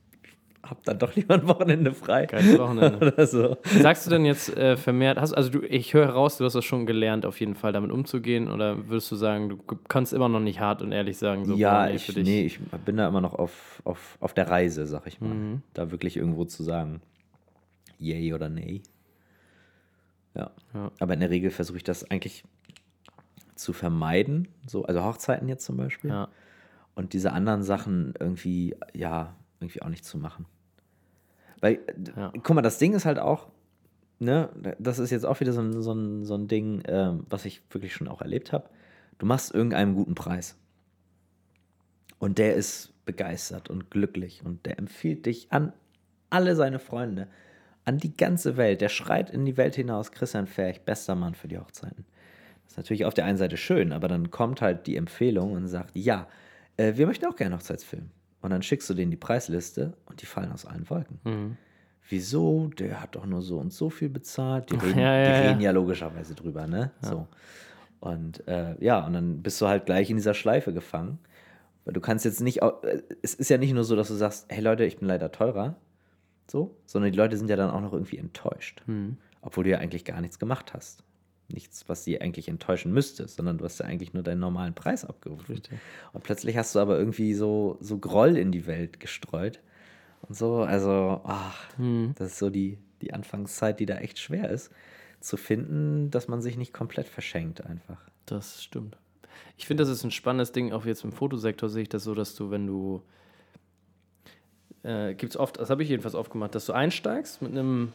hab 0.70 0.82
dann 0.84 0.98
doch 0.98 1.14
lieber 1.14 1.34
ein 1.34 1.46
Wochenende 1.46 1.92
frei. 1.92 2.26
Geiles 2.26 2.58
Wochenende. 2.58 2.98
Oder 3.12 3.26
so. 3.26 3.56
Sagst 3.80 4.06
du 4.06 4.10
denn 4.10 4.24
jetzt 4.24 4.56
äh, 4.56 4.76
vermehrt, 4.76 5.20
hast, 5.20 5.32
also 5.32 5.50
du, 5.50 5.60
ich 5.60 5.94
höre 5.94 6.06
heraus, 6.06 6.38
du 6.38 6.44
hast 6.44 6.54
das 6.54 6.64
schon 6.64 6.86
gelernt, 6.86 7.26
auf 7.26 7.40
jeden 7.40 7.54
Fall 7.54 7.72
damit 7.72 7.90
umzugehen, 7.90 8.50
oder 8.50 8.88
würdest 8.88 9.10
du 9.10 9.16
sagen, 9.16 9.48
du 9.48 9.56
kannst 9.88 10.12
immer 10.12 10.28
noch 10.28 10.40
nicht 10.40 10.60
hart 10.60 10.82
und 10.82 10.92
ehrlich 10.92 11.18
sagen, 11.18 11.44
so, 11.44 11.54
ja, 11.54 11.88
ich, 11.88 12.06
für 12.06 12.12
dich? 12.12 12.24
nee, 12.24 12.44
ich 12.44 12.60
bin 12.84 12.96
da 12.96 13.08
immer 13.08 13.20
noch 13.20 13.34
auf, 13.34 13.82
auf, 13.84 14.16
auf 14.20 14.34
der 14.34 14.48
Reise, 14.48 14.86
sag 14.86 15.06
ich 15.06 15.20
mal. 15.20 15.34
Mhm. 15.34 15.62
Da 15.74 15.90
wirklich 15.90 16.16
irgendwo 16.16 16.44
zu 16.44 16.62
sagen, 16.62 17.00
yay 17.98 18.32
oder 18.34 18.48
nee. 18.48 18.82
Ja. 20.34 20.50
Ja. 20.74 20.90
Aber 20.98 21.14
in 21.14 21.20
der 21.20 21.30
Regel 21.30 21.50
versuche 21.50 21.76
ich 21.76 21.84
das 21.84 22.10
eigentlich 22.10 22.44
zu 23.54 23.72
vermeiden. 23.72 24.48
So, 24.66 24.84
also 24.84 25.04
Hochzeiten 25.04 25.48
jetzt 25.48 25.64
zum 25.64 25.76
Beispiel. 25.76 26.10
Ja. 26.10 26.28
Und 26.94 27.12
diese 27.12 27.32
anderen 27.32 27.62
Sachen 27.62 28.14
irgendwie, 28.18 28.76
ja, 28.92 29.34
irgendwie 29.60 29.82
auch 29.82 29.88
nicht 29.88 30.04
zu 30.04 30.18
machen. 30.18 30.46
Weil, 31.64 31.76
d- 31.96 32.12
Ja. 32.14 32.30
guck 32.42 32.54
mal, 32.54 32.60
das 32.60 32.76
Ding 32.76 32.92
ist 32.92 33.06
halt 33.06 33.18
auch, 33.18 33.48
ne, 34.18 34.50
das 34.78 34.98
ist 34.98 35.10
jetzt 35.10 35.24
auch 35.24 35.40
wieder 35.40 35.54
so 35.54 35.62
ein, 35.62 35.80
so 35.82 35.92
ein, 35.94 36.24
so 36.26 36.34
ein 36.34 36.46
Ding, 36.46 36.82
ähm, 36.86 37.24
was 37.30 37.46
ich 37.46 37.62
wirklich 37.70 37.94
schon 37.94 38.06
auch 38.06 38.20
erlebt 38.20 38.52
habe. 38.52 38.68
Du 39.16 39.24
machst 39.24 39.54
irgendeinen 39.54 39.94
guten 39.94 40.14
Preis. 40.14 40.58
Und 42.18 42.36
der 42.36 42.54
ist 42.54 42.92
begeistert 43.06 43.70
und 43.70 43.90
glücklich 43.90 44.42
und 44.44 44.66
der 44.66 44.78
empfiehlt 44.78 45.24
dich 45.24 45.50
an 45.52 45.72
alle 46.28 46.54
seine 46.54 46.78
Freunde, 46.78 47.28
an 47.86 47.96
die 47.96 48.14
ganze 48.14 48.58
Welt. 48.58 48.82
Der 48.82 48.90
schreit 48.90 49.30
in 49.30 49.46
die 49.46 49.56
Welt 49.56 49.74
hinaus, 49.74 50.12
Christian 50.12 50.46
Ferch, 50.46 50.82
bester 50.82 51.14
Mann 51.14 51.34
für 51.34 51.48
die 51.48 51.58
Hochzeiten. 51.58 52.04
Das 52.64 52.72
ist 52.72 52.76
natürlich 52.76 53.06
auf 53.06 53.14
der 53.14 53.24
einen 53.24 53.38
Seite 53.38 53.56
schön, 53.56 53.90
aber 53.92 54.08
dann 54.08 54.30
kommt 54.30 54.60
halt 54.60 54.86
die 54.86 54.96
Empfehlung 54.96 55.52
und 55.52 55.66
sagt, 55.68 55.96
ja, 55.96 56.28
äh, 56.76 56.94
wir 56.96 57.06
möchten 57.06 57.24
auch 57.24 57.36
gerne 57.36 57.56
Hochzeitsfilm. 57.56 58.10
Und 58.44 58.50
dann 58.50 58.60
schickst 58.60 58.90
du 58.90 58.92
denen 58.92 59.10
die 59.10 59.16
Preisliste 59.16 59.94
und 60.04 60.20
die 60.20 60.26
fallen 60.26 60.52
aus 60.52 60.66
allen 60.66 60.90
Wolken. 60.90 61.18
Mhm. 61.24 61.56
Wieso? 62.10 62.68
Der 62.78 63.00
hat 63.00 63.16
doch 63.16 63.24
nur 63.24 63.40
so 63.40 63.56
und 63.56 63.72
so 63.72 63.88
viel 63.88 64.10
bezahlt. 64.10 64.70
Die 64.70 64.76
reden 64.76 64.98
Ja, 64.98 65.16
ja, 65.16 65.40
die 65.40 65.48
reden 65.48 65.60
ja 65.62 65.70
logischerweise 65.70 66.34
drüber, 66.34 66.66
ne? 66.66 66.90
So. 67.00 67.26
Und 68.00 68.46
äh, 68.46 68.76
ja, 68.84 69.06
und 69.06 69.14
dann 69.14 69.40
bist 69.40 69.62
du 69.62 69.66
halt 69.66 69.86
gleich 69.86 70.10
in 70.10 70.16
dieser 70.16 70.34
Schleife 70.34 70.74
gefangen. 70.74 71.20
Weil 71.86 71.94
du 71.94 72.02
kannst 72.02 72.26
jetzt 72.26 72.42
nicht, 72.42 72.60
äh, 72.60 73.02
es 73.22 73.32
ist 73.32 73.48
ja 73.48 73.56
nicht 73.56 73.72
nur 73.72 73.84
so, 73.84 73.96
dass 73.96 74.08
du 74.08 74.14
sagst, 74.14 74.44
hey 74.50 74.62
Leute, 74.62 74.84
ich 74.84 74.98
bin 74.98 75.08
leider 75.08 75.32
teurer, 75.32 75.76
so, 76.46 76.76
sondern 76.84 77.12
die 77.12 77.16
Leute 77.16 77.38
sind 77.38 77.48
ja 77.48 77.56
dann 77.56 77.70
auch 77.70 77.80
noch 77.80 77.94
irgendwie 77.94 78.18
enttäuscht. 78.18 78.82
Mhm. 78.84 79.16
Obwohl 79.40 79.64
du 79.64 79.70
ja 79.70 79.78
eigentlich 79.78 80.04
gar 80.04 80.20
nichts 80.20 80.38
gemacht 80.38 80.74
hast. 80.74 81.02
Nichts, 81.54 81.88
was 81.88 82.04
sie 82.04 82.20
eigentlich 82.20 82.48
enttäuschen 82.48 82.92
müsste, 82.92 83.28
sondern 83.28 83.58
du 83.58 83.64
hast 83.64 83.78
ja 83.78 83.86
eigentlich 83.86 84.12
nur 84.12 84.22
deinen 84.22 84.40
normalen 84.40 84.74
Preis 84.74 85.04
abgerufen. 85.04 85.54
Richtig. 85.54 85.78
Und 86.12 86.24
plötzlich 86.24 86.56
hast 86.56 86.74
du 86.74 86.80
aber 86.80 86.98
irgendwie 86.98 87.34
so, 87.34 87.78
so 87.80 87.98
Groll 87.98 88.36
in 88.36 88.52
die 88.52 88.66
Welt 88.66 89.00
gestreut. 89.00 89.60
Und 90.22 90.36
so, 90.36 90.62
also, 90.62 91.20
ach, 91.24 91.68
das 92.16 92.32
ist 92.32 92.38
so 92.38 92.50
die, 92.50 92.78
die 93.02 93.14
Anfangszeit, 93.14 93.78
die 93.78 93.86
da 93.86 93.96
echt 93.98 94.18
schwer 94.18 94.50
ist, 94.50 94.70
zu 95.20 95.36
finden, 95.36 96.10
dass 96.10 96.28
man 96.28 96.42
sich 96.42 96.56
nicht 96.56 96.72
komplett 96.72 97.08
verschenkt 97.08 97.64
einfach. 97.64 97.98
Das 98.26 98.62
stimmt. 98.62 98.96
Ich 99.56 99.66
finde, 99.66 99.82
das 99.82 99.90
ist 99.90 100.04
ein 100.04 100.10
spannendes 100.10 100.52
Ding, 100.52 100.72
auch 100.72 100.84
jetzt 100.84 101.04
im 101.04 101.12
Fotosektor 101.12 101.68
sehe 101.68 101.82
ich 101.82 101.88
das 101.88 102.04
so, 102.04 102.14
dass 102.14 102.34
du, 102.34 102.50
wenn 102.50 102.66
du, 102.66 103.02
äh, 104.82 105.14
gibt 105.14 105.32
es 105.32 105.36
oft, 105.36 105.58
das 105.58 105.70
habe 105.70 105.82
ich 105.82 105.88
jedenfalls 105.88 106.14
oft 106.14 106.32
gemacht, 106.32 106.54
dass 106.54 106.66
du 106.66 106.72
einsteigst 106.72 107.42
mit 107.42 107.52
einem 107.52 107.92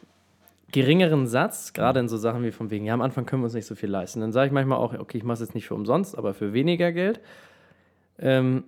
geringeren 0.71 1.27
Satz, 1.27 1.73
gerade 1.73 1.99
in 1.99 2.07
so 2.07 2.17
Sachen 2.17 2.43
wie 2.43 2.51
von 2.51 2.69
wegen, 2.69 2.85
ja, 2.85 2.93
am 2.93 3.01
Anfang 3.01 3.25
können 3.25 3.41
wir 3.41 3.45
uns 3.45 3.53
nicht 3.53 3.65
so 3.65 3.75
viel 3.75 3.89
leisten. 3.89 4.21
Dann 4.21 4.31
sage 4.31 4.47
ich 4.47 4.53
manchmal 4.53 4.77
auch, 4.77 4.93
okay, 4.93 5.17
ich 5.17 5.23
mache 5.23 5.35
es 5.35 5.39
jetzt 5.41 5.55
nicht 5.55 5.67
für 5.67 5.75
umsonst, 5.75 6.17
aber 6.17 6.33
für 6.33 6.53
weniger 6.53 6.91
Geld. 6.91 7.19
Ähm, 8.19 8.63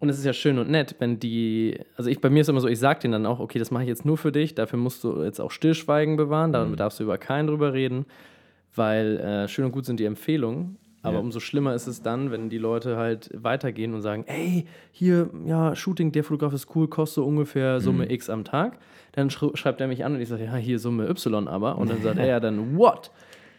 und 0.00 0.08
es 0.08 0.18
ist 0.18 0.24
ja 0.24 0.32
schön 0.32 0.58
und 0.58 0.70
nett, 0.70 0.96
wenn 0.98 1.18
die, 1.18 1.80
also 1.96 2.08
ich 2.08 2.20
bei 2.20 2.30
mir 2.30 2.40
ist 2.40 2.48
immer 2.48 2.60
so, 2.60 2.68
ich 2.68 2.78
sage 2.78 3.00
denen 3.00 3.12
dann 3.12 3.26
auch, 3.26 3.40
okay, 3.40 3.58
das 3.58 3.70
mache 3.70 3.82
ich 3.82 3.88
jetzt 3.88 4.04
nur 4.04 4.16
für 4.16 4.32
dich, 4.32 4.54
dafür 4.54 4.78
musst 4.78 5.02
du 5.04 5.22
jetzt 5.22 5.40
auch 5.40 5.50
Stillschweigen 5.50 6.16
bewahren, 6.16 6.52
da 6.52 6.64
darfst 6.64 7.00
du 7.00 7.04
über 7.04 7.18
keinen 7.18 7.48
drüber 7.48 7.72
reden, 7.72 8.06
weil 8.74 9.18
äh, 9.18 9.48
schön 9.48 9.64
und 9.64 9.72
gut 9.72 9.86
sind 9.86 9.98
die 10.00 10.04
Empfehlungen, 10.04 10.78
aber 11.08 11.16
Ja. 11.18 11.22
umso 11.22 11.40
schlimmer 11.40 11.74
ist 11.74 11.86
es 11.86 12.02
dann, 12.02 12.30
wenn 12.30 12.48
die 12.50 12.58
Leute 12.58 12.96
halt 12.96 13.30
weitergehen 13.34 13.94
und 13.94 14.02
sagen, 14.02 14.24
ey, 14.26 14.66
hier, 14.92 15.30
ja, 15.44 15.74
Shooting, 15.74 16.12
der 16.12 16.24
Fotograf 16.24 16.52
ist 16.52 16.74
cool, 16.76 16.88
kostet 16.88 17.16
so 17.16 17.26
ungefähr 17.26 17.80
Summe 17.80 18.10
X 18.10 18.30
am 18.30 18.44
Tag. 18.44 18.78
Dann 19.12 19.30
schreibt 19.30 19.80
er 19.80 19.88
mich 19.88 20.04
an 20.04 20.14
und 20.14 20.20
ich 20.20 20.28
sage, 20.28 20.44
ja, 20.44 20.54
hier 20.56 20.78
Summe 20.78 21.08
Y 21.08 21.48
aber. 21.48 21.78
Und 21.78 21.90
dann 21.90 22.00
sagt 22.02 22.18
er 22.18 22.26
ja 22.26 22.40
dann, 22.40 22.76
what? 22.76 23.10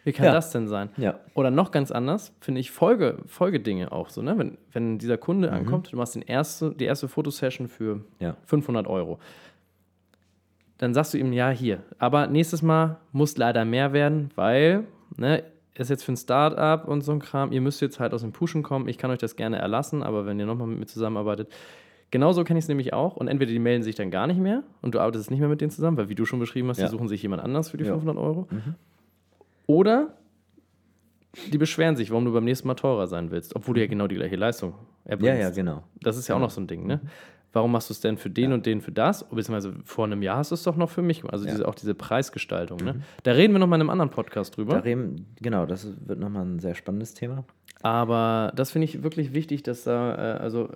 Wie 0.06 0.14
kann 0.14 0.28
Ja. 0.28 0.32
das 0.32 0.52
denn 0.52 0.68
sein? 0.70 0.90
Ja. 0.96 1.20
Oder 1.34 1.52
noch 1.52 1.72
ganz 1.72 1.92
anders, 1.92 2.34
finde 2.40 2.62
ich 2.62 2.72
Folge, 2.72 3.18
Folgedinge 3.26 3.92
auch 3.92 4.10
so, 4.10 4.22
ne? 4.22 4.38
Wenn, 4.38 4.58
wenn 4.72 4.98
dieser 4.98 5.18
Kunde 5.18 5.52
ankommt, 5.52 5.92
du 5.92 5.98
machst 5.98 6.16
den 6.16 6.22
erste, 6.22 6.72
die 6.74 6.86
erste 6.86 7.10
Fotosession 7.10 7.68
für 7.68 8.00
Ja. 8.20 8.38
500 8.46 8.88
Euro. 8.88 9.20
Dann 10.78 10.94
sagst 10.94 11.14
du 11.14 11.18
ihm, 11.18 11.34
ja, 11.34 11.50
hier. 11.50 11.80
Aber 11.98 12.28
nächstes 12.28 12.62
Mal 12.62 12.98
muss 13.12 13.36
leider 13.38 13.66
mehr 13.66 13.92
werden, 13.92 14.32
weil, 14.36 14.86
ne, 15.18 15.44
ist 15.80 15.90
jetzt 15.90 16.04
für 16.04 16.12
ein 16.12 16.18
Start-up 16.18 16.88
und 16.88 17.02
so 17.02 17.12
ein 17.12 17.20
Kram, 17.20 17.52
ihr 17.52 17.62
müsst 17.62 17.82
jetzt 17.82 18.00
halt 18.00 18.14
aus 18.14 18.22
dem 18.22 18.32
Pushen 18.32 18.64
kommen. 18.64 18.88
Ich 18.88 18.98
kann 18.98 19.12
euch 19.12 19.20
das 19.20 19.36
gerne 19.36 19.58
erlassen, 19.58 20.04
aber 20.04 20.26
wenn 20.26 20.40
ihr 20.40 20.46
nochmal 20.46 20.68
mit 20.68 20.80
mir 20.80 20.86
zusammenarbeitet, 20.86 21.50
genauso 22.12 22.44
kenne 22.44 22.60
ich 22.60 22.66
es 22.66 22.70
nämlich 22.70 22.94
auch. 22.94 23.16
Und 23.16 23.28
entweder 23.28 23.52
die 23.52 23.60
melden 23.60 23.84
sich 23.84 23.96
dann 23.96 24.12
gar 24.12 24.28
nicht 24.28 24.40
mehr 24.40 24.64
und 24.82 24.96
du 24.96 25.00
arbeitest 25.00 25.32
nicht 25.32 25.40
mehr 25.40 25.50
mit 25.50 25.62
denen 25.62 25.72
zusammen, 25.72 25.98
weil 25.98 26.10
wie 26.10 26.16
du 26.16 26.26
schon 26.26 26.40
beschrieben 26.40 26.70
hast, 26.70 26.80
Ja. 26.80 26.86
die 26.88 26.92
suchen 26.92 27.08
sich 27.08 27.22
jemand 27.22 27.42
anders 27.44 27.70
für 27.70 27.78
die 27.78 27.86
Ja. 27.86 27.94
500 27.94 28.18
Euro. 28.18 28.48
Oder 29.68 30.16
die 31.52 31.58
beschweren 31.58 31.96
sich, 31.96 32.10
warum 32.10 32.26
du 32.26 32.34
beim 32.34 32.44
nächsten 32.44 32.68
Mal 32.68 32.76
teurer 32.76 33.08
sein 33.08 33.32
willst, 33.32 33.56
obwohl 33.56 33.76
du 33.76 33.82
ja 33.82 33.88
genau 33.88 34.08
die 34.08 34.16
gleiche 34.16 34.36
Leistung 34.36 34.74
erbringst. 35.06 35.40
Ja, 35.40 35.48
ja, 35.48 35.50
genau. 35.52 35.84
Das 36.02 36.18
ist 36.18 36.28
ja 36.28 36.36
auch 36.36 36.40
noch 36.40 36.50
so 36.50 36.60
ein 36.60 36.68
Ding, 36.68 36.88
ne? 36.88 37.02
Warum 37.52 37.72
machst 37.72 37.90
du 37.90 37.94
es 37.94 38.00
denn 38.00 38.18
für 38.18 38.30
den 38.30 38.54
und 38.54 38.66
den 38.66 38.80
für 38.82 38.92
das? 38.92 39.24
Beziehungsweise 39.24 39.74
vor 39.84 40.06
einem 40.06 40.22
Jahr 40.22 40.38
hast 40.38 40.52
du 40.52 40.56
es 40.56 40.64
doch 40.64 40.76
noch 40.76 40.90
für 40.90 41.02
mich. 41.02 41.24
Also 41.26 41.46
Ja. 41.46 41.52
diese, 41.52 41.68
auch 41.68 41.76
diese 41.76 41.96
Preisgestaltung, 41.96 42.78
ne? 42.84 43.02
Da 43.24 43.32
reden 43.32 43.54
wir 43.54 43.60
noch 43.60 43.68
mal 43.68 43.76
in 43.78 43.82
einem 43.82 43.90
anderen 43.90 44.12
Podcast 44.12 44.56
drüber. 44.56 44.76
Da 44.76 44.80
reden, 44.82 45.26
genau, 45.42 45.66
das 45.66 45.88
wird 46.06 46.20
nochmal 46.20 46.46
ein 46.46 46.60
sehr 46.60 46.76
spannendes 46.76 47.16
Thema. 47.16 47.44
Aber 47.82 48.52
das 48.56 48.72
finde 48.72 48.86
ich 48.86 49.04
wirklich 49.04 49.34
wichtig, 49.34 49.64
dass 49.64 49.84
da, 49.84 50.36
äh, 50.36 50.40
also 50.40 50.70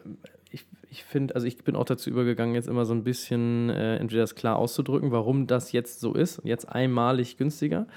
ich, 0.50 0.66
ich 0.90 1.04
finde, 1.04 1.36
also 1.36 1.46
ich 1.46 1.58
bin 1.64 1.76
auch 1.76 1.86
dazu 1.86 2.10
übergegangen, 2.10 2.56
jetzt 2.56 2.68
immer 2.68 2.86
so 2.86 2.94
ein 2.94 3.04
bisschen 3.04 3.70
äh, 3.70 3.98
entweder 3.98 4.22
das 4.24 4.36
klar 4.36 4.56
auszudrücken, 4.56 5.12
warum 5.12 5.46
das 5.48 5.72
jetzt 5.74 6.00
so 6.00 6.14
ist, 6.14 6.42
jetzt 6.44 6.68
einmalig 6.70 7.38
günstiger. 7.38 7.88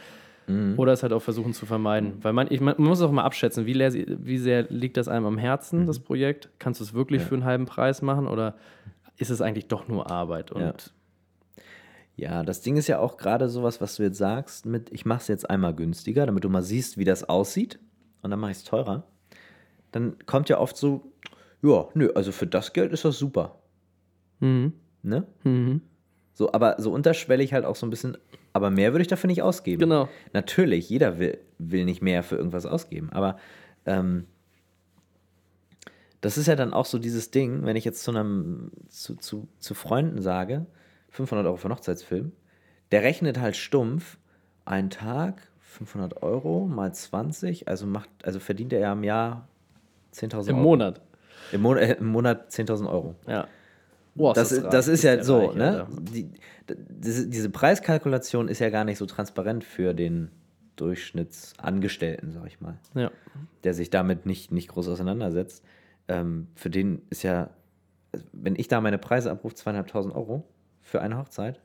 Oder 0.77 0.93
es 0.93 1.03
halt 1.03 1.13
auch 1.13 1.23
versuchen 1.23 1.53
zu 1.53 1.67
vermeiden. 1.67 2.15
Weil 2.23 2.33
man, 2.33 2.47
ich, 2.51 2.61
man 2.61 2.77
muss 2.79 3.03
auch 3.03 3.11
mal 3.11 3.25
abschätzen, 3.25 3.67
wie, 3.67 3.73
leer, 3.73 3.93
wie 3.93 4.39
sehr 4.39 4.63
liegt 4.65 4.97
das 4.97 5.09
einem 5.09 5.27
am 5.27 5.39
Herzen, 5.39 5.87
das 5.87 5.99
Projekt? 5.99 6.51
Kannst 6.59 6.81
du 6.81 6.85
es 6.85 6.95
wirklich 6.95 7.23
für 7.23 7.35
einen 7.35 7.45
halben 7.45 7.67
Preis 7.67 8.01
machen 8.03 8.29
oder 8.29 8.57
ist 9.17 9.31
es 9.31 9.41
eigentlich 9.41 9.67
doch 9.67 9.89
nur 9.89 10.11
Arbeit? 10.11 10.53
Und 10.53 10.63
Ja. 10.63 10.75
Ja, 12.19 12.43
das 12.43 12.63
Ding 12.63 12.79
ist 12.79 12.87
ja 12.87 12.99
auch 12.99 13.19
gerade 13.19 13.51
sowas, 13.51 13.83
was 13.83 13.97
du 13.97 14.05
jetzt 14.05 14.17
sagst, 14.17 14.65
mit 14.65 14.91
ich 14.91 15.05
mache 15.05 15.21
es 15.21 15.29
jetzt 15.29 15.51
einmal 15.51 15.75
günstiger, 15.75 16.25
damit 16.25 16.45
du 16.45 16.49
mal 16.49 16.63
siehst, 16.63 16.97
wie 16.97 17.05
das 17.05 17.29
aussieht 17.29 17.79
und 18.23 18.31
dann 18.31 18.41
mache 18.41 18.53
ich 18.53 18.57
es 18.59 18.65
teurer. 18.65 19.05
Dann 19.93 20.17
kommt 20.25 20.49
ja 20.49 20.59
oft 20.59 20.79
so, 20.79 21.13
ja, 21.63 21.87
nö, 21.93 22.11
also 22.15 22.33
für 22.33 22.47
das 22.47 22.73
Geld 22.73 22.93
ist 22.93 23.05
das 23.05 23.19
super. 23.19 23.59
Mhm. 24.41 24.73
Ne? 25.03 25.27
Mhm. 25.45 25.83
So, 26.33 26.53
aber 26.53 26.77
so 26.79 26.91
unterschwellig 26.91 27.53
halt 27.53 27.67
auch 27.67 27.77
so 27.77 27.87
ein 27.87 27.91
bisschen, 27.91 28.17
aber 28.57 28.71
mehr 28.71 28.93
würde 28.93 29.03
ich 29.03 29.09
dafür 29.09 29.29
nicht 29.29 29.43
ausgeben. 29.43 29.81
Genau. 29.81 30.09
Natürlich, 30.33 30.89
jeder 30.91 31.19
will, 31.19 31.39
will 31.59 31.85
nicht 31.85 32.03
mehr 32.03 32.23
für 32.23 32.37
irgendwas 32.37 32.67
ausgeben, 32.67 33.11
aber 33.13 33.39
ähm, 33.85 34.27
das 36.21 36.39
ist 36.39 36.47
ja 36.47 36.57
dann 36.57 36.73
auch 36.73 36.87
so 36.87 36.99
dieses 36.99 37.31
Ding, 37.31 37.65
wenn 37.65 37.77
ich 37.77 37.85
jetzt 37.85 38.03
zu 38.03 38.11
einem, 38.11 38.73
zu, 38.89 39.15
zu, 39.17 39.47
zu 39.59 39.75
Freunden 39.75 40.21
sage, 40.21 40.67
500 41.11 41.47
Euro 41.47 41.57
für 41.57 41.67
einen 41.67 41.77
Hochzeitsfilm, 41.77 42.33
der 42.91 43.03
rechnet 43.03 43.39
halt 43.39 43.57
stumpf, 43.57 44.19
einen 44.65 44.91
Tag, 44.91 45.43
500 45.61 46.23
Euro 46.23 46.67
mal 46.67 46.93
20, 46.93 47.69
also 47.69 47.87
macht, 47.87 48.09
also 48.25 48.41
verdient 48.41 48.73
er 48.73 48.81
ja 48.81 48.93
im 48.93 49.05
Jahr 49.05 49.49
10.000 50.15 50.49
Im 50.49 50.57
Euro. 50.57 50.63
Monat. 50.65 51.01
Im 51.53 51.61
Monat, 51.61 51.83
äh, 51.83 51.93
im 51.95 52.07
Monat 52.07 52.51
10.000 52.51 52.91
Euro. 52.91 53.15
Ja. 53.29 53.47
Ist 54.17 54.37
Das, 54.37 54.53
ist, 54.53 54.65
reich. 54.65 54.71
das 54.71 54.89
ist 54.89 55.03
ja 55.03 55.15
der 55.17 55.25
so, 55.25 55.47
reich, 55.47 55.55
ne? 55.57 55.87
Die, 56.13 56.25
d- 56.69 56.77
diese, 56.89 57.51
Preiskalkulation 57.51 58.49
ist 58.49 58.59
ja 58.59 58.71
gar 58.71 58.85
nicht 58.85 58.99
so 58.99 59.07
transparent 59.07 59.63
für 59.65 59.95
den 59.95 60.31
Durchschnittsangestellten, 60.77 62.33
sag 62.33 62.47
ich 62.47 62.61
mal, 62.61 62.79
Ja. 62.95 63.11
der 63.65 63.75
sich 63.75 63.91
damit 63.91 64.27
nicht, 64.27 64.53
nicht 64.53 64.69
groß 64.69 64.89
auseinandersetzt. 64.89 65.65
Ähm, 66.09 66.49
für 66.55 66.71
den 66.71 67.03
ist 67.11 67.23
ja, 67.23 67.51
wenn 68.33 68.57
ich 68.57 68.69
da 68.69 68.81
meine 68.81 68.99
Preise 68.99 69.31
abrufe, 69.31 69.55
zweieinhalbtausend 69.55 70.15
Euro 70.15 70.45
für 70.81 71.01
eine 71.01 71.19
Hochzeit, 71.19 71.61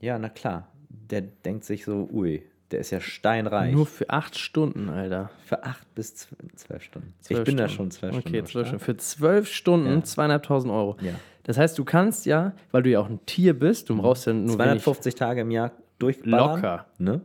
ja, 0.00 0.18
na 0.18 0.28
klar, 0.28 0.68
der 0.88 1.22
denkt 1.22 1.64
sich 1.64 1.84
so, 1.84 2.08
ui, 2.12 2.42
Der 2.70 2.80
ist 2.80 2.90
ja 2.90 3.00
steinreich. 3.00 3.72
Nur 3.74 3.84
für 3.86 4.08
acht 4.10 4.38
Stunden, 4.38 4.88
Alter. 4.88 5.30
für 5.44 5.62
acht 5.64 5.94
bis 5.94 6.14
zw- 6.14 6.56
zwölf 6.56 6.82
Stunden. 6.82 7.12
Zwölf 7.20 7.40
ich 7.40 7.44
bin 7.44 7.56
da 7.58 7.68
Stunden. 7.68 7.76
schon 7.76 7.90
zwölf 7.90 8.12
Stunden. 8.14 8.28
Okay, 8.28 8.44
zwölf. 8.44 8.66
Stunden. 8.68 8.84
Für 8.84 8.96
zwölf 8.96 9.48
Stunden 9.48 9.88
Ja. 9.96 10.02
zweieinhalbtausend 10.04 10.72
Euro. 10.72 10.96
Ja. 11.02 11.12
Das 11.44 11.58
heißt, 11.58 11.78
du 11.78 11.84
kannst 11.84 12.24
ja, 12.26 12.52
weil 12.70 12.82
du 12.82 12.90
ja 12.90 13.00
auch 13.00 13.08
ein 13.08 13.24
Tier 13.26 13.58
bist, 13.58 13.90
du 13.90 13.96
brauchst 13.96 14.26
ja 14.26 14.32
nur 14.32 14.58
wenig 14.58 14.82
250 14.82 15.14
Tage 15.16 15.40
im 15.40 15.50
Jahr 15.50 15.72
durchballern. 15.98 16.56
Locker. 16.56 16.86
Ne? 16.98 17.20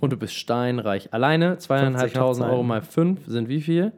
und 0.00 0.12
du 0.12 0.16
bist 0.16 0.34
steinreich. 0.34 1.12
Alleine 1.12 1.58
zweieinhalbtausend 1.58 2.44
Euro 2.46 2.58
Hochzeiten. 2.58 2.68
mal 2.68 2.82
fünf 2.82 3.26
sind 3.26 3.48
wie 3.48 3.60
viel? 3.60 3.92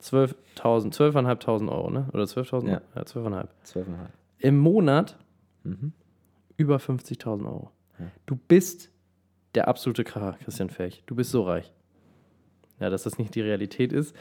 12.000, 0.00 0.92
12.500 0.94 1.68
Euro, 1.68 1.90
ne? 1.90 2.06
Oder 2.12 2.24
12.000? 2.24 2.68
Ja. 2.68 2.80
Ja, 2.94 3.02
12.500. 3.02 3.48
Zwölfeinhalb. 3.64 4.10
Im 4.38 4.58
Monat 4.58 5.16
Mhm. 5.64 5.92
über 6.56 6.76
50.000 6.78 7.46
Euro. 7.46 7.70
Du 8.26 8.36
bist 8.36 8.90
der 9.54 9.68
absolute 9.68 10.02
Kracher, 10.02 10.36
Christian 10.44 10.70
Fähig. 10.70 11.02
Du 11.06 11.14
bist 11.14 11.30
so 11.30 11.42
reich. 11.42 11.72
Ja, 12.80 12.90
dass 12.90 13.04
das 13.04 13.16
nicht 13.18 13.34
die 13.36 13.40
Realität 13.42 13.92
ist. 13.92 14.16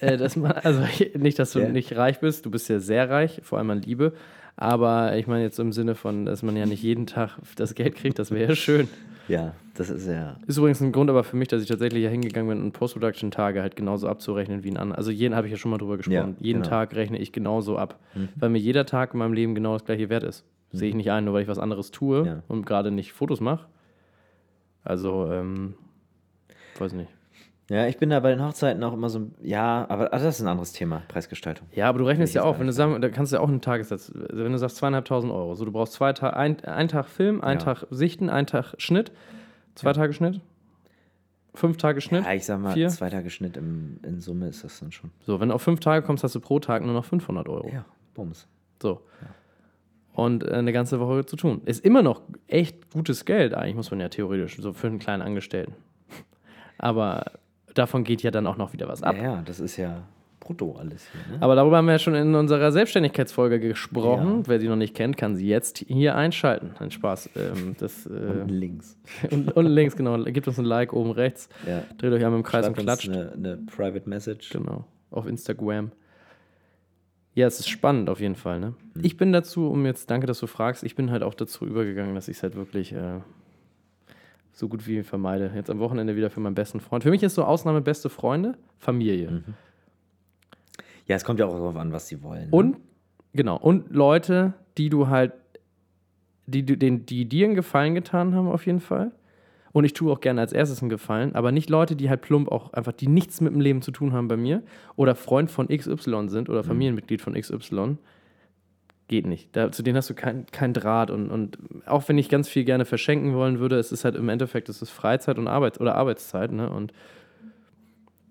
Äh, 0.00 0.16
dass 0.16 0.36
man, 0.36 0.52
also 0.52 0.82
nicht, 1.16 1.38
dass 1.38 1.52
du 1.52 1.60
Ja. 1.60 1.68
nicht 1.68 1.96
reich 1.96 2.20
bist, 2.20 2.46
du 2.46 2.50
bist 2.50 2.68
ja 2.68 2.78
sehr 2.80 3.08
reich, 3.10 3.40
vor 3.44 3.58
allem 3.58 3.70
an 3.70 3.82
Liebe. 3.82 4.12
Aber 4.56 5.16
ich 5.16 5.26
meine 5.26 5.42
jetzt 5.42 5.58
im 5.58 5.72
Sinne 5.72 5.94
von, 5.96 6.26
dass 6.26 6.42
man 6.44 6.56
ja 6.56 6.64
nicht 6.66 6.82
jeden 6.82 7.06
Tag 7.06 7.38
das 7.56 7.74
Geld 7.74 7.96
kriegt, 7.96 8.18
das 8.18 8.30
wäre 8.30 8.50
ja 8.50 8.54
schön. 8.56 8.88
Ja, 9.26 9.54
das 9.74 9.88
ist 9.90 10.06
ja. 10.06 10.36
Ist 10.46 10.58
übrigens 10.58 10.80
ein 10.82 10.92
Grund 10.92 11.08
aber 11.10 11.24
für 11.24 11.36
mich, 11.36 11.48
dass 11.48 11.62
ich 11.62 11.66
tatsächlich 11.68 12.04
ja 12.04 12.10
hingegangen 12.10 12.48
bin 12.48 12.62
und 12.62 12.72
Post-Production-Tage 12.72 13.62
halt 13.62 13.74
genauso 13.74 14.06
abzurechnen 14.06 14.62
wie 14.64 14.70
ein 14.70 14.76
anderer. 14.76 14.98
Also 14.98 15.10
jeden 15.10 15.34
habe 15.34 15.46
ich 15.46 15.50
ja 15.50 15.56
schon 15.56 15.70
mal 15.70 15.78
drüber 15.78 15.96
gesprochen. 15.96 16.36
Ja, 16.38 16.44
jeden 16.46 16.62
genau. 16.62 16.68
Tag 16.70 16.94
rechne 16.94 17.18
ich 17.18 17.32
genauso 17.32 17.78
ab. 17.78 17.98
Weil 18.36 18.50
mir 18.50 18.58
jeder 18.58 18.84
Tag 18.86 19.14
in 19.14 19.18
meinem 19.20 19.32
Leben 19.32 19.54
genau 19.54 19.72
das 19.72 19.84
gleiche 19.86 20.08
wert 20.10 20.24
ist. 20.24 20.44
Sehe 20.72 20.90
ich 20.90 20.94
nicht 20.94 21.10
ein, 21.10 21.24
nur 21.24 21.32
weil 21.34 21.42
ich 21.42 21.48
was 21.48 21.58
anderes 21.58 21.90
tue 21.90 22.26
Ja. 22.26 22.42
und 22.48 22.66
gerade 22.66 22.90
nicht 22.90 23.12
Fotos 23.12 23.40
mache. 23.40 23.64
Also, 24.84 25.30
ähm, 25.32 25.74
weiß 26.78 26.92
nicht. 26.92 27.08
Ja, 27.70 27.86
ich 27.86 27.96
bin 27.96 28.10
da 28.10 28.20
bei 28.20 28.30
den 28.30 28.44
Hochzeiten 28.44 28.82
auch 28.84 28.92
immer 28.92 29.08
so. 29.08 29.20
ein- 29.20 29.34
Ja, 29.40 29.86
aber 29.88 30.12
ah, 30.12 30.18
das 30.18 30.36
ist 30.36 30.40
ein 30.42 30.48
anderes 30.48 30.72
Thema, 30.72 31.02
Preisgestaltung. 31.08 31.66
Ja, 31.72 31.88
aber 31.88 31.98
du 32.00 32.04
rechnest 32.06 32.34
ja 32.34 32.42
auch, 32.42 32.58
wenn 32.58 32.66
du 32.66 32.72
sagen, 32.74 33.00
da 33.00 33.08
kannst 33.08 33.32
du 33.32 33.36
ja 33.36 33.42
auch 33.42 33.48
einen 33.48 33.62
Tagessatz, 33.62 34.12
also 34.14 34.44
wenn 34.44 34.52
du 34.52 34.58
sagst 34.58 34.76
zweieinhalbtausend 34.76 35.32
Euro, 35.32 35.54
so 35.54 35.64
du 35.64 35.72
brauchst 35.72 35.94
zwei 35.94 36.12
Tage, 36.12 36.36
ein, 36.36 36.62
ein 36.64 36.88
Tag 36.88 37.06
Film, 37.08 37.40
ein 37.40 37.58
Ja. 37.58 37.64
Tag 37.64 37.86
Sichten, 37.90 38.28
ein 38.28 38.46
Tag 38.46 38.74
Schnitt, 38.76 39.12
zwei 39.76 39.94
Tage 39.94 40.12
Schnitt, 40.12 40.40
fünf 41.54 41.78
Tage 41.78 42.02
Schnitt. 42.02 42.24
Ja, 42.26 42.32
ich 42.34 42.44
sag 42.44 42.60
mal, 42.60 42.74
Vier? 42.74 42.88
zwei 42.90 43.08
Tage 43.08 43.30
Schnitt 43.30 43.56
im, 43.56 43.98
in 44.02 44.20
Summe 44.20 44.48
ist 44.48 44.62
das 44.62 44.80
dann 44.80 44.92
schon. 44.92 45.10
So, 45.24 45.40
wenn 45.40 45.48
du 45.48 45.54
auf 45.54 45.62
fünf 45.62 45.80
Tage 45.80 46.04
kommst, 46.04 46.22
hast 46.22 46.34
du 46.34 46.40
pro 46.40 46.58
Tag 46.60 46.84
nur 46.84 46.92
noch 46.92 47.06
500 47.06 47.48
Euro. 47.48 47.70
Ja, 47.72 47.86
Bums. 48.12 48.46
So. 48.82 49.00
Und 50.12 50.44
äh, 50.44 50.50
eine 50.52 50.72
ganze 50.72 51.00
Woche 51.00 51.24
zu 51.24 51.36
tun. 51.36 51.62
Ist 51.64 51.82
immer 51.84 52.02
noch 52.02 52.20
echt 52.46 52.90
gutes 52.92 53.24
Geld, 53.24 53.54
eigentlich 53.54 53.74
muss 53.74 53.90
man 53.90 54.00
ja 54.00 54.08
theoretisch, 54.10 54.56
so 54.58 54.72
für 54.74 54.86
einen 54.88 54.98
kleinen 54.98 55.22
Angestellten. 55.22 55.72
Aber 56.78 57.32
davon 57.74 58.04
geht 58.04 58.22
ja 58.22 58.30
dann 58.30 58.46
auch 58.46 58.56
noch 58.56 58.72
wieder 58.72 58.88
was 58.88 59.02
ab. 59.02 59.16
Ja, 59.16 59.42
das 59.42 59.60
ist 59.60 59.76
ja 59.76 60.04
brutto 60.44 60.76
alles 60.78 61.08
hier. 61.10 61.36
Ne? 61.36 61.42
Aber 61.42 61.54
darüber 61.54 61.78
haben 61.78 61.86
wir 61.86 61.92
ja 61.92 61.98
schon 61.98 62.14
in 62.14 62.34
unserer 62.34 62.70
Selbstständigkeitsfolge 62.70 63.58
gesprochen. 63.58 64.38
Ja. 64.38 64.42
Wer 64.46 64.60
sie 64.60 64.68
noch 64.68 64.76
nicht 64.76 64.94
kennt, 64.94 65.16
kann 65.16 65.34
sie 65.36 65.48
jetzt 65.48 65.78
hier 65.78 66.14
einschalten. 66.14 66.72
Ein 66.78 66.90
Spaß. 66.90 67.30
Ähm, 67.36 67.76
das, 67.78 68.06
Und 68.06 68.50
äh, 68.50 68.52
links. 68.52 68.96
und, 69.30 69.52
und 69.56 69.66
links, 69.66 69.96
genau. 69.96 70.22
Gebt 70.22 70.46
uns 70.46 70.58
ein 70.58 70.64
Like 70.64 70.92
oben 70.92 71.10
rechts. 71.10 71.48
Ja. 71.66 71.82
Dreht 71.98 72.12
euch 72.12 72.24
einmal 72.24 72.38
im 72.38 72.44
Kreis 72.44 72.66
Schreibt 72.66 72.78
und 72.78 72.84
klatscht. 72.84 73.08
eine, 73.08 73.32
eine 73.32 73.56
Private 73.56 74.08
Message. 74.08 74.50
Genau, 74.50 74.84
auf 75.10 75.26
Instagram. 75.26 75.90
Ja, 77.34 77.48
es 77.48 77.58
ist 77.58 77.68
spannend 77.68 78.08
auf 78.10 78.20
jeden 78.20 78.36
Fall. 78.36 78.60
Ne? 78.60 78.74
Hm. 78.94 79.04
Ich 79.04 79.16
bin 79.16 79.32
dazu, 79.32 79.68
um 79.68 79.84
jetzt, 79.86 80.10
danke, 80.10 80.26
dass 80.26 80.38
du 80.38 80.46
fragst, 80.46 80.84
ich 80.84 80.94
bin 80.94 81.10
halt 81.10 81.24
auch 81.24 81.34
dazu 81.34 81.66
übergegangen, 81.66 82.14
dass 82.14 82.28
ich 82.28 82.36
es 82.36 82.42
halt 82.44 82.54
wirklich 82.54 82.92
äh, 82.92 83.20
so 84.54 84.68
gut 84.68 84.86
wie 84.86 85.02
vermeide. 85.02 85.50
Jetzt 85.54 85.68
am 85.70 85.78
Wochenende 85.80 86.16
wieder 86.16 86.30
für 86.30 86.40
meinen 86.40 86.54
besten 86.54 86.80
Freund. 86.80 87.02
Für 87.02 87.10
mich 87.10 87.22
ist 87.22 87.34
so 87.34 87.44
Ausnahme 87.44 87.80
beste 87.80 88.08
Freunde, 88.08 88.54
Familie. 88.78 89.30
Mhm. 89.30 89.44
Ja, 91.06 91.16
es 91.16 91.24
kommt 91.24 91.38
ja 91.40 91.46
auch 91.46 91.52
darauf 91.54 91.76
an, 91.76 91.92
was 91.92 92.08
sie 92.08 92.22
wollen. 92.22 92.44
ne? 92.50 92.56
Und, 92.56 92.76
genau, 93.34 93.56
und 93.58 93.90
Leute, 93.94 94.54
die 94.78 94.88
du 94.88 95.08
halt, 95.08 95.32
die, 96.46 96.64
du- 96.64 96.76
den, 96.76 97.04
die 97.04 97.26
dir 97.26 97.46
einen 97.46 97.54
Gefallen 97.54 97.94
getan 97.94 98.34
haben, 98.34 98.48
auf 98.48 98.64
jeden 98.66 98.80
Fall. 98.80 99.12
Und 99.72 99.84
ich 99.84 99.92
tue 99.92 100.12
auch 100.12 100.20
gerne 100.20 100.40
als 100.40 100.52
erstes 100.52 100.80
einen 100.82 100.88
Gefallen, 100.88 101.34
aber 101.34 101.50
nicht 101.50 101.68
Leute, 101.68 101.96
die 101.96 102.08
halt 102.08 102.22
plump 102.22 102.48
auch 102.48 102.72
einfach, 102.74 102.92
die 102.92 103.08
nichts 103.08 103.40
mit 103.40 103.52
dem 103.52 103.60
Leben 103.60 103.82
zu 103.82 103.90
tun 103.90 104.12
haben 104.12 104.28
bei 104.28 104.36
mir 104.36 104.62
oder 104.94 105.16
Freund 105.16 105.50
von 105.50 105.66
XY 105.66 106.28
sind 106.28 106.48
oder 106.48 106.62
Familienmitglied 106.62 107.20
von 107.20 107.34
XY. 107.34 107.96
Geht 109.06 109.26
nicht. 109.26 109.54
Da, 109.54 109.70
zu 109.70 109.82
denen 109.82 109.96
hast 109.98 110.08
du 110.08 110.14
keinen 110.14 110.46
kein 110.46 110.72
Draht. 110.72 111.10
Und, 111.10 111.30
und 111.30 111.58
auch 111.86 112.08
wenn 112.08 112.16
ich 112.16 112.28
ganz 112.28 112.48
viel 112.48 112.64
gerne 112.64 112.84
verschenken 112.84 113.34
wollen 113.34 113.58
würde, 113.58 113.78
es 113.78 113.92
ist 113.92 114.04
halt 114.04 114.16
im 114.16 114.28
Endeffekt, 114.28 114.68
es 114.68 114.80
ist 114.80 114.90
Freizeit 114.90 115.38
und 115.38 115.46
Arbeit 115.46 115.80
oder 115.80 115.94
Arbeitszeit. 115.94 116.52
Ne? 116.52 116.70
Und 116.70 116.92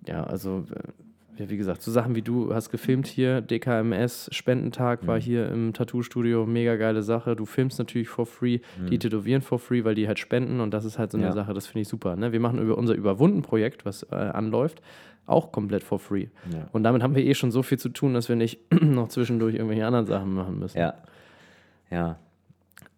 ja, 0.07 0.23
also 0.23 0.65
äh, 0.73 0.91
ja, 1.37 1.49
wie 1.49 1.57
gesagt, 1.57 1.81
so 1.81 1.91
Sachen 1.91 2.15
wie 2.15 2.21
du 2.21 2.53
hast 2.53 2.69
gefilmt 2.69 3.07
hier, 3.07 3.41
DKMS, 3.41 4.29
Spendentag 4.31 5.07
war 5.07 5.19
hier 5.19 5.49
im 5.49 5.73
Tattoo-Studio, 5.73 6.45
mega 6.45 6.75
geile 6.75 7.01
Sache. 7.01 7.35
Du 7.35 7.45
filmst 7.45 7.79
natürlich 7.79 8.07
for 8.07 8.25
free, 8.25 8.59
die 8.89 8.99
tätowieren 8.99 9.41
for 9.41 9.57
free, 9.57 9.83
weil 9.83 9.95
die 9.95 10.07
halt 10.07 10.19
spenden 10.19 10.59
und 10.59 10.71
das 10.73 10.85
ist 10.85 10.99
halt 10.99 11.11
so 11.11 11.17
eine 11.17 11.27
Ja. 11.27 11.33
Sache, 11.33 11.53
das 11.53 11.65
finde 11.67 11.81
ich 11.81 11.87
super. 11.87 12.15
Ne? 12.15 12.31
Wir 12.33 12.39
machen 12.39 12.59
über 12.59 12.77
unser 12.77 12.93
Überwunden-Projekt, 12.93 13.83
was 13.85 14.03
äh, 14.11 14.15
anläuft, 14.15 14.81
auch 15.25 15.51
komplett 15.51 15.83
for 15.83 15.99
free. 15.99 16.27
Ja. 16.51 16.67
Und 16.71 16.83
damit 16.83 17.01
haben 17.01 17.15
wir 17.15 17.23
eh 17.23 17.33
schon 17.33 17.51
so 17.51 17.63
viel 17.63 17.79
zu 17.79 17.89
tun, 17.89 18.13
dass 18.13 18.29
wir 18.29 18.35
nicht 18.35 18.59
noch 18.81 19.07
zwischendurch 19.07 19.55
irgendwelche 19.55 19.85
anderen 19.87 20.05
Sachen 20.05 20.33
machen 20.33 20.59
müssen. 20.59 20.77
Ja. 20.77 20.93
Ja. 21.89 22.17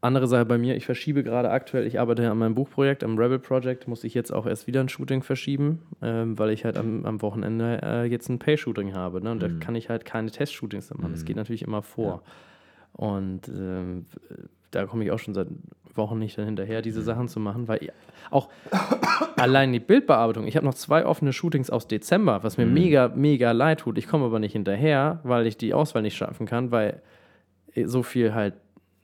Andere 0.05 0.27
Sache 0.27 0.45
bei 0.45 0.57
mir, 0.59 0.75
ich 0.75 0.85
verschiebe 0.85 1.23
gerade 1.23 1.49
aktuell, 1.49 1.87
ich 1.87 1.99
arbeite 1.99 2.29
an 2.29 2.37
meinem 2.37 2.53
Buchprojekt, 2.53 3.03
am 3.03 3.17
Rebel 3.17 3.39
Project, 3.39 3.87
muss 3.87 4.03
ich 4.03 4.13
jetzt 4.13 4.31
auch 4.31 4.45
erst 4.45 4.67
wieder 4.67 4.79
ein 4.79 4.87
Shooting 4.87 5.23
verschieben, 5.23 5.81
ähm, 6.01 6.37
weil 6.37 6.51
ich 6.51 6.63
halt 6.63 6.77
am, 6.77 7.05
am 7.05 7.21
Wochenende 7.23 7.79
äh, 7.81 8.05
jetzt 8.05 8.29
ein 8.29 8.37
Pay-Shooting 8.37 8.93
habe. 8.93 9.21
Ne? 9.21 9.31
Und 9.31 9.41
da 9.41 9.49
kann 9.59 9.73
ich 9.73 9.89
halt 9.89 10.05
keine 10.05 10.29
Testshootings 10.29 10.93
machen. 10.93 11.11
Das 11.11 11.25
geht 11.25 11.35
natürlich 11.35 11.63
immer 11.63 11.81
vor. 11.81 12.21
Und 12.93 13.47
ähm, 13.49 14.05
da 14.69 14.85
komme 14.85 15.03
ich 15.03 15.11
auch 15.11 15.17
schon 15.17 15.33
seit 15.33 15.47
Wochen 15.95 16.19
nicht 16.19 16.35
hinterher, 16.35 16.83
diese 16.83 17.01
Sachen 17.01 17.27
zu 17.27 17.39
machen, 17.39 17.67
weil 17.67 17.91
auch 18.29 18.49
allein 19.37 19.73
die 19.73 19.79
Bildbearbeitung, 19.79 20.45
ich 20.45 20.55
habe 20.55 20.67
noch 20.67 20.75
zwei 20.75 21.05
offene 21.05 21.33
Shootings 21.33 21.71
aus 21.71 21.87
Dezember, 21.87 22.43
was 22.43 22.57
mir 22.57 22.67
mega, 22.67 23.11
mega 23.15 23.53
leid 23.53 23.79
tut. 23.79 23.97
Ich 23.97 24.07
komme 24.07 24.25
aber 24.25 24.37
nicht 24.37 24.53
hinterher, 24.53 25.19
weil 25.23 25.47
ich 25.47 25.57
die 25.57 25.73
Auswahl 25.73 26.03
nicht 26.03 26.15
schaffen 26.15 26.45
kann, 26.45 26.69
weil 26.69 27.01
so 27.85 28.03
viel 28.03 28.33
halt 28.33 28.53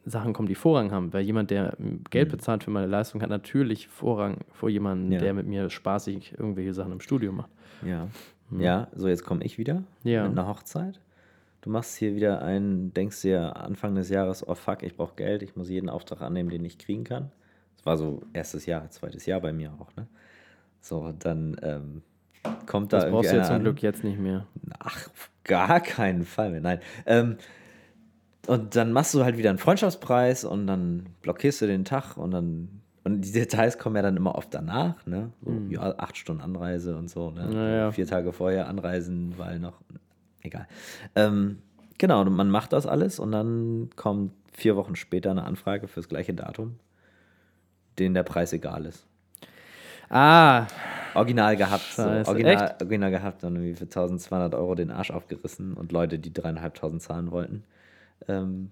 Sachen 0.05 0.33
kommen, 0.33 0.47
die 0.47 0.55
Vorrang 0.55 0.91
haben. 0.91 1.13
Weil 1.13 1.21
jemand, 1.23 1.51
der 1.51 1.75
Geld 2.09 2.29
bezahlt 2.29 2.63
für 2.63 2.71
meine 2.71 2.87
Leistung, 2.87 3.21
hat 3.21 3.29
natürlich 3.29 3.87
Vorrang 3.87 4.37
vor 4.51 4.69
jemandem, 4.69 5.11
Ja. 5.11 5.19
der 5.19 5.33
mit 5.33 5.47
mir 5.47 5.69
spaßig 5.69 6.33
irgendwelche 6.37 6.73
Sachen 6.73 6.91
im 6.93 6.99
Studio 7.01 7.31
macht. 7.31 7.49
Ja. 7.85 8.07
Ja, 8.57 8.87
so 8.95 9.07
jetzt 9.07 9.23
komme 9.23 9.43
ich 9.45 9.57
wieder 9.57 9.83
Ja. 10.03 10.23
mit 10.27 10.37
einer 10.37 10.47
Hochzeit. 10.47 10.99
Du 11.61 11.69
machst 11.69 11.95
hier 11.97 12.15
wieder 12.15 12.41
einen, 12.41 12.91
denkst 12.93 13.21
dir 13.21 13.55
Anfang 13.55 13.93
des 13.95 14.09
Jahres, 14.09 14.47
oh 14.47 14.55
fuck, 14.55 14.81
ich 14.83 14.95
brauche 14.97 15.15
Geld, 15.15 15.43
ich 15.43 15.55
muss 15.55 15.69
jeden 15.69 15.89
Auftrag 15.89 16.21
annehmen, 16.21 16.49
den 16.49 16.65
ich 16.65 16.77
kriegen 16.79 17.03
kann. 17.03 17.31
Das 17.77 17.85
war 17.85 17.97
so 17.97 18.23
erstes 18.33 18.65
Jahr, 18.65 18.89
zweites 18.89 19.25
Jahr 19.27 19.39
bei 19.41 19.53
mir 19.53 19.71
auch, 19.79 19.95
ne? 19.95 20.07
So, 20.81 21.13
dann 21.19 21.55
ähm, 21.61 22.01
kommt 22.65 22.91
da 22.91 22.97
Das 22.97 23.05
irgendwie 23.05 23.15
brauchst 23.17 23.31
du 23.31 23.35
jetzt 23.35 23.45
einer 23.45 23.45
zum 23.47 23.55
an. 23.57 23.61
Glück 23.63 23.81
jetzt 23.83 24.03
nicht 24.03 24.19
mehr. 24.19 24.47
Ach, 24.79 25.07
auf 25.07 25.29
gar 25.43 25.79
keinen 25.79 26.25
Fall 26.25 26.49
mehr. 26.49 26.61
Nein. 26.61 26.79
Ähm, 27.05 27.37
und 28.47 28.75
dann 28.75 28.91
machst 28.91 29.13
du 29.13 29.23
halt 29.23 29.37
wieder 29.37 29.49
einen 29.49 29.59
Freundschaftspreis 29.59 30.45
und 30.45 30.67
dann 30.67 31.07
blockierst 31.21 31.61
du 31.61 31.67
den 31.67 31.85
Tag 31.85 32.17
und 32.17 32.31
dann. 32.31 32.81
Und 33.03 33.21
die 33.21 33.31
Details 33.31 33.79
kommen 33.79 33.95
ja 33.95 34.03
dann 34.03 34.15
immer 34.15 34.35
oft 34.35 34.53
danach, 34.53 35.07
ne? 35.07 35.31
So, 35.43 35.51
ja, 35.69 35.97
acht 35.97 36.17
Stunden 36.17 36.43
Anreise 36.43 36.95
und 36.95 37.09
so, 37.09 37.31
ne? 37.31 37.49
Ja, 37.51 37.69
ja. 37.69 37.91
Vier 37.91 38.05
Tage 38.05 38.31
vorher 38.31 38.67
anreisen, 38.67 39.33
weil 39.37 39.59
noch. 39.59 39.81
Egal. 40.43 40.67
Ähm, 41.15 41.59
genau, 41.97 42.21
und 42.21 42.33
man 42.33 42.49
macht 42.49 42.73
das 42.73 42.85
alles 42.85 43.19
und 43.19 43.31
dann 43.31 43.89
kommt 43.95 44.33
vier 44.51 44.75
Wochen 44.75 44.95
später 44.95 45.31
eine 45.31 45.43
Anfrage 45.45 45.87
fürs 45.87 46.09
gleiche 46.09 46.33
Datum, 46.33 46.75
denen 47.97 48.13
der 48.13 48.23
Preis 48.23 48.53
egal 48.53 48.85
ist. 48.85 49.07
Ah, 50.09 50.67
Original 51.13 51.55
gehabt, 51.57 51.93
so, 51.93 52.03
original, 52.03 52.75
original 52.81 53.11
gehabt 53.11 53.43
und 53.43 53.55
irgendwie 53.55 53.75
für 53.75 53.85
1200 53.85 54.55
Euro 54.55 54.75
den 54.75 54.91
Arsch 54.91 55.11
aufgerissen 55.11 55.73
und 55.73 55.91
Leute, 55.91 56.19
die 56.19 56.33
dreieinhalbtausend 56.33 57.01
zahlen 57.01 57.31
wollten. 57.31 57.63
Ähm, 58.27 58.71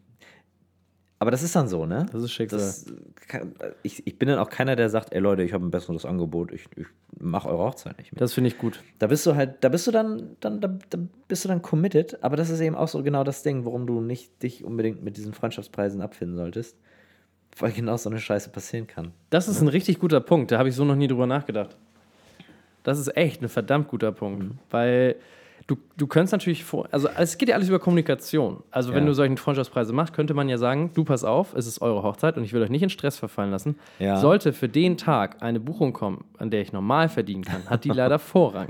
aber 1.22 1.32
das 1.32 1.44
ist 1.44 1.54
dann 1.54 1.68
so, 1.68 1.86
ne? 1.86 2.06
Das 2.14 2.24
ist 2.24 2.32
Schicksal. 2.32 2.60
Das 2.60 2.86
kann, 3.28 3.54
ich, 3.84 4.08
ich 4.08 4.18
bin 4.18 4.30
dann 4.30 4.40
auch 4.40 4.50
keiner, 4.50 4.78
der 4.78 4.90
sagt, 4.90 5.12
ey 5.12 5.20
Leute, 5.20 5.44
ich 5.44 5.52
habe 5.52 5.66
ein 5.66 5.70
besseres 5.72 6.06
Angebot, 6.06 6.54
ich, 6.54 6.66
ich 6.78 6.88
mache 7.20 7.50
eure 7.50 7.64
Hochzeit 7.66 7.98
nicht 7.98 8.14
mehr. 8.14 8.20
das 8.20 8.34
finde 8.34 8.48
ich 8.48 8.58
gut. 8.58 8.82
Da 9.00 9.08
bist 9.08 9.26
du 9.26 9.36
halt, 9.36 9.58
da 9.62 9.68
bist 9.68 9.86
du 9.86 9.92
dann, 9.92 10.38
dann 10.40 10.62
da, 10.62 10.70
da 10.90 10.98
bist 11.28 11.44
du 11.44 11.50
dann 11.50 11.62
committed, 11.62 12.24
aber 12.24 12.38
das 12.38 12.50
ist 12.50 12.62
eben 12.62 12.76
auch 12.76 12.88
so 12.88 13.04
genau 13.04 13.26
das 13.26 13.44
Ding, 13.44 13.66
warum 13.66 13.86
du 13.86 14.00
nicht 14.00 14.42
dich 14.42 14.64
unbedingt 14.64 15.04
mit 15.04 15.18
diesen 15.18 15.34
Freundschaftspreisen 15.34 16.02
abfinden 16.02 16.38
solltest. 16.38 16.78
Weil 17.58 17.74
genau 17.74 17.98
so 17.98 18.10
eine 18.10 18.20
Scheiße 18.20 18.52
passieren 18.52 18.88
kann. 18.88 19.12
Das 19.30 19.50
ist 19.50 19.60
ein 19.60 19.68
richtig 19.68 20.00
guter 20.00 20.22
Punkt. 20.22 20.52
Da 20.52 20.58
habe 20.58 20.70
ich 20.70 20.76
so 20.76 20.86
noch 20.86 20.96
nie 20.96 21.08
drüber 21.08 21.28
nachgedacht. 21.28 21.76
Das 22.84 22.98
ist 22.98 23.18
echt 23.18 23.42
ein 23.42 23.50
verdammt 23.50 23.90
guter 23.90 24.14
Punkt. 24.14 24.56
Weil 24.70 25.18
Du, 25.70 25.78
du 25.98 26.08
könntest 26.08 26.32
natürlich 26.32 26.64
vor, 26.64 26.88
also 26.92 27.08
es 27.16 27.38
geht 27.38 27.48
ja 27.50 27.54
alles 27.54 27.70
über 27.70 27.78
Kommunikation. 27.78 28.64
Also 28.72 28.92
wenn 28.96 29.04
Ja. 29.04 29.10
du 29.10 29.14
solchen 29.14 29.38
Freundschaftspreise 29.38 29.94
machst, 29.94 30.16
könnte 30.16 30.34
man 30.34 30.50
ja 30.50 30.58
sagen, 30.58 30.90
du 30.96 31.04
pass 31.04 31.24
auf, 31.24 31.54
es 31.54 31.68
ist 31.68 31.80
eure 31.84 32.02
Hochzeit 32.02 32.38
und 32.38 32.44
ich 32.44 32.54
will 32.54 32.62
euch 32.64 32.72
nicht 32.72 32.82
in 32.82 32.90
Stress 32.90 33.20
verfallen 33.20 33.52
lassen. 33.52 33.76
Ja. 34.00 34.18
Sollte 34.18 34.52
für 34.52 34.68
den 34.68 34.98
Tag 34.98 35.44
eine 35.44 35.60
Buchung 35.60 35.94
kommen, 35.94 36.26
an 36.40 36.50
der 36.50 36.62
ich 36.62 36.74
normal 36.74 37.08
verdienen 37.08 37.44
kann, 37.44 37.70
hat 37.70 37.84
die 37.84 37.90
leider 37.90 38.18
Vorrang. 38.20 38.70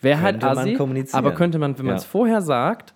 Wäre 0.00 0.20
halt 0.20 0.40
man 0.40 0.56
assi, 0.58 0.78
aber 1.10 1.32
könnte 1.32 1.58
man, 1.58 1.76
wenn 1.76 1.86
man 1.86 1.94
Ja. 1.96 1.98
es 1.98 2.04
vorher 2.04 2.40
sagt, 2.40 2.94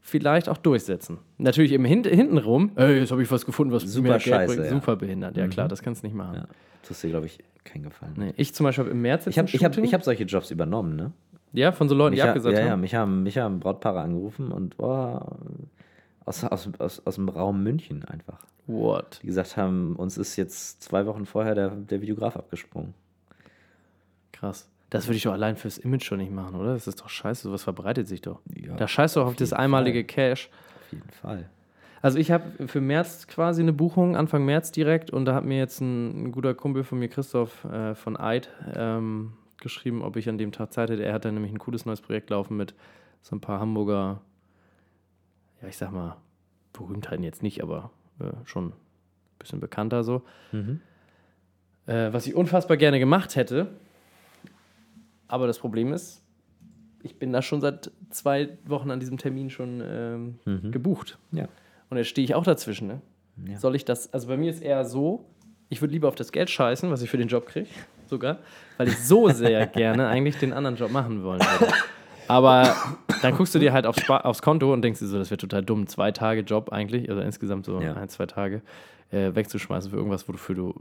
vielleicht 0.00 0.48
auch 0.48 0.56
durchsetzen. 0.58 1.18
Natürlich 1.38 1.70
im 1.70 1.84
Hin 1.84 2.02
hintenrum, 2.02 2.72
ey, 2.74 2.98
jetzt 2.98 3.12
habe 3.12 3.22
ich 3.22 3.30
was 3.30 3.46
gefunden, 3.46 3.72
was 3.72 3.84
Super 3.84 4.02
mir 4.08 4.18
Geld 4.18 4.22
scheiße, 4.22 4.56
bringt. 4.56 4.70
Mhm. 4.72 4.74
Super 4.74 4.96
behindert. 4.96 5.36
Ja 5.36 5.46
klar, 5.46 5.68
das 5.68 5.82
kannst 5.82 6.02
du 6.02 6.08
nicht 6.08 6.16
machen. 6.16 6.34
Ja. 6.34 6.44
Tust 6.82 7.00
dir, 7.04 7.10
glaube 7.10 7.26
ich, 7.26 7.38
keinen 7.62 7.84
Gefallen. 7.84 8.14
Nee, 8.16 8.32
ich 8.36 8.52
zum 8.56 8.64
Beispiel 8.64 8.86
im 8.88 9.02
März 9.02 9.26
jetzt 9.26 9.34
Ich 9.36 9.38
habe 9.38 9.48
hab, 9.76 9.78
ich 9.84 9.94
hab 9.94 10.02
solche 10.02 10.24
Jobs 10.24 10.50
übernommen, 10.50 10.96
ne? 10.96 11.12
Ja, 11.52 11.72
von 11.72 11.88
so 11.88 11.94
Leuten, 11.94 12.12
die 12.14 12.20
Mich 12.20 12.24
ha- 12.24 12.30
abgesagt 12.30 12.56
ja, 12.56 12.64
ja, 12.64 12.70
haben. 12.72 12.80
mich 12.80 12.94
haben, 12.94 13.22
mich 13.22 13.38
haben 13.38 13.60
Brautpaare 13.60 14.00
angerufen 14.00 14.52
und 14.52 14.76
boah, 14.76 15.36
aus, 16.24 16.44
aus, 16.44 16.68
aus, 16.78 17.02
aus 17.04 17.14
dem 17.16 17.28
Raum 17.28 17.62
München 17.62 18.04
einfach. 18.04 18.38
What? 18.66 19.18
Die 19.22 19.26
gesagt 19.26 19.56
haben, 19.56 19.96
uns 19.96 20.16
ist 20.18 20.36
jetzt 20.36 20.82
zwei 20.82 21.04
Wochen 21.06 21.26
vorher 21.26 21.54
der, 21.54 21.70
der 21.70 22.00
Videograf 22.00 22.36
abgesprungen. 22.36 22.94
Krass. 24.32 24.68
Das 24.90 25.06
würde 25.06 25.16
ich 25.16 25.22
doch 25.22 25.32
allein 25.32 25.56
fürs 25.56 25.78
Image 25.78 26.04
schon 26.04 26.18
nicht 26.18 26.32
machen, 26.32 26.54
oder? 26.54 26.74
Das 26.74 26.86
ist 26.86 27.00
doch 27.00 27.08
scheiße, 27.08 27.42
sowas 27.42 27.62
verbreitet 27.62 28.06
sich 28.08 28.20
doch. 28.20 28.40
Ja, 28.54 28.76
da 28.76 28.86
scheißt 28.86 29.16
du 29.16 29.22
auf 29.22 29.34
das 29.36 29.50
jeden 29.50 29.60
einmalige 29.60 30.04
Cash. 30.04 30.50
Auf 30.82 30.92
jeden 30.92 31.10
Fall. 31.10 31.48
Also 32.02 32.18
ich 32.18 32.30
habe 32.30 32.44
für 32.68 32.80
März 32.80 33.26
quasi 33.26 33.62
eine 33.62 33.72
Buchung, 33.72 34.16
Anfang 34.16 34.44
März 34.44 34.70
direkt, 34.72 35.10
und 35.10 35.24
da 35.24 35.34
hat 35.34 35.44
mir 35.44 35.56
jetzt 35.58 35.80
ein, 35.80 36.24
ein 36.24 36.32
guter 36.32 36.52
Kumpel 36.52 36.84
von 36.84 36.98
mir, 36.98 37.08
Christoph 37.08 37.64
äh, 37.64 37.94
von 37.94 38.18
Eid, 38.18 38.50
ähm, 38.74 39.32
geschrieben, 39.62 40.02
ob 40.02 40.16
ich 40.16 40.28
an 40.28 40.38
dem 40.38 40.52
Tag 40.52 40.72
Zeit 40.72 40.90
hätte. 40.90 41.04
Er 41.04 41.14
hat 41.14 41.24
da 41.24 41.32
nämlich 41.32 41.52
ein 41.52 41.58
cooles 41.58 41.86
neues 41.86 42.00
Projekt 42.00 42.30
laufen 42.30 42.56
mit 42.56 42.74
so 43.22 43.34
ein 43.34 43.40
paar 43.40 43.60
Hamburger, 43.60 44.20
ja 45.62 45.68
ich 45.68 45.76
sag 45.76 45.92
mal, 45.92 46.16
Berühmtheiten 46.72 47.24
jetzt 47.24 47.42
nicht, 47.42 47.62
aber 47.62 47.90
äh, 48.20 48.32
schon 48.44 48.68
ein 48.68 48.72
bisschen 49.38 49.60
bekannter 49.60 50.04
so. 50.04 50.22
Äh, 51.86 52.12
was 52.12 52.26
ich 52.26 52.34
unfassbar 52.34 52.76
gerne 52.76 52.98
gemacht 52.98 53.36
hätte. 53.36 53.68
Aber 55.28 55.46
das 55.46 55.58
Problem 55.58 55.92
ist, 55.92 56.22
ich 57.02 57.18
bin 57.18 57.32
da 57.32 57.42
schon 57.42 57.60
seit 57.60 57.90
zwei 58.10 58.58
Wochen 58.64 58.90
an 58.90 59.00
diesem 59.00 59.18
Termin 59.18 59.50
schon 59.50 59.82
ähm, 59.84 60.38
gebucht. 60.70 61.18
Ja. 61.32 61.48
Und 61.90 61.96
jetzt 61.96 62.08
stehe 62.08 62.24
ich 62.24 62.34
auch 62.34 62.44
dazwischen. 62.44 62.86
Ne? 62.86 63.00
Ja. 63.48 63.58
Soll 63.58 63.74
ich 63.74 63.84
das, 63.84 64.12
also 64.12 64.28
bei 64.28 64.36
mir 64.36 64.50
ist 64.50 64.62
eher 64.62 64.84
so, 64.84 65.24
ich 65.68 65.80
würde 65.80 65.92
lieber 65.92 66.08
auf 66.08 66.14
das 66.14 66.32
Geld 66.32 66.50
scheißen, 66.50 66.90
was 66.90 67.02
ich 67.02 67.10
für 67.10 67.16
den 67.16 67.28
Job 67.28 67.46
kriege, 67.46 67.68
sogar, 68.12 68.38
weil 68.76 68.88
ich 68.88 68.98
so 68.98 69.28
sehr 69.30 69.66
gerne 69.66 70.06
eigentlich 70.08 70.36
den 70.38 70.52
anderen 70.52 70.76
Job 70.76 70.90
machen 70.92 71.24
wollen 71.24 71.40
würde. 71.40 71.72
Aber 72.28 72.74
dann 73.22 73.36
guckst 73.36 73.54
du 73.54 73.58
dir 73.58 73.72
halt 73.72 73.86
aufs, 73.86 74.08
aufs 74.08 74.42
Konto 74.42 74.72
und 74.72 74.82
denkst 74.82 75.00
dir 75.00 75.06
so, 75.06 75.18
das 75.18 75.30
wäre 75.30 75.38
total 75.38 75.62
dumm, 75.62 75.86
zwei 75.86 76.12
Tage 76.12 76.42
Job 76.42 76.70
eigentlich, 76.72 77.08
also 77.10 77.20
insgesamt 77.20 77.66
so 77.66 77.80
Ja. 77.80 77.94
ein, 77.94 78.08
zwei 78.08 78.26
Tage, 78.26 78.62
äh, 79.10 79.34
wegzuschmeißen 79.34 79.90
für 79.90 79.96
irgendwas, 79.96 80.26
wofür 80.28 80.54
du 80.54 80.74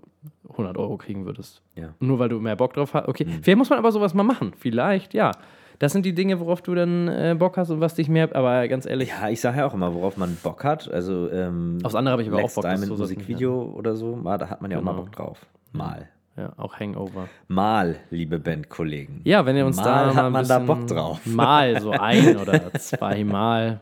100 0.49 0.77
Euro 0.77 0.97
kriegen 0.97 1.25
würdest. 1.25 1.61
Ja. 1.75 1.89
Nur 1.99 2.19
weil 2.19 2.29
du 2.29 2.39
mehr 2.39 2.55
Bock 2.55 2.73
drauf 2.73 2.93
hast. 2.93 3.07
Okay, 3.07 3.25
vielleicht 3.41 3.57
muss 3.57 3.69
man 3.69 3.79
aber 3.79 3.91
sowas 3.91 4.13
mal 4.13 4.23
machen. 4.23 4.53
Vielleicht, 4.57 5.13
ja. 5.13 5.31
Das 5.79 5.93
sind 5.93 6.05
die 6.05 6.13
Dinge, 6.13 6.39
worauf 6.39 6.61
du 6.61 6.75
dann 6.75 7.07
äh, 7.07 7.35
Bock 7.37 7.57
hast 7.57 7.71
und 7.71 7.81
was 7.81 7.95
dich 7.95 8.07
mehr, 8.07 8.33
aber 8.35 8.67
ganz 8.67 8.85
ehrlich, 8.85 9.09
Ja, 9.09 9.29
ich 9.29 9.41
sage 9.41 9.57
ja 9.57 9.65
auch 9.65 9.73
immer, 9.73 9.95
worauf 9.95 10.15
man 10.15 10.37
Bock 10.43 10.63
hat. 10.63 10.89
Also, 10.91 11.27
ähm, 11.31 11.79
Aufs 11.81 11.95
andere 11.95 12.11
habe 12.11 12.21
ich 12.21 12.27
aber 12.29 12.37
Lex 12.37 12.51
auch 12.55 12.61
Bock, 12.61 12.69
Diamond 12.71 12.85
so 12.87 12.97
Musikvideo 12.97 13.73
oder 13.75 13.95
so, 13.95 14.19
da 14.23 14.47
hat 14.47 14.61
man 14.61 14.69
ja 14.69 14.77
auch 14.77 14.81
Genau. 14.81 14.93
mal 14.93 14.99
Bock 14.99 15.11
drauf. 15.11 15.39
Mal. 15.73 16.07
Ja, 16.37 16.53
auch 16.57 16.79
Hangover. 16.79 17.27
Mal, 17.47 17.97
liebe 18.09 18.39
Bandkollegen. 18.39 19.21
Ja, 19.25 19.45
wenn 19.45 19.57
ihr 19.57 19.65
uns 19.65 19.77
Mal 19.77 19.83
da 19.83 20.05
hat 20.07 20.15
mal 20.15 20.25
ein 20.27 20.31
man 20.31 20.47
da 20.47 20.59
Bock 20.59 20.87
drauf. 20.87 21.25
Mal 21.25 21.81
so 21.81 21.91
ein 21.91 22.37
oder 22.37 22.73
zweimal. 22.73 23.81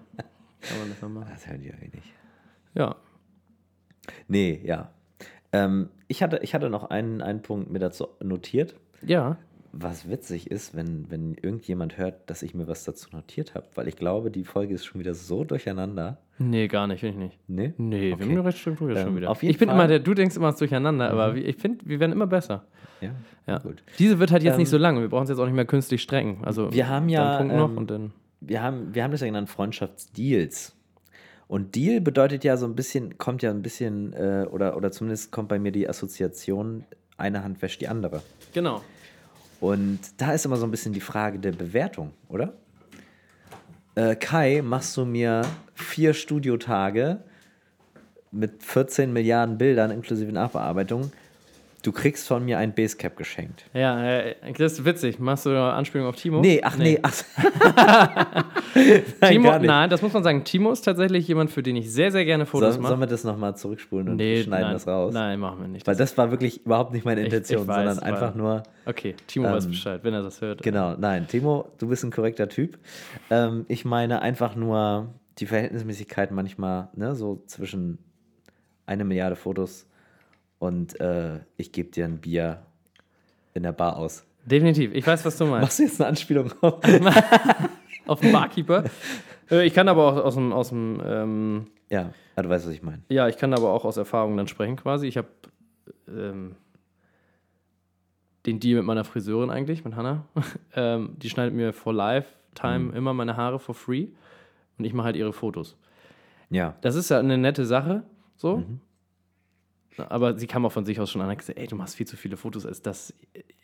Kann 0.62 0.80
man 0.80 0.90
das 0.90 1.02
mal 1.02 1.10
machen. 1.10 1.30
Das 1.32 1.48
hören 1.48 1.62
die 1.62 1.68
ja 1.68 1.76
eh 1.76 1.90
nicht. 1.96 2.14
Ja. 2.74 2.96
Nee, 4.28 4.62
ja. 4.64 4.92
Ähm, 5.52 5.90
ich, 6.08 6.24
hatte, 6.24 6.40
ich 6.42 6.54
hatte 6.54 6.70
noch 6.70 6.90
einen, 6.90 7.22
einen 7.22 7.42
Punkt 7.42 7.72
mir 7.72 7.80
dazu 7.80 8.08
notiert. 8.22 8.76
Ja. 9.06 9.38
Was 9.72 10.10
witzig 10.10 10.50
ist, 10.50 10.76
wenn, 10.76 11.10
wenn 11.12 11.36
irgendjemand 11.36 11.98
hört, 11.98 12.30
dass 12.30 12.42
ich 12.42 12.56
mir 12.56 12.68
was 12.68 12.84
dazu 12.84 13.10
notiert 13.12 13.54
habe, 13.54 13.68
weil 13.76 13.88
ich 13.88 13.96
glaube, 13.96 14.32
die 14.32 14.44
Folge 14.44 14.74
ist 14.74 14.86
schon 14.86 15.00
wieder 15.00 15.14
so 15.14 15.44
durcheinander. 15.44 16.18
Nee, 16.40 16.68
gar 16.70 16.88
nicht, 16.88 17.02
finde 17.02 17.16
ich 17.16 17.20
nicht. 17.20 17.40
Nee? 17.50 17.74
Nee, 17.78 18.02
wir 18.08 18.14
Okay. 18.16 18.24
haben 18.24 18.34
nur 18.34 18.46
recht 18.46 18.58
strukturiert 18.58 18.98
Ähm, 19.00 19.06
schon 19.08 19.16
wieder. 19.18 19.30
auf 19.30 19.44
jeden 19.44 19.52
ich 19.52 19.58
bin 19.60 19.68
Fall- 19.68 19.76
Mhm. 19.76 19.82
immer 19.82 19.88
der, 19.90 20.00
du 20.00 20.14
denkst 20.14 20.36
immer 20.38 20.52
durcheinander, 20.54 21.12
aber 21.12 21.36
wie- 21.36 21.42
ich 21.42 21.58
finde, 21.58 21.86
wir 21.86 22.00
werden 22.00 22.14
immer 22.14 22.28
besser. 22.28 22.64
Ja, 23.02 23.12
Ja. 23.48 23.58
gut. 23.60 23.84
Diese 24.00 24.20
wird 24.20 24.32
halt 24.32 24.44
jetzt 24.44 24.54
Ähm, 24.54 24.60
nicht 24.60 24.70
so 24.70 24.78
lang. 24.78 25.00
Wir 25.00 25.08
brauchen 25.10 25.24
es 25.24 25.30
jetzt 25.30 25.40
auch 25.40 25.46
nicht 25.46 25.54
mehr 25.56 25.66
künstlich 25.66 26.02
strecken. 26.02 26.40
Also 26.44 26.72
Wir 26.74 26.88
haben 26.90 27.10
ja, 27.10 27.38
Punkt 27.38 27.54
noch 27.56 27.70
ähm, 27.70 27.78
und 27.78 27.92
dann. 27.92 28.12
Wir 28.42 28.62
haben, 28.64 28.94
wir 28.96 29.04
haben 29.04 29.12
das 29.12 29.22
ja 29.22 29.28
genannt 29.28 29.50
Freundschaftsdeals. 29.50 30.76
Und 31.48 31.76
Deal 31.76 32.00
bedeutet 32.00 32.44
ja 32.44 32.58
so 32.58 32.66
ein 32.68 32.76
bisschen, 32.76 33.18
kommt 33.18 33.42
ja 33.42 33.50
ein 33.50 33.62
bisschen, 33.62 34.14
äh, 34.14 34.46
oder, 34.52 34.78
oder 34.78 34.92
zumindest 34.92 35.32
kommt 35.32 35.50
bei 35.50 35.58
mir 35.60 35.72
die 35.72 35.90
Assoziation, 35.90 36.84
eine 37.18 37.44
Hand 37.44 37.62
wäscht 37.62 37.82
die 37.82 37.88
andere. 37.88 38.22
Genau. 38.54 38.82
Und 39.60 40.00
da 40.18 40.32
ist 40.34 40.46
immer 40.46 40.56
so 40.58 40.66
ein 40.66 40.72
bisschen 40.72 40.94
die 40.94 41.02
Frage 41.02 41.40
der 41.40 41.52
Bewertung, 41.52 42.12
oder? 42.30 42.54
Äh, 44.00 44.16
Kai, 44.16 44.62
machst 44.64 44.96
du 44.96 45.04
mir 45.04 45.42
vier 45.76 46.14
Studiotage 46.14 47.20
mit 48.32 48.64
14 48.64 49.12
Milliarden 49.12 49.58
Bildern 49.58 49.92
inklusive 49.92 50.32
Nachbearbeitung? 50.32 51.12
Du 51.82 51.94
kriegst 51.94 52.28
von 52.28 52.44
mir 52.44 52.58
ein 52.58 52.74
Basecap 52.76 53.16
geschenkt. 53.16 53.64
Ja, 53.74 54.04
äh, 54.04 54.36
das 54.58 54.74
ist 54.74 54.86
witzig. 54.86 55.18
Machst 55.18 55.46
du 55.46 55.52
eine 55.52 55.72
Anspielung 55.74 56.08
auf 56.08 56.16
Timo? 56.18 56.42
Nee, 56.42 56.60
ach 56.62 56.76
nee, 56.78 57.00
ach. 57.02 57.14
Timo, 59.22 59.50
gar 59.50 59.60
nicht. 59.60 59.68
nein, 59.68 59.90
das 59.90 60.02
muss 60.02 60.14
man 60.14 60.24
sagen. 60.24 60.44
Timo 60.44 60.72
ist 60.72 60.82
tatsächlich 60.82 61.28
jemand, 61.28 61.52
für 61.52 61.64
den 61.64 61.76
ich 61.76 61.92
sehr, 61.92 62.12
sehr 62.12 62.26
gerne 62.26 62.46
Fotos 62.46 62.74
Soll, 62.74 62.82
mache. 62.82 62.90
sollen 62.92 63.00
wir 63.02 63.08
das 63.08 63.24
nochmal 63.24 63.56
zurückspulen 63.56 64.10
und 64.10 64.16
Nee, 64.18 64.44
schneiden 64.44 64.66
nein, 64.66 64.74
das 64.74 64.88
raus? 64.88 65.14
Nein, 65.14 65.40
machen 65.40 65.62
wir 65.62 65.68
nicht. 65.68 65.88
Weil 65.88 65.96
das 65.96 66.18
war 66.18 66.32
wirklich 66.32 66.66
überhaupt 66.66 66.94
nicht 66.94 67.06
meine 67.06 67.22
Ich- 67.22 67.26
Intention, 67.28 67.62
ich 67.64 67.68
weiß, 67.68 67.96
sondern 67.96 68.00
einfach 68.14 68.36
nur, 68.36 68.64
okay, 68.86 69.16
Timo 69.28 69.50
weiß 69.50 69.66
Ähm, 69.66 69.72
Bescheid, 69.72 70.00
wenn 70.04 70.14
er 70.14 70.24
das 70.24 70.42
hört. 70.42 70.62
genau, 70.62 70.96
nein, 70.98 71.28
Timo, 71.28 71.72
du 71.78 71.88
bist 71.88 72.04
ein 72.04 72.12
korrekter 72.12 72.50
Typ. 72.50 72.78
Ähm, 73.30 73.66
ich 73.68 73.86
meine 73.86 74.22
einfach 74.22 74.56
nur 74.56 75.14
die 75.40 75.46
Verhältnismäßigkeit 75.46 76.32
manchmal, 76.32 76.90
ne, 76.96 77.16
so 77.16 77.42
zwischen 77.48 78.00
eine 78.86 79.06
Milliarde 79.06 79.36
Fotos 79.36 79.86
und 80.60 81.00
äh, 81.00 81.40
ich 81.58 81.72
gebe 81.72 81.90
dir 81.90 82.06
ein 82.06 82.20
Bier 82.20 82.62
in 83.54 83.64
der 83.64 83.72
Bar 83.72 83.98
aus. 83.98 84.26
Definitiv. 84.46 84.94
Ich 84.94 85.06
weiß, 85.06 85.26
was 85.26 85.38
du 85.38 85.46
meinst. 85.46 85.62
Machst 85.64 85.80
du 85.80 85.84
jetzt 85.84 86.00
eine 86.02 86.10
Anspielung 86.10 86.52
auf? 86.62 86.80
Auf 88.08 88.22
den 88.22 88.32
Barkeeper. 88.32 88.86
äh, 89.52 89.66
ich 89.68 89.74
kann 89.74 89.88
aber 89.88 90.08
auch 90.08 90.26
aus 90.26 90.34
dem, 90.36 90.52
aus 90.52 90.70
dem 90.70 91.00
ähm, 91.06 91.68
ja, 91.92 92.12
du 92.36 92.50
weißt, 92.50 92.66
was 92.66 92.74
ich 92.74 92.82
meine. 92.82 93.02
ja, 93.10 93.28
ich 93.28 93.38
kann 93.38 93.54
aber 93.54 93.72
auch 93.72 93.86
aus 93.86 93.98
Erfahrung 93.98 94.36
dann 94.38 94.48
sprechen 94.48 94.76
quasi. 94.78 95.06
Ich 95.08 95.18
habe 95.18 95.28
ähm, 96.08 96.56
den 98.48 98.60
Deal 98.60 98.78
mit 98.78 98.86
meiner 98.86 99.04
Friseurin 99.04 99.50
eigentlich, 99.52 99.84
mit 99.86 99.96
Hannah. 99.96 100.26
ähm, 100.76 101.16
die 101.18 101.30
schneidet 101.30 101.54
mir 101.54 101.72
for 101.74 101.94
Lifetime 101.94 102.80
Mhm. 102.90 102.94
immer 102.96 103.14
meine 103.14 103.38
Haare 103.38 103.60
for 103.60 103.76
free 103.76 104.08
und 104.80 104.86
ich 104.86 104.94
mache 104.94 105.06
halt 105.08 105.16
ihre 105.16 105.34
Fotos. 105.34 105.78
Ja, 106.50 106.76
Das 106.82 106.96
ist 106.96 107.10
ja 107.10 107.20
eine 107.20 107.38
nette 107.38 107.66
Sache, 107.66 108.04
so. 108.38 108.58
Mhm. 108.58 108.80
Aber 110.02 110.38
sie 110.38 110.48
kam 110.48 110.66
auch 110.66 110.72
von 110.72 110.86
sich 110.86 111.00
aus 111.00 111.12
schon 111.12 111.22
an 111.22 111.28
und 111.28 111.32
hat 111.32 111.40
gesagt, 111.40 111.60
ey, 111.60 111.68
du 111.68 111.76
machst 111.76 111.96
viel 111.96 112.08
zu 112.08 112.16
viele 112.18 112.38
Fotos, 112.38 112.66
als 112.66 112.82
dass 112.82 113.14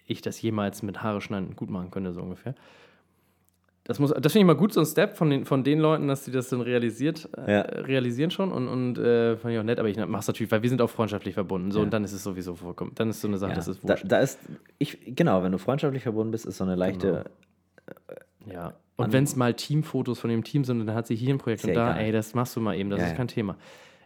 ich 0.05 0.21
das 0.21 0.41
jemals 0.41 0.83
mit 0.83 1.01
Haare 1.03 1.21
schneiden 1.21 1.55
gut 1.55 1.69
machen 1.69 1.91
könnte, 1.91 2.11
so 2.13 2.21
ungefähr. 2.21 2.55
Das, 3.87 3.99
muss, 3.99 4.09
das 4.11 4.31
finde 4.33 4.39
ich 4.39 4.45
mal 4.47 4.55
gut, 4.55 4.73
so 4.73 4.79
ein 4.79 4.85
Step 4.87 5.15
von 5.15 5.29
den, 5.29 5.45
von 5.45 5.63
den 5.63 5.79
Leuten, 5.79 6.07
dass 6.07 6.25
sie 6.25 6.31
das 6.31 6.49
dann 6.49 6.61
realisiert, 6.61 7.29
äh, 7.37 7.51
Ja. 7.53 7.61
realisieren 7.61 8.31
schon 8.31 8.51
und, 8.51 8.67
und 8.67 8.97
äh, 8.97 9.37
fand 9.37 9.53
ich 9.53 9.59
auch 9.59 9.63
nett, 9.63 9.77
aber 9.79 9.87
ich 9.89 9.97
mache 9.97 10.21
es 10.21 10.27
natürlich, 10.27 10.51
weil 10.51 10.63
wir 10.63 10.69
sind 10.69 10.81
auch 10.81 10.89
freundschaftlich 10.89 11.35
verbunden, 11.35 11.69
so 11.71 11.79
Ja. 11.79 11.83
und 11.85 11.91
dann 11.91 12.03
ist 12.03 12.11
es 12.13 12.23
sowieso 12.23 12.55
vollkommen, 12.55 12.93
dann 12.95 13.11
ist 13.11 13.21
so 13.21 13.27
eine 13.27 13.37
Sache, 13.37 13.51
ja. 13.51 13.55
das 13.55 13.67
ist 13.67 13.83
da, 13.83 13.89
wurscht. 13.89 14.05
da 14.07 14.19
ist, 14.21 14.39
ich, 14.79 15.15
genau, 15.15 15.43
wenn 15.43 15.51
du 15.51 15.59
freundschaftlich 15.59 16.01
verbunden 16.01 16.31
bist, 16.31 16.47
ist 16.47 16.57
so 16.57 16.63
eine 16.63 16.73
leichte, 16.75 17.25
Ja. 18.51 18.73
Und 18.97 19.11
wenn 19.11 19.25
es 19.25 19.35
mal 19.35 19.53
Teamfotos 19.53 20.19
von 20.19 20.29
dem 20.29 20.43
Team 20.43 20.63
sind, 20.63 20.79
dann 20.85 20.95
hat 20.95 21.05
sie 21.05 21.15
hier 21.15 21.33
ein 21.33 21.37
Projekt 21.37 21.63
und 21.65 21.75
da, 21.75 21.91
egal. 21.91 22.05
ey, 22.05 22.11
das 22.11 22.33
machst 22.33 22.55
du 22.55 22.61
mal 22.61 22.75
eben, 22.75 22.89
das 22.89 23.01
ist 23.03 23.15
kein 23.15 23.27
Thema. 23.27 23.55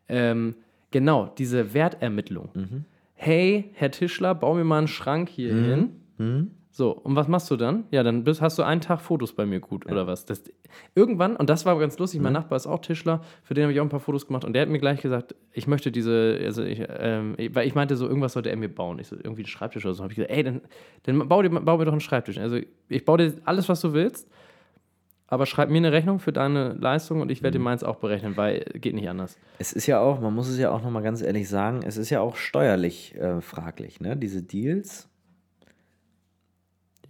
Ähm, 0.10 0.56
genau, 0.92 1.34
diese 1.38 1.74
Wertermittlung. 1.74 2.50
Mhm. 2.54 2.86
Hey, 3.16 3.72
Herr 3.74 3.92
Tischler, 3.92 4.34
bau 4.36 4.54
mir 4.56 4.64
mal 4.64 4.78
einen 4.80 4.88
Schrank 4.88 5.30
hier 5.30 5.54
hin. 5.54 5.90
Mhm. 6.18 6.52
So, 6.72 6.92
und 6.92 7.16
was 7.16 7.28
machst 7.28 7.52
du 7.52 7.58
dann? 7.58 7.84
Ja, 7.92 8.04
dann 8.04 8.24
bist, 8.24 8.42
hast 8.42 8.58
du 8.58 8.64
einen 8.64 8.80
Tag 8.80 9.02
Fotos 9.02 9.34
bei 9.34 9.46
mir 9.46 9.60
gut, 9.60 9.86
oder 9.92 10.08
was? 10.08 10.26
Das, 10.26 10.44
irgendwann, 10.96 11.36
und 11.36 11.50
das 11.50 11.66
war 11.66 11.78
ganz 11.78 11.98
lustig, 11.98 12.20
Mhm. 12.20 12.26
mein 12.26 12.34
Nachbar 12.34 12.56
ist 12.56 12.68
auch 12.68 12.80
Tischler, 12.80 13.22
für 13.44 13.54
den 13.54 13.64
habe 13.64 13.74
ich 13.74 13.80
auch 13.82 13.84
ein 13.86 13.90
paar 13.90 14.00
Fotos 14.00 14.28
gemacht 14.28 14.46
und 14.46 14.54
der 14.54 14.62
hat 14.62 14.70
mir 14.70 14.80
gleich 14.80 15.02
gesagt, 15.02 15.36
ich 15.52 15.68
möchte 15.68 15.92
diese, 15.92 16.40
also 16.42 16.64
ich, 16.64 16.82
ähm, 16.88 17.36
weil 17.52 17.68
ich 17.68 17.76
meinte 17.76 17.98
so, 17.98 18.08
irgendwas 18.08 18.34
sollte 18.34 18.50
er 18.50 18.56
mir 18.56 18.70
bauen. 18.74 19.00
Ich 19.00 19.08
so, 19.08 19.16
irgendwie 19.18 19.42
einen 19.42 19.48
Schreibtisch 19.48 19.84
oder 19.84 19.94
so. 19.96 20.04
habe 20.04 20.14
ich 20.14 20.18
gesagt, 20.18 20.32
ey, 20.34 20.44
dann, 20.44 20.62
dann 21.04 21.28
bau, 21.28 21.42
dir, 21.42 21.50
bau 21.50 21.78
mir 21.78 21.86
doch 21.86 21.92
einen 21.92 22.02
Schreibtisch. 22.02 22.38
Also 22.38 22.60
ich 22.88 23.04
baue 23.04 23.18
dir 23.18 23.34
alles, 23.44 23.68
was 23.68 23.82
du 23.82 23.92
willst, 23.92 24.30
aber 25.30 25.46
schreib 25.46 25.70
mir 25.70 25.78
eine 25.78 25.92
Rechnung 25.92 26.20
für 26.20 26.34
deine 26.34 26.74
Leistung 26.74 27.22
und 27.22 27.30
ich 27.32 27.40
Mhm. 27.40 27.44
werde 27.44 27.58
dir 27.60 27.64
meins 27.64 27.84
auch 27.84 27.98
berechnen, 27.98 28.36
weil 28.38 28.60
geht 28.76 28.96
nicht 28.96 29.10
anders. 29.10 29.38
Es 29.60 29.72
ist 29.74 29.86
ja 29.88 30.00
auch, 30.00 30.20
man 30.20 30.34
muss 30.34 30.48
es 30.50 30.58
ja 30.58 30.72
auch 30.72 30.82
nochmal 30.82 31.04
ganz 31.04 31.22
ehrlich 31.22 31.48
sagen, 31.48 31.82
es 31.86 31.98
ist 31.98 32.10
ja 32.10 32.20
auch 32.22 32.36
steuerlich 32.36 33.16
äh, 33.16 33.40
fraglich, 33.42 34.00
ne? 34.02 34.18
Diese 34.18 34.42
Deals. 34.44 35.08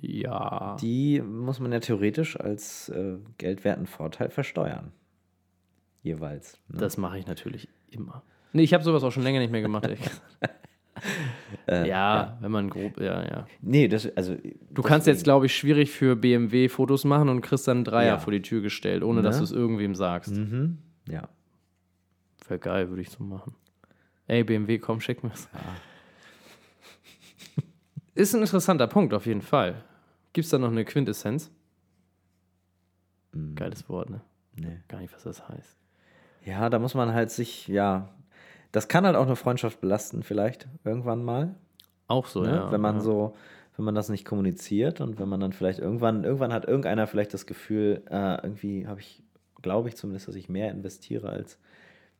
Ja. 0.02 0.78
Die 0.80 1.22
muss 1.22 1.60
man 1.60 1.72
ja 1.74 1.80
theoretisch 1.80 2.40
als 2.40 2.90
äh, 2.90 3.18
geldwerten 3.38 3.86
Vorteil 3.86 4.30
versteuern. 4.30 4.94
Jeweils. 6.04 6.58
Ne? 6.70 6.78
Das 6.80 6.98
mache 6.98 7.20
ich 7.20 7.28
natürlich 7.28 7.68
immer. 7.90 8.24
Nee, 8.54 8.64
ich 8.64 8.74
habe 8.74 8.84
sowas 8.84 9.04
auch 9.04 9.12
schon 9.12 9.24
länger 9.24 9.40
nicht 9.40 9.52
mehr 9.52 9.62
gemacht. 9.62 9.84
ehrlich 9.84 10.00
gesagt. 11.66 11.88
ja, 11.88 12.38
wenn 12.42 12.52
man 12.52 12.70
grob, 12.70 13.00
ja, 13.00 13.24
ja. 13.24 13.48
nee, 13.62 13.88
das, 13.88 14.08
also. 14.16 14.36
Du 14.72 14.82
kannst 14.82 15.08
jetzt, 15.08 15.24
glaube 15.24 15.46
ich, 15.48 15.56
schwierig 15.56 15.92
für 15.92 16.16
BMW 16.16 16.70
Fotos 16.70 17.06
machen 17.06 17.30
und 17.30 17.42
kriegst 17.42 17.68
dann 17.68 17.78
einen 17.78 17.84
Dreier 17.86 18.08
Ja. 18.14 18.18
vor 18.20 18.32
die 18.32 18.42
Tür 18.42 18.62
gestellt, 18.62 19.04
ohne 19.04 19.22
dass 19.22 19.36
Ne? 19.36 19.40
du 19.40 19.44
es 19.46 19.52
irgendwem 19.52 19.96
sagst. 19.96 20.36
Mhm. 20.36 20.78
Ja. 21.08 21.28
Wäre 22.48 22.60
geil, 22.60 22.90
würde 22.90 23.02
ich 23.02 23.10
so 23.10 23.24
machen. 23.24 23.56
Ey, 24.28 24.44
BMW, 24.44 24.78
komm, 24.80 25.02
schick 25.02 25.24
mir's. 25.24 25.48
Ist 28.16 28.34
ein 28.36 28.42
interessanter 28.42 28.88
Punkt, 28.88 29.14
auf 29.14 29.26
jeden 29.26 29.42
Fall. 29.42 29.84
Gibt 30.34 30.46
es 30.46 30.52
da 30.52 30.58
noch 30.58 30.72
eine 30.72 30.84
Quintessenz? 30.86 31.52
Geiles 33.56 33.88
Wort, 33.90 34.10
ne? 34.10 34.22
Nee. 34.56 34.80
Gar 34.88 35.00
nicht, 35.02 35.14
was 35.14 35.24
das 35.24 35.48
heißt. 35.48 35.78
Ja, 36.46 36.70
da 36.70 36.80
muss 36.80 36.96
man 36.96 37.14
halt 37.14 37.32
sich, 37.32 37.68
ja. 37.68 38.10
Das 38.72 38.88
kann 38.88 39.06
halt 39.06 39.16
auch 39.16 39.26
eine 39.26 39.36
Freundschaft 39.36 39.82
belasten, 39.82 40.24
vielleicht 40.24 40.68
irgendwann 40.84 41.24
mal. 41.24 41.56
Auch 42.08 42.28
so, 42.28 42.42
ne? 42.42 42.56
ja. 42.56 42.72
wenn 42.72 42.82
man 42.82 42.96
ja. 42.96 43.02
so, 43.02 43.36
wenn 43.78 43.86
man 43.86 43.96
das 43.96 44.10
nicht 44.10 44.26
kommuniziert 44.26 45.02
und 45.02 45.20
wenn 45.20 45.30
man 45.30 45.40
dann 45.40 45.54
vielleicht 45.54 45.80
irgendwann, 45.80 46.24
irgendwann 46.24 46.54
hat 46.54 46.66
irgendeiner 46.66 47.08
vielleicht 47.08 47.34
das 47.34 47.46
Gefühl, 47.46 48.04
äh, 48.10 48.36
irgendwie 48.44 48.88
habe 48.88 49.00
ich, 49.00 49.24
glaube 49.62 49.90
ich 49.90 49.96
zumindest, 49.96 50.28
dass 50.28 50.36
ich 50.36 50.50
mehr 50.50 50.72
investiere 50.72 51.30
als 51.30 51.60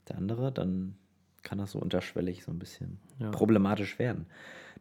der 0.08 0.18
andere, 0.18 0.52
dann 0.52 0.96
kann 1.44 1.58
das 1.58 1.72
so 1.72 1.80
unterschwellig 1.80 2.44
so 2.44 2.52
ein 2.52 2.60
bisschen 2.60 3.00
Ja. 3.20 3.32
problematisch 3.32 4.00
werden. 4.00 4.26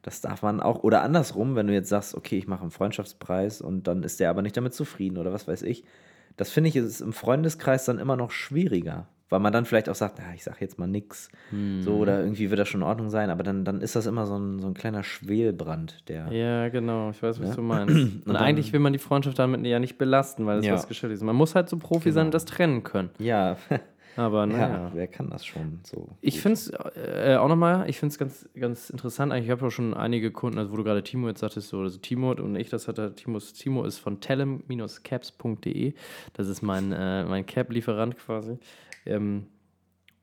Das 0.02 0.20
darf 0.20 0.42
man 0.42 0.60
auch, 0.60 0.82
oder 0.84 1.02
andersrum, 1.02 1.56
wenn 1.56 1.66
du 1.66 1.72
jetzt 1.72 1.88
sagst, 1.88 2.14
okay, 2.14 2.38
ich 2.38 2.46
mache 2.46 2.62
einen 2.62 2.70
Freundschaftspreis 2.70 3.60
und 3.60 3.86
dann 3.88 4.02
ist 4.02 4.20
der 4.20 4.30
aber 4.30 4.42
nicht 4.42 4.56
damit 4.56 4.74
zufrieden 4.74 5.18
oder 5.18 5.32
was 5.32 5.48
weiß 5.48 5.62
ich. 5.62 5.84
Das 6.36 6.50
finde 6.50 6.68
ich, 6.68 6.76
ist 6.76 7.00
im 7.00 7.12
Freundeskreis 7.12 7.84
dann 7.84 7.98
immer 7.98 8.16
noch 8.16 8.30
schwieriger, 8.30 9.08
weil 9.30 9.40
man 9.40 9.52
dann 9.52 9.64
vielleicht 9.64 9.88
auch 9.88 9.94
sagt, 9.94 10.18
ja, 10.18 10.24
ich 10.34 10.42
sage 10.44 10.58
jetzt 10.60 10.78
mal 10.78 10.86
nix, 10.86 11.28
Hm. 11.50 11.82
so 11.82 11.96
oder 11.96 12.20
irgendwie 12.20 12.50
wird 12.50 12.58
das 12.60 12.68
schon 12.68 12.80
in 12.82 12.86
Ordnung 12.86 13.10
sein, 13.10 13.30
aber 13.30 13.42
dann, 13.42 13.64
dann 13.64 13.80
ist 13.80 13.96
das 13.96 14.06
immer 14.06 14.26
so 14.26 14.36
ein, 14.38 14.58
so 14.60 14.66
ein 14.68 14.74
kleiner 14.74 15.02
Schwelbrand, 15.02 16.08
der. 16.08 16.32
Ja, 16.32 16.68
genau, 16.68 17.10
ich 17.10 17.22
weiß, 17.22 17.40
was 17.40 17.50
Ja. 17.50 17.54
du 17.54 17.62
meinst. 17.62 17.94
Und, 17.96 18.22
dann- 18.26 18.36
eigentlich 18.36 18.72
will 18.72 18.80
man 18.80 18.92
die 18.92 18.98
Freundschaft 18.98 19.38
damit 19.38 19.64
ja 19.66 19.78
nicht 19.78 19.98
belasten, 19.98 20.46
weil 20.46 20.58
es 20.58 20.66
Ja. 20.66 20.74
was 20.74 20.88
Geschäftliches 20.88 21.20
ist. 21.20 21.26
Man 21.26 21.36
muss 21.36 21.54
halt 21.54 21.68
so 21.68 21.76
Profi 21.76 22.12
sein 22.12 22.26
und 22.26 22.34
das 22.34 22.44
trennen 22.44 22.82
können. 22.82 23.10
Ja, 23.18 23.56
Aber 24.16 24.40
ja, 24.40 24.46
naja. 24.46 24.90
wer 24.94 25.06
kann 25.06 25.30
das 25.30 25.46
schon 25.46 25.78
so? 25.84 26.08
Ich 26.20 26.40
finde 26.40 26.54
es 26.54 26.72
äh, 26.96 27.36
auch 27.38 27.46
nochmal, 27.46 27.88
ich 27.88 27.98
finde 28.00 28.12
es 28.12 28.18
ganz, 28.18 28.48
ganz 28.58 28.90
interessant. 28.90 29.32
Eigentlich 29.32 29.48
habe 29.50 29.60
ich 29.60 29.66
auch 29.68 29.70
schon 29.70 29.94
einige 29.94 30.32
Kunden, 30.32 30.58
also 30.58 30.72
wo 30.72 30.76
du 30.76 30.82
gerade 30.82 31.04
Timo 31.04 31.28
jetzt 31.28 31.38
sagtest, 31.38 31.68
so, 31.68 31.78
also 31.78 31.98
Timo 31.98 32.32
und 32.32 32.56
ich, 32.56 32.68
das 32.68 32.88
hat 32.88 32.98
der 32.98 33.14
Timo, 33.14 33.38
Timo 33.38 33.84
ist 33.84 33.98
von 33.98 34.18
telem-caps.de. 34.20 35.92
Das 36.32 36.48
ist 36.48 36.62
mein, 36.62 36.92
äh, 36.92 37.24
mein 37.24 37.46
Cap-Lieferant 37.46 38.16
quasi. 38.18 38.58
Ähm, 39.06 39.46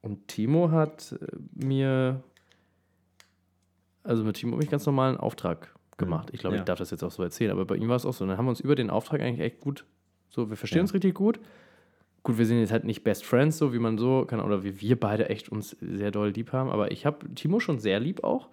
und 0.02 0.28
Timo 0.28 0.70
hat 0.72 1.14
äh, 1.20 1.26
mir, 1.54 2.22
also 4.04 4.24
mit 4.24 4.36
Timo 4.38 4.54
habe 4.54 4.64
ich 4.64 4.70
ganz 4.70 4.86
normal 4.86 5.10
einen 5.10 5.18
Auftrag 5.18 5.74
gemacht. 5.98 6.30
Ich 6.34 6.40
glaube, 6.42 6.56
Ja. 6.56 6.62
ich 6.62 6.66
darf 6.66 6.78
das 6.80 6.92
jetzt 6.92 7.04
auch 7.04 7.12
so 7.12 7.24
erzählen, 7.24 7.52
aber 7.52 7.66
bei 7.66 7.76
ihm 7.76 7.88
war 7.88 7.96
es 7.96 8.06
auch 8.06 8.14
so. 8.14 8.24
Und 8.24 8.30
dann 8.30 8.38
haben 8.38 8.46
wir 8.46 8.50
uns 8.52 8.60
über 8.60 8.76
den 8.76 8.90
Auftrag 8.90 9.22
eigentlich 9.22 9.40
echt 9.46 9.60
gut, 9.62 9.86
so, 10.30 10.50
wir 10.50 10.58
verstehen 10.58 10.80
Ja. 10.80 10.84
uns 10.84 10.94
richtig 10.94 11.16
gut. 11.16 11.40
Gut, 12.24 12.38
wir 12.38 12.46
sind 12.46 12.60
jetzt 12.60 12.72
halt 12.72 12.84
nicht 12.86 13.04
Best 13.04 13.24
Friends, 13.24 13.58
so 13.58 13.72
wie 13.74 13.80
man 13.80 13.98
so 13.98 14.26
kann, 14.26 14.40
oder 14.42 14.64
wie 14.64 14.82
wir 14.82 15.00
beide 15.00 15.30
echt 15.30 15.50
uns 15.50 15.78
sehr 15.80 16.12
doll 16.12 16.30
lieb 16.30 16.52
haben, 16.54 16.70
aber 16.70 16.92
ich 16.92 17.06
habe 17.06 17.32
Timo 17.36 17.60
schon 17.60 17.80
sehr 17.80 18.00
lieb 18.00 18.24
auch, 18.24 18.50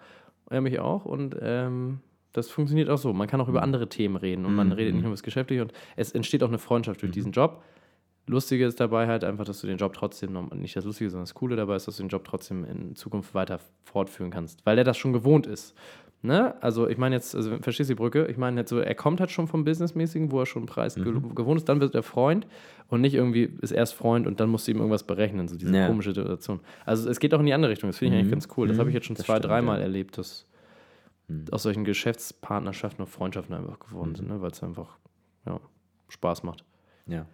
er 0.49 0.61
mich 0.61 0.79
auch 0.79 1.05
und 1.05 1.35
ähm, 1.41 1.99
das 2.33 2.49
funktioniert 2.49 2.89
auch 2.89 2.97
so. 2.97 3.13
Man 3.13 3.27
kann 3.27 3.41
auch 3.41 3.47
über 3.49 3.61
andere 3.63 3.89
Themen 3.89 4.15
reden 4.15 4.45
und 4.45 4.55
man 4.55 4.71
redet 4.71 4.93
nicht 4.93 5.01
nur 5.03 5.09
über 5.09 5.13
das 5.15 5.23
Geschäftliche 5.23 5.61
und 5.63 5.73
es 5.95 6.11
entsteht 6.11 6.43
auch 6.43 6.47
eine 6.49 6.57
Freundschaft 6.59 7.01
durch 7.01 7.11
diesen 7.11 7.31
Job. 7.31 7.63
Lustige 8.25 8.65
ist 8.65 8.79
dabei 8.79 9.07
halt 9.07 9.23
einfach, 9.23 9.43
dass 9.45 9.59
du 9.61 9.67
den 9.67 9.77
Job 9.77 9.93
trotzdem, 9.93 10.31
noch- 10.31 10.51
nicht 10.51 10.75
das 10.75 10.85
Lustige, 10.85 11.09
sondern 11.09 11.23
das 11.25 11.33
Coole 11.33 11.55
dabei 11.55 11.75
ist, 11.75 11.87
dass 11.87 11.97
du 11.97 12.03
den 12.03 12.09
Job 12.09 12.23
trotzdem 12.23 12.63
in 12.63 12.95
Zukunft 12.95 13.33
weiter 13.35 13.59
fortführen 13.83 14.31
kannst, 14.31 14.65
weil 14.65 14.75
der 14.75 14.85
das 14.85 14.97
schon 14.97 15.11
gewohnt 15.13 15.45
ist. 15.45 15.75
Ne? 16.25 16.55
Also 16.63 16.87
ich 16.87 16.97
meine 16.97 17.15
jetzt, 17.15 17.35
also 17.35 17.57
verstehst 17.57 17.89
du 17.89 17.95
die 17.95 17.97
Brücke? 17.97 18.27
Ich 18.27 18.37
meine 18.37 18.61
jetzt 18.61 18.69
so, 18.69 18.79
er 18.79 18.95
kommt 18.95 19.19
halt 19.19 19.29
schon 19.29 19.47
vom 19.49 19.65
Businessmäßigen, 19.65 20.31
wo 20.31 20.39
er 20.39 20.45
schon 20.45 20.61
einen 20.61 20.67
Preis 20.67 20.95
ge 20.95 21.03
gewohnt 21.03 21.57
ist, 21.59 21.67
dann 21.67 21.81
wird 21.81 21.95
er 21.95 22.03
Freund 22.03 22.47
und 22.87 23.01
nicht 23.01 23.13
irgendwie 23.13 23.51
ist 23.61 23.71
erst 23.71 23.93
Freund 23.93 24.25
und 24.25 24.39
dann 24.39 24.49
musst 24.49 24.65
du 24.67 24.71
ihm 24.71 24.77
irgendwas 24.77 25.03
berechnen, 25.03 25.49
so 25.49 25.57
diese 25.57 25.75
Ja. 25.75 25.87
komische 25.87 26.13
Situation. 26.13 26.61
Also 26.85 27.09
es 27.09 27.19
geht 27.19 27.33
auch 27.33 27.41
in 27.41 27.45
die 27.45 27.53
andere 27.53 27.71
Richtung, 27.73 27.89
das 27.89 27.97
finde 27.97 28.15
ich 28.15 28.19
eigentlich 28.21 28.31
ganz 28.31 28.47
cool. 28.55 28.69
Das 28.69 28.79
habe 28.79 28.87
ich 28.89 28.93
jetzt 28.95 29.05
schon 29.07 29.17
Das 29.17 29.25
zwei, 29.25 29.39
dreimal 29.39 29.79
ja. 29.79 29.83
erlebt, 29.83 30.17
dass 30.17 30.45
aus 31.51 31.63
solchen 31.63 31.83
Geschäftspartnerschaften 31.83 33.03
auch 33.03 33.09
Freundschaften 33.09 33.53
einfach 33.55 33.79
geworden 33.79 34.15
sind, 34.15 34.29
ne? 34.29 34.41
weil 34.41 34.51
es 34.51 34.63
einfach 34.63 34.97
ja, 35.45 35.59
Spaß 36.07 36.43
macht. 36.43 36.63
Ja. 37.05 37.25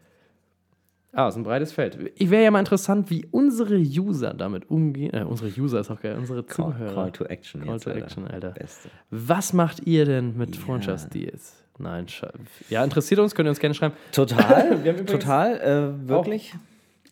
Ah, 1.12 1.28
ist 1.28 1.36
ein 1.38 1.44
breites 1.44 1.72
Feld. 1.72 1.98
Ich 2.16 2.30
wäre 2.30 2.44
ja 2.44 2.52
mal 2.52 2.60
interessant, 2.60 3.10
wie 3.10 3.26
unsere 3.32 3.78
User 3.78 4.34
damit 4.34 4.70
umgehen. 4.70 5.14
Äh, 5.14 5.24
unsere 5.24 5.50
User 5.60 5.80
ist 5.80 5.90
auch 5.90 6.00
geil, 6.00 6.16
unsere 6.18 6.44
Call, 6.44 6.74
Zuhörer. 6.74 6.94
Call 6.94 7.12
to 7.12 7.26
Action. 7.26 7.62
Call 7.62 7.74
jetzt, 7.74 7.84
to 7.84 7.90
Alter. 7.90 8.04
Action, 8.04 8.28
Alter. 8.28 8.52
Beste. 8.52 8.90
Was 9.10 9.54
macht 9.54 9.88
ihr 9.88 10.06
denn 10.06 10.38
mit 10.38 10.56
Freundschaftsdeals? 10.56 11.64
Nein, 11.80 12.08
ja, 12.70 12.84
interessiert 12.84 13.22
uns, 13.22 13.34
könnt 13.34 13.48
ihr 13.48 13.52
uns 13.52 13.60
gerne 13.60 13.74
schreiben. 13.74 13.96
Total, 14.12 14.84
total, 15.06 15.60
äh, 15.62 16.10
wirklich. 16.10 16.54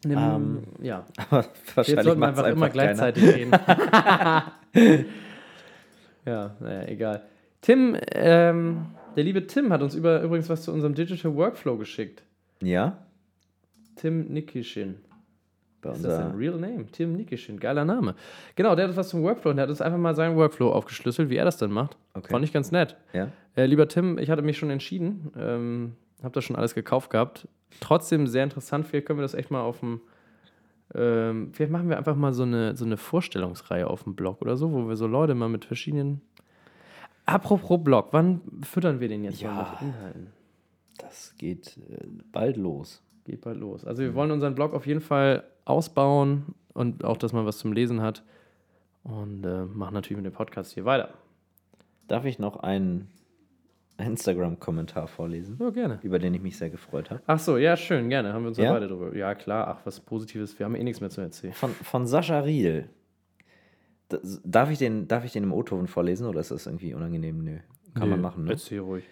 Ähm, 0.06 0.64
ja, 0.82 1.06
Aber 1.30 1.46
wahrscheinlich 1.74 2.04
sollten 2.04 2.20
wir 2.22 2.28
macht's 2.28 2.40
einfach 2.40 2.52
immer 2.52 2.70
keiner. 2.70 2.94
gleichzeitig 2.94 3.24
reden. 3.24 3.52
ja, 6.26 6.56
naja, 6.60 6.88
egal. 6.88 7.24
Tim, 7.62 7.98
ähm, 8.12 8.88
der 9.16 9.24
liebe 9.24 9.48
Tim 9.48 9.72
hat 9.74 9.82
uns 9.82 9.96
über, 9.96 10.22
übrigens 10.22 10.50
was 10.50 10.64
zu 10.64 10.72
unserem 10.72 10.94
Digital 10.94 11.34
Workflow 11.34 11.78
geschickt. 11.78 12.24
Ja, 12.62 12.98
Tim 13.98 14.28
Nikishin. 14.32 14.96
bei 15.82 15.92
Ist 15.92 16.04
das 16.06 16.16
ein 16.20 16.26
unserer, 16.34 16.40
Real 16.40 16.60
Name? 16.60 16.86
Tim 16.92 17.14
Nikishin, 17.14 17.60
geiler 17.60 17.86
Name. 17.86 18.16
Genau, 18.56 18.76
der 18.76 18.88
hat 18.88 18.96
was 18.98 19.10
zum 19.10 19.22
Workflow 19.24 19.52
und 19.52 19.58
der 19.58 19.64
hat 19.64 19.70
uns 19.70 19.82
einfach 19.82 20.00
mal 20.00 20.16
seinen 20.16 20.36
Workflow 20.38 20.72
aufgeschlüsselt, 20.72 21.30
wie 21.30 21.36
er 21.36 21.46
das 21.46 21.58
dann 21.58 21.72
macht. 21.72 21.98
Okay. 22.14 22.30
Fand 22.32 22.44
ich 22.46 22.54
ganz 22.54 22.72
nett. 22.72 22.96
ja, 23.14 23.30
Äh, 23.56 23.66
lieber 23.66 23.88
Tim, 23.88 24.18
ich 24.18 24.30
hatte 24.30 24.42
mich 24.42 24.58
schon 24.58 24.70
entschieden, 24.70 25.32
ähm, 25.38 25.96
habe 26.24 26.34
das 26.34 26.44
schon 26.46 26.56
alles 26.56 26.74
gekauft 26.76 27.10
gehabt. 27.10 27.48
Trotzdem 27.80 28.28
sehr 28.28 28.44
interessant, 28.44 28.88
vielleicht 28.88 29.06
können 29.08 29.20
wir 29.20 29.24
das 29.24 29.34
echt 29.34 29.52
mal 29.52 29.62
auf 29.62 29.82
dem, 29.82 30.02
ähm, 30.96 31.50
vielleicht 31.54 31.72
machen 31.72 31.90
wir 31.90 31.98
einfach 31.98 32.16
mal 32.16 32.34
so 32.34 32.44
eine, 32.44 32.76
so 32.76 32.86
eine 32.86 32.98
Vorstellungsreihe 32.98 33.88
auf 33.88 34.04
dem 34.04 34.16
Blog 34.16 34.42
oder 34.42 34.56
so, 34.58 34.72
wo 34.72 34.88
wir 34.88 34.96
so 34.96 35.06
Leute 35.06 35.36
mal 35.36 35.50
mit 35.50 35.66
verschiedenen. 35.66 36.22
Apropos 37.26 37.84
Blog, 37.84 38.08
wann 38.12 38.42
füttern 38.64 39.00
wir 39.02 39.10
den 39.10 39.24
jetzt 39.26 39.42
Ja. 39.42 39.52
mal 39.54 39.70
mit 39.72 39.82
Inhalten? 39.82 40.28
das 40.98 41.36
geht 41.38 41.78
äh, 41.92 42.08
bald 42.32 42.58
los. 42.58 43.04
Geht 43.28 43.42
bald 43.42 43.58
los. 43.60 43.84
Also 43.86 44.02
wir 44.04 44.16
wollen 44.16 44.32
unseren 44.32 44.56
Blog 44.56 44.74
auf 44.74 44.88
jeden 44.88 45.02
Fall 45.02 45.44
ausbauen 45.66 46.56
und 46.74 47.04
auch, 47.04 47.18
dass 47.18 47.34
man 47.34 47.46
was 47.46 47.58
zum 47.58 47.74
Lesen 47.74 48.02
hat. 48.02 48.24
Und 49.04 49.46
äh, 49.46 49.66
machen 49.66 49.94
natürlich 49.94 50.18
mit 50.24 50.26
dem 50.32 50.36
Podcast 50.36 50.72
hier 50.74 50.86
weiter. 50.86 51.10
Darf 52.08 52.24
ich 52.26 52.40
noch 52.40 52.58
einen 52.58 53.10
Instagram-Kommentar 53.98 55.08
vorlesen, 55.08 55.58
Ja, 55.60 55.72
gerne. 55.72 56.00
über 56.04 56.20
den 56.20 56.34
ich 56.34 56.42
mich 56.42 56.58
sehr 56.58 56.70
gefreut 56.70 57.10
habe? 57.10 57.22
Ach 57.28 57.40
so, 57.40 57.58
ja, 57.58 57.76
schön, 57.76 58.10
gerne. 58.10 58.32
Haben 58.34 58.44
wir 58.44 58.50
uns 58.50 58.58
ja 58.58 58.72
beide 58.72 58.88
drüber. 58.88 59.16
Ja, 59.16 59.36
klar, 59.36 59.68
ach, 59.68 59.86
was 59.86 60.00
Positives. 60.00 60.58
Wir 60.58 60.66
haben 60.66 60.76
eh 60.76 60.84
nichts 60.84 61.02
mehr 61.02 61.10
zu 61.10 61.20
erzählen. 61.22 61.54
Von, 61.54 61.72
von 61.72 62.06
Sascha 62.08 62.40
Riedel. 62.40 62.90
Das, 64.10 64.42
darf, 64.46 64.72
ich 64.72 64.78
den, 64.78 65.08
darf 65.08 65.26
ich 65.26 65.34
den 65.34 65.44
im 65.44 65.52
O-Ton 65.52 65.88
vorlesen 65.88 66.28
oder 66.28 66.40
ist 66.40 66.52
das 66.52 66.66
irgendwie 66.66 66.94
unangenehm? 66.94 67.44
Nö. 67.44 67.58
Kann 67.94 68.10
man 68.10 68.20
Nee, 68.20 68.24
machen, 68.24 68.44
ne? 68.46 68.52
Erzähl 68.52 68.80
ruhig. 68.80 69.04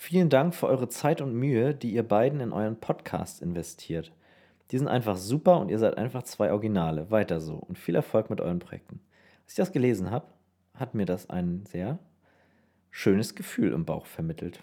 Vielen 0.00 0.30
Dank 0.30 0.54
für 0.54 0.68
eure 0.68 0.88
Zeit 0.88 1.20
und 1.20 1.34
Mühe, 1.34 1.74
die 1.74 1.90
ihr 1.90 2.04
beiden 2.04 2.38
in 2.38 2.52
euren 2.52 2.78
Podcast 2.78 3.42
investiert. 3.42 4.12
Die 4.70 4.78
sind 4.78 4.86
einfach 4.86 5.16
super 5.16 5.58
und 5.58 5.72
ihr 5.72 5.78
seid 5.80 5.98
einfach 5.98 6.22
zwei 6.22 6.52
Originale. 6.52 7.10
Weiter 7.10 7.40
so 7.40 7.54
und 7.54 7.76
viel 7.76 7.96
Erfolg 7.96 8.30
mit 8.30 8.40
euren 8.40 8.60
Projekten. 8.60 9.00
Als 9.42 9.54
ich 9.54 9.56
das 9.56 9.72
gelesen 9.72 10.12
habe, 10.12 10.28
hat 10.74 10.94
mir 10.94 11.04
das 11.04 11.28
ein 11.30 11.66
sehr 11.66 11.98
schönes 12.92 13.34
Gefühl 13.34 13.72
im 13.72 13.84
Bauch 13.84 14.06
vermittelt. 14.06 14.62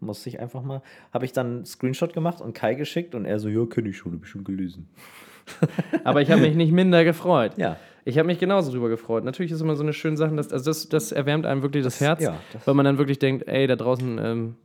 Muss 0.00 0.26
ich 0.26 0.40
einfach 0.40 0.62
mal. 0.62 0.80
Habe 1.12 1.26
ich 1.26 1.34
dann 1.34 1.56
einen 1.56 1.66
Screenshot 1.66 2.14
gemacht 2.14 2.40
und 2.40 2.54
Kai 2.54 2.72
geschickt 2.72 3.14
und 3.14 3.26
er 3.26 3.38
so, 3.38 3.50
ja, 3.50 3.66
kenne 3.66 3.90
ich 3.90 3.98
schon, 3.98 4.14
habe 4.14 4.24
ich 4.24 4.30
schon 4.30 4.42
gelesen. 4.42 4.88
Aber 6.02 6.22
ich 6.22 6.30
habe 6.30 6.40
mich 6.40 6.56
nicht 6.56 6.72
minder 6.72 7.04
gefreut. 7.04 7.58
Ja. 7.58 7.76
Ich 8.04 8.18
habe 8.18 8.26
mich 8.26 8.38
genauso 8.38 8.72
drüber 8.72 8.88
gefreut. 8.88 9.24
Natürlich 9.24 9.52
ist 9.52 9.60
immer 9.60 9.76
so 9.76 9.82
eine 9.82 9.92
schöne 9.92 10.16
Sache, 10.16 10.34
dass, 10.34 10.52
also 10.52 10.70
das, 10.70 10.88
das 10.88 11.12
erwärmt 11.12 11.46
einem 11.46 11.62
wirklich 11.62 11.84
das, 11.84 12.00
Herz, 12.00 12.20
ja, 12.22 12.36
das- 12.52 12.66
weil 12.66 12.74
man 12.74 12.84
dann 12.84 12.98
wirklich 12.98 13.18
denkt, 13.18 13.46
ey, 13.46 13.66
da 13.66 13.76
draußen, 13.76 14.18
ähm, 14.18 14.56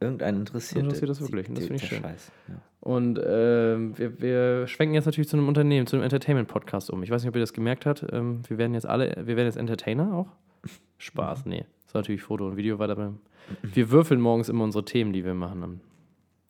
Irgendeinen 0.00 0.40
interessiert. 0.40 0.84
Interessiert 0.84 1.10
das 1.10 1.20
wirklich, 1.20 1.48
und 1.48 1.58
das 1.58 1.66
finde 1.66 1.82
ich 1.82 1.88
schön. 1.88 2.02
Scheiß. 2.02 2.30
Ja. 2.48 2.54
und 2.80 3.20
ähm, 3.26 3.98
wir, 3.98 4.20
wir 4.22 4.66
schwenken 4.68 4.94
jetzt 4.94 5.06
natürlich 5.06 5.28
zu 5.28 5.36
einem 5.36 5.48
Unternehmen, 5.48 5.88
zu 5.88 5.96
einem 5.96 6.04
Entertainment-Podcast 6.04 6.90
um. 6.90 7.02
Ich 7.02 7.10
weiß 7.10 7.22
nicht, 7.22 7.28
ob 7.28 7.34
ihr 7.34 7.40
das 7.40 7.52
gemerkt 7.52 7.84
habt. 7.84 8.06
Ähm, 8.12 8.42
wir 8.46 8.58
werden 8.58 8.74
jetzt 8.74 8.86
alle, 8.86 9.08
wir 9.16 9.34
werden 9.36 9.46
jetzt 9.46 9.56
Entertainer 9.56 10.14
auch. 10.14 10.28
Spaß, 10.98 11.46
nee. 11.46 11.66
Das 11.80 11.86
ist 11.88 11.94
natürlich 11.94 12.22
Foto 12.22 12.46
und 12.46 12.56
Video 12.56 12.78
weiter 12.78 12.94
beim. 12.94 13.18
Wir 13.62 13.90
würfeln 13.90 14.20
morgens 14.20 14.48
immer 14.48 14.62
unsere 14.62 14.84
Themen, 14.84 15.12
die 15.12 15.24
wir 15.24 15.34
machen 15.34 15.80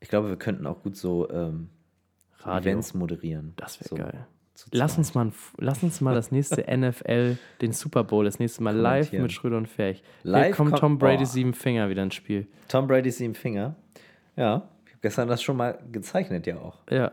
Ich 0.01 0.09
glaube, 0.11 0.29
wir 0.29 0.37
könnten 0.37 0.67
auch 0.67 0.83
gut 0.83 0.97
so 0.97 1.29
ähm. 1.31 1.71
Events 2.45 2.93
moderieren. 2.95 3.55
Das 3.57 3.81
wäre 3.81 3.89
so 3.89 3.97
geil. 3.97 4.27
Lass 4.73 4.99
uns, 4.99 5.15
mal, 5.15 5.31
lass 5.59 5.83
uns 5.83 6.01
mal 6.01 6.15
das 6.15 6.33
nächste 6.33 6.65
NFL, 6.77 7.37
den 7.61 7.73
Super 7.73 8.05
Bowl, 8.05 8.25
das 8.25 8.39
nächste 8.39 8.63
Mal 8.63 8.75
live 8.75 9.13
mit 9.13 9.33
Schröder 9.33 9.57
und 9.57 9.69
Ferch. 9.69 10.03
Hier 10.23 10.31
Live 10.33 10.57
kommt 10.57 10.71
kommt- 10.71 10.81
Tom 10.81 10.99
Brady 10.99 11.19
boah. 11.19 11.27
sieben 11.27 11.55
Finger 11.55 11.89
wieder 11.89 12.03
ins 12.03 12.15
Spiel. 12.15 12.47
Tom 12.69 12.87
Brady 12.87 13.11
sieben 13.11 13.35
Finger. 13.35 13.77
Ja, 14.37 14.69
ich 14.87 14.93
habe 14.93 15.01
gestern 15.03 15.29
das 15.29 15.43
schon 15.43 15.57
mal 15.57 15.79
gezeichnet, 15.93 16.47
ja 16.47 16.57
auch. 16.57 16.79
Ja, 16.91 17.13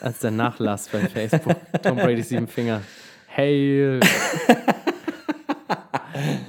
als 0.00 0.20
der 0.20 0.30
Nachlass 0.32 0.88
bei 0.88 1.00
Facebook. 1.08 1.56
Tom 1.82 1.96
Brady 1.96 2.22
sieben 2.22 2.48
Finger. 2.48 2.82
Hey. 3.28 4.00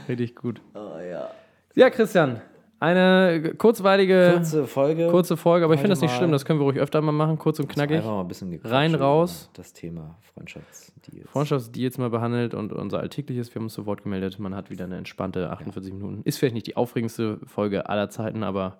Richtig 0.08 0.36
gut. 0.36 0.62
Oh 0.74 0.98
ja. 1.00 1.30
Ja, 1.76 1.90
Christian, 1.90 2.42
eine 2.84 3.54
kurzweilige, 3.58 4.34
kurze, 4.36 4.58
Kurze 4.60 4.68
Folge. 4.68 5.38
Folge, 5.38 5.66
aber 5.66 5.74
ich 5.74 5.80
finde 5.80 5.92
das 5.92 6.02
nicht 6.02 6.14
schlimm, 6.14 6.32
das 6.32 6.44
können 6.44 6.60
wir 6.60 6.66
ruhig 6.66 6.80
öfter 6.80 7.02
mal 7.02 7.14
machen, 7.14 7.38
kurz 7.38 7.60
und 7.60 7.70
knackig. 7.70 7.98
Einfach 7.98 8.12
mal 8.12 8.22
ein 8.22 8.28
bisschen 8.28 8.60
Rein, 8.64 8.94
raus. 8.94 9.50
Das 9.54 9.72
Thema 9.72 10.18
Freundschaftsdeals. 10.34 11.30
Freundschaftsdeals 11.30 11.98
mal 11.98 12.10
behandelt 12.10 12.54
und 12.54 12.74
unser 12.74 13.00
alltägliches, 13.00 13.50
wir 13.54 13.56
haben 13.56 13.66
uns 13.66 13.74
zu 13.74 13.86
Wort 13.86 14.04
gemeldet. 14.04 14.38
Man 14.38 14.54
hat 14.54 14.70
wieder 14.70 14.84
eine 14.84 14.98
entspannte 14.98 15.50
48 15.50 15.94
Minuten. 15.94 16.22
Ist 16.26 16.40
vielleicht 16.40 16.56
nicht 16.56 16.68
die 16.68 16.76
aufregendste 16.76 17.40
Folge 17.46 17.88
aller 17.88 18.10
Zeiten, 18.10 18.44
aber 18.44 18.80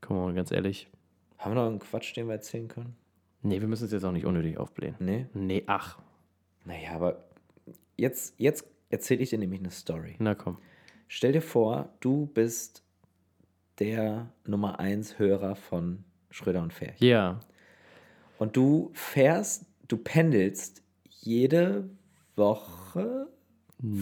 komm 0.00 0.18
mal 0.18 0.34
ganz 0.34 0.52
ehrlich. 0.52 0.88
Haben 1.38 1.52
wir 1.52 1.62
noch 1.62 1.66
einen 1.68 1.80
Quatsch, 1.80 2.16
den 2.16 2.28
wir 2.28 2.34
erzählen 2.34 2.68
können? 2.68 2.96
Nee, 3.42 3.60
wir 3.60 3.68
müssen 3.68 3.86
es 3.86 3.92
jetzt 3.92 4.04
auch 4.04 4.12
nicht 4.12 4.26
unnötig 4.26 4.58
aufblähen. 4.58 4.94
Nee. 5.00 5.26
Nee, 5.34 5.64
ach. 5.66 5.98
Naja, 6.64 6.92
aber 6.94 7.24
jetzt, 7.96 8.34
jetzt 8.38 8.64
erzähle 8.90 9.22
ich 9.22 9.30
dir 9.30 9.38
nämlich 9.38 9.60
eine 9.60 9.70
Story. 9.70 10.14
Na 10.18 10.34
komm. 10.34 10.58
Stell 11.08 11.32
dir 11.32 11.42
vor, 11.42 11.88
du 12.00 12.26
bist 12.26 12.82
der 13.78 14.28
Nummer 14.44 14.80
1 14.80 15.18
Hörer 15.18 15.54
von 15.54 16.04
Schröder 16.30 16.62
und 16.62 16.72
Ferch. 16.72 17.00
Ja. 17.00 17.40
Und 18.38 18.56
du 18.56 18.90
fährst, 18.94 19.66
du 19.88 19.96
pendelst 19.96 20.82
jede 21.08 21.88
Woche 22.34 23.28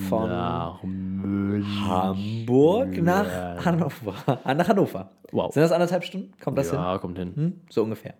von 0.08 0.28
Nach. 0.28 0.82
Hamburg 0.82 2.96
nach 3.02 3.64
Hannover. 3.64 4.40
Ah, 4.44 4.54
Nach 4.54 4.68
Hannover. 4.68 5.10
Wow. 5.32 5.52
Sind 5.52 5.62
das 5.62 5.72
anderthalb 5.72 6.04
Stunden? 6.04 6.32
Kommt 6.40 6.56
das 6.58 6.70
hin? 6.70 6.78
Ja, 6.78 6.98
kommt 6.98 7.18
hin. 7.18 7.34
Hm? 7.34 7.60
So 7.68 7.82
ungefähr. 7.82 8.14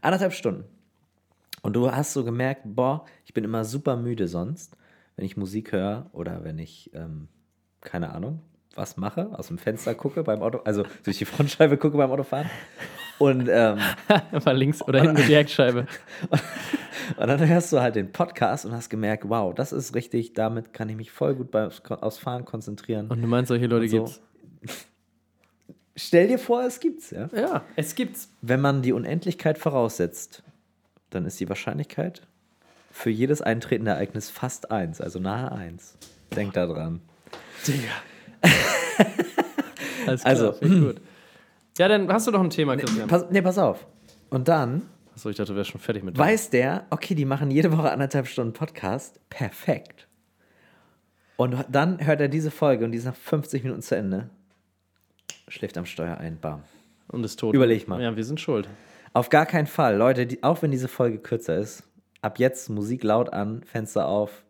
Anderthalb 0.00 0.32
Stunden. 0.32 0.64
Und 1.62 1.74
du 1.74 1.90
hast 1.90 2.12
so 2.12 2.24
gemerkt, 2.24 2.62
boah, 2.64 3.04
ich 3.24 3.34
bin 3.34 3.44
immer 3.44 3.64
super 3.64 3.96
müde 3.96 4.28
sonst, 4.28 4.76
wenn 5.16 5.24
ich 5.24 5.36
Musik 5.36 5.72
höre 5.72 6.08
oder 6.12 6.44
wenn 6.44 6.58
ich, 6.58 6.90
ähm, 6.94 7.28
keine 7.82 8.14
Ahnung, 8.14 8.40
was 8.74 8.96
mache, 8.96 9.30
aus 9.32 9.48
dem 9.48 9.58
Fenster 9.58 9.94
gucke 9.94 10.22
beim 10.22 10.42
Auto, 10.42 10.60
also 10.64 10.84
durch 11.04 11.18
die 11.18 11.24
Frontscheibe 11.24 11.76
gucke 11.76 11.96
beim 11.96 12.10
Autofahren. 12.10 12.48
Und, 13.18 13.48
ähm, 13.50 13.78
Einfach 14.32 14.52
links 14.52 14.82
oder 14.82 15.00
hinten 15.00 15.16
die 15.26 15.34
Heckscheibe. 15.36 15.86
und 17.16 17.28
dann 17.28 17.46
hörst 17.46 17.72
du 17.72 17.80
halt 17.80 17.94
den 17.94 18.10
Podcast 18.10 18.64
und 18.64 18.72
hast 18.72 18.88
gemerkt, 18.88 19.28
wow, 19.28 19.54
das 19.54 19.72
ist 19.72 19.94
richtig, 19.94 20.32
damit 20.32 20.72
kann 20.72 20.88
ich 20.88 20.96
mich 20.96 21.12
voll 21.12 21.34
gut 21.34 21.50
beim, 21.50 21.70
aufs 22.00 22.18
Fahren 22.18 22.44
konzentrieren. 22.44 23.08
Und 23.08 23.20
du 23.20 23.28
meinst, 23.28 23.48
solche 23.48 23.66
Leute 23.66 23.88
so. 23.88 23.98
gibt's? 23.98 24.20
Stell 25.94 26.28
dir 26.28 26.38
vor, 26.38 26.64
es 26.64 26.80
gibt's, 26.80 27.10
ja. 27.10 27.28
Ja, 27.36 27.64
es 27.76 27.94
gibt's. 27.94 28.32
Wenn 28.40 28.62
man 28.62 28.80
die 28.80 28.92
Unendlichkeit 28.92 29.58
voraussetzt, 29.58 30.42
dann 31.10 31.26
ist 31.26 31.38
die 31.38 31.48
Wahrscheinlichkeit 31.48 32.22
für 32.90 33.10
jedes 33.10 33.42
eintretende 33.42 33.92
Ereignis 33.92 34.30
fast 34.30 34.70
eins, 34.70 35.00
also 35.00 35.18
nahe 35.18 35.52
eins. 35.52 35.96
Denk 36.34 36.54
da 36.54 36.66
dran. 36.66 37.00
Alles 40.06 40.22
klar, 40.22 40.32
Also, 40.32 40.54
ich 40.60 40.68
gut. 40.68 41.00
Ja, 41.78 41.88
dann 41.88 42.12
hast 42.12 42.26
du 42.26 42.30
doch 42.30 42.40
ein 42.40 42.50
Thema, 42.50 42.76
Christian. 42.76 43.08
Pass, 43.08 43.26
nee, 43.30 43.40
pass 43.40 43.58
auf. 43.58 43.86
Und 44.30 44.48
dann 44.48 44.82
Achso, 45.14 45.28
ich 45.28 45.36
dachte, 45.36 45.52
du 45.52 45.56
wärst 45.58 45.70
schon 45.70 45.80
fertig 45.80 46.02
mit 46.02 46.16
weiß 46.16 46.50
der, 46.50 46.86
okay, 46.90 47.14
die 47.14 47.24
machen 47.24 47.50
jede 47.50 47.76
Woche 47.76 47.90
anderthalb 47.90 48.26
Stunden 48.26 48.54
Podcast. 48.54 49.20
Perfekt. 49.28 50.08
Und 51.36 51.64
dann 51.68 52.04
hört 52.04 52.20
er 52.20 52.28
diese 52.28 52.50
Folge 52.50 52.84
und 52.84 52.92
die 52.92 52.98
ist 52.98 53.04
nach 53.04 53.14
50 53.16 53.62
Minuten 53.62 53.82
zu 53.82 53.96
Ende. 53.96 54.30
Schläft 55.48 55.76
am 55.76 55.84
Steuer 55.84 56.16
ein, 56.16 56.38
bam. 56.40 56.62
und 57.08 57.24
ist 57.24 57.38
tot. 57.38 57.54
Überleg 57.54 57.88
mal. 57.88 58.00
Ja, 58.00 58.16
wir 58.16 58.24
sind 58.24 58.40
schuld. 58.40 58.68
Auf 59.12 59.28
gar 59.28 59.44
keinen 59.44 59.66
Fall, 59.66 59.96
Leute, 59.96 60.26
die, 60.26 60.42
auch 60.42 60.62
wenn 60.62 60.70
diese 60.70 60.88
Folge 60.88 61.18
kürzer 61.18 61.58
ist, 61.58 61.82
ab 62.22 62.38
jetzt 62.38 62.70
Musik 62.70 63.02
laut 63.02 63.32
an, 63.32 63.62
Fenster 63.64 64.06
auf, 64.06 64.42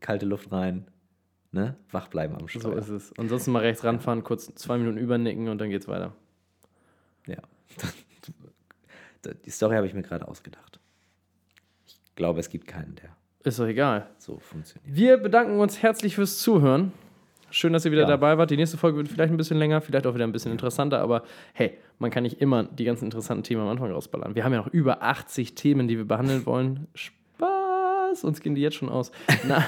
kalte 0.00 0.24
Luft 0.24 0.50
rein, 0.50 0.86
ne? 1.54 1.76
Wach 1.90 2.08
bleiben 2.08 2.34
am 2.34 2.40
So 2.42 2.60
Steuer. 2.60 2.76
ist 2.76 2.88
es. 2.88 3.12
Ansonsten 3.18 3.52
mal 3.52 3.60
rechts 3.60 3.82
ranfahren, 3.84 4.22
kurz 4.24 4.54
zwei 4.54 4.76
Minuten 4.76 4.98
übernicken 4.98 5.48
und 5.48 5.58
dann 5.58 5.70
geht's 5.70 5.88
weiter. 5.88 6.12
Ja. 7.26 7.38
Die 9.46 9.50
Story 9.50 9.76
habe 9.76 9.86
ich 9.86 9.94
mir 9.94 10.02
gerade 10.02 10.28
ausgedacht. 10.28 10.78
Ich 11.86 12.14
glaube, 12.14 12.40
es 12.40 12.50
gibt 12.50 12.66
keinen, 12.66 12.94
der 12.96 13.10
Ist 13.42 13.58
doch 13.58 13.66
egal. 13.66 14.08
so 14.18 14.38
funktioniert. 14.38 14.94
Wir 14.94 15.16
bedanken 15.16 15.58
uns 15.60 15.82
herzlich 15.82 16.14
fürs 16.14 16.38
Zuhören. 16.38 16.92
Schön, 17.50 17.72
dass 17.72 17.84
ihr 17.84 17.92
wieder 17.92 18.02
Ja. 18.02 18.08
dabei 18.08 18.36
wart. 18.36 18.50
Die 18.50 18.56
nächste 18.56 18.76
Folge 18.76 18.98
wird 18.98 19.08
vielleicht 19.08 19.32
ein 19.32 19.36
bisschen 19.36 19.56
länger, 19.58 19.80
vielleicht 19.80 20.06
auch 20.06 20.14
wieder 20.14 20.24
ein 20.24 20.32
bisschen 20.32 20.52
interessanter, 20.52 20.98
aber 21.00 21.22
hey, 21.54 21.78
man 21.98 22.10
kann 22.10 22.24
nicht 22.24 22.40
immer 22.40 22.64
die 22.64 22.84
ganzen 22.84 23.04
interessanten 23.06 23.44
Themen 23.44 23.62
am 23.62 23.68
Anfang 23.68 23.90
rausballern. 23.92 24.34
Wir 24.34 24.44
haben 24.44 24.52
ja 24.52 24.58
noch 24.58 24.66
über 24.72 25.02
80 25.02 25.54
Themen, 25.54 25.86
die 25.88 25.96
wir 25.96 26.04
behandeln 26.04 26.44
wollen. 26.46 26.88
Spaß, 26.94 28.24
uns 28.24 28.40
gehen 28.40 28.54
die 28.56 28.60
jetzt 28.60 28.74
schon 28.76 28.88
aus. 28.88 29.10
Na. 29.48 29.64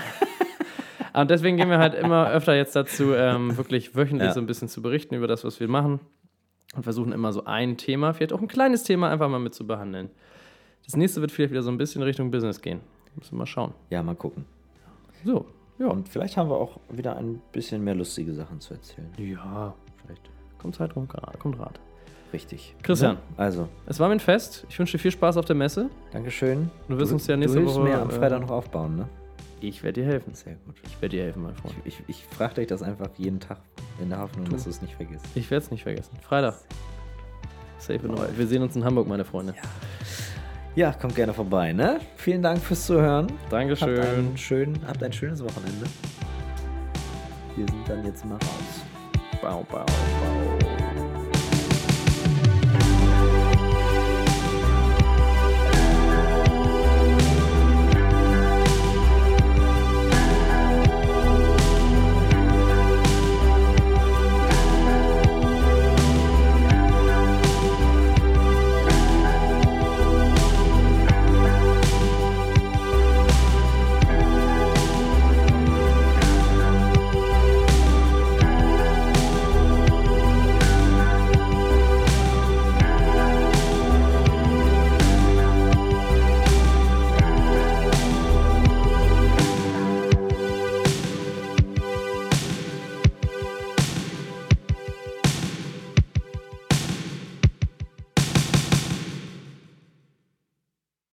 Und 1.20 1.30
deswegen 1.30 1.56
gehen 1.56 1.70
wir 1.70 1.78
halt 1.78 1.94
immer 1.94 2.28
öfter 2.30 2.54
jetzt 2.54 2.76
dazu, 2.76 3.14
ähm, 3.14 3.56
wirklich 3.56 3.94
wöchentlich 3.96 4.28
Ja. 4.28 4.34
so 4.34 4.40
ein 4.40 4.46
bisschen 4.46 4.68
zu 4.68 4.82
berichten 4.82 5.14
über 5.14 5.26
das, 5.26 5.44
was 5.44 5.58
wir 5.60 5.68
machen. 5.68 6.00
Und 6.74 6.82
versuchen 6.82 7.12
immer 7.12 7.32
so 7.32 7.44
ein 7.44 7.76
Thema, 7.78 8.12
vielleicht 8.12 8.32
auch 8.32 8.40
ein 8.42 8.48
kleines 8.48 8.82
Thema, 8.82 9.08
einfach 9.08 9.28
mal 9.28 9.38
mit 9.38 9.54
zu 9.54 9.66
behandeln. 9.66 10.10
Das 10.84 10.96
nächste 10.96 11.20
wird 11.20 11.32
vielleicht 11.32 11.52
wieder 11.52 11.62
so 11.62 11.70
ein 11.70 11.78
bisschen 11.78 12.02
Richtung 12.02 12.30
Business 12.30 12.60
gehen. 12.60 12.80
Müssen 13.14 13.32
wir 13.32 13.38
mal 13.38 13.46
schauen. 13.46 13.72
Ja, 13.90 14.02
mal 14.02 14.14
gucken. 14.14 14.44
So, 15.24 15.46
ja. 15.78 15.86
Und 15.86 16.08
vielleicht 16.08 16.36
haben 16.36 16.50
wir 16.50 16.56
auch 16.56 16.78
wieder 16.90 17.16
ein 17.16 17.40
bisschen 17.52 17.82
mehr 17.82 17.94
lustige 17.94 18.34
Sachen 18.34 18.60
zu 18.60 18.74
erzählen. 18.74 19.08
Ja, 19.16 19.74
Vielleicht. 20.04 20.22
kommt 20.58 20.74
Zeit 20.74 20.94
rum, 20.94 21.08
kommt 21.38 21.58
Rat. 21.58 21.80
Richtig. 22.32 22.74
Christian. 22.82 23.16
Ja, 23.38 23.44
Also, 23.44 23.68
Es 23.86 23.98
war 24.00 24.08
mir 24.08 24.14
ein 24.16 24.20
Fest. 24.20 24.66
Ich 24.68 24.78
wünsche 24.78 24.98
dir 24.98 25.02
viel 25.02 25.12
Spaß 25.12 25.36
auf 25.38 25.44
der 25.46 25.56
Messe. 25.56 25.88
Dankeschön. 26.12 26.70
Du 26.88 26.98
wirst 26.98 27.12
uns 27.12 27.26
ja 27.26 27.36
nächste 27.36 27.60
du 27.60 27.66
Woche, 27.66 27.80
mir 27.80 28.00
am 28.02 28.10
äh, 28.10 28.12
Freitag 28.12 28.40
noch 28.42 28.50
aufbauen, 28.50 28.96
ne? 28.96 29.08
Ich 29.60 29.82
werde 29.82 30.02
dir 30.02 30.06
helfen. 30.06 30.34
Sehr 30.34 30.54
gut. 30.54 30.76
Ich 30.84 31.00
werde 31.00 31.16
dir 31.16 31.24
helfen, 31.24 31.42
mein 31.42 31.54
Freund. 31.54 31.74
Ich, 31.84 32.02
ich 32.06 32.24
frage 32.24 32.54
dich 32.56 32.66
das 32.66 32.82
einfach 32.82 33.08
jeden 33.16 33.40
Tag 33.40 33.58
in 34.00 34.10
der 34.10 34.18
Hoffnung, 34.18 34.48
dass 34.50 34.64
du 34.64 34.70
es 34.70 34.82
nicht 34.82 34.94
vergisst. 34.94 35.24
Ich 35.34 35.50
werde 35.50 35.64
es 35.64 35.70
nicht 35.70 35.82
vergessen. 35.82 36.16
Freitag. 36.20 36.56
Safe 37.78 38.00
and 38.08 38.18
all. 38.18 38.28
Wir 38.36 38.46
sehen 38.46 38.62
uns 38.62 38.76
in 38.76 38.84
Hamburg, 38.84 39.08
meine 39.08 39.24
Freunde. 39.24 39.54
Ja, 40.74 40.92
kommt 40.92 41.14
gerne 41.14 41.32
vorbei, 41.32 41.72
ne? 41.72 42.00
Vielen 42.16 42.42
Dank 42.42 42.60
fürs 42.60 42.84
Zuhören. 42.84 43.28
Habt 43.28 43.52
Dankeschön. 43.52 43.98
ein, 43.98 44.36
schön, 44.36 44.78
habt 44.86 45.02
ein 45.02 45.12
schönes 45.12 45.42
Wochenende. 45.42 45.86
Wir 47.56 47.66
sind 47.66 47.88
dann 47.88 48.04
jetzt 48.04 48.24
mal 48.26 48.34
raus. 48.34 48.84
Bau, 49.40 49.64
bau, 49.70 49.84
bau. 49.86 50.55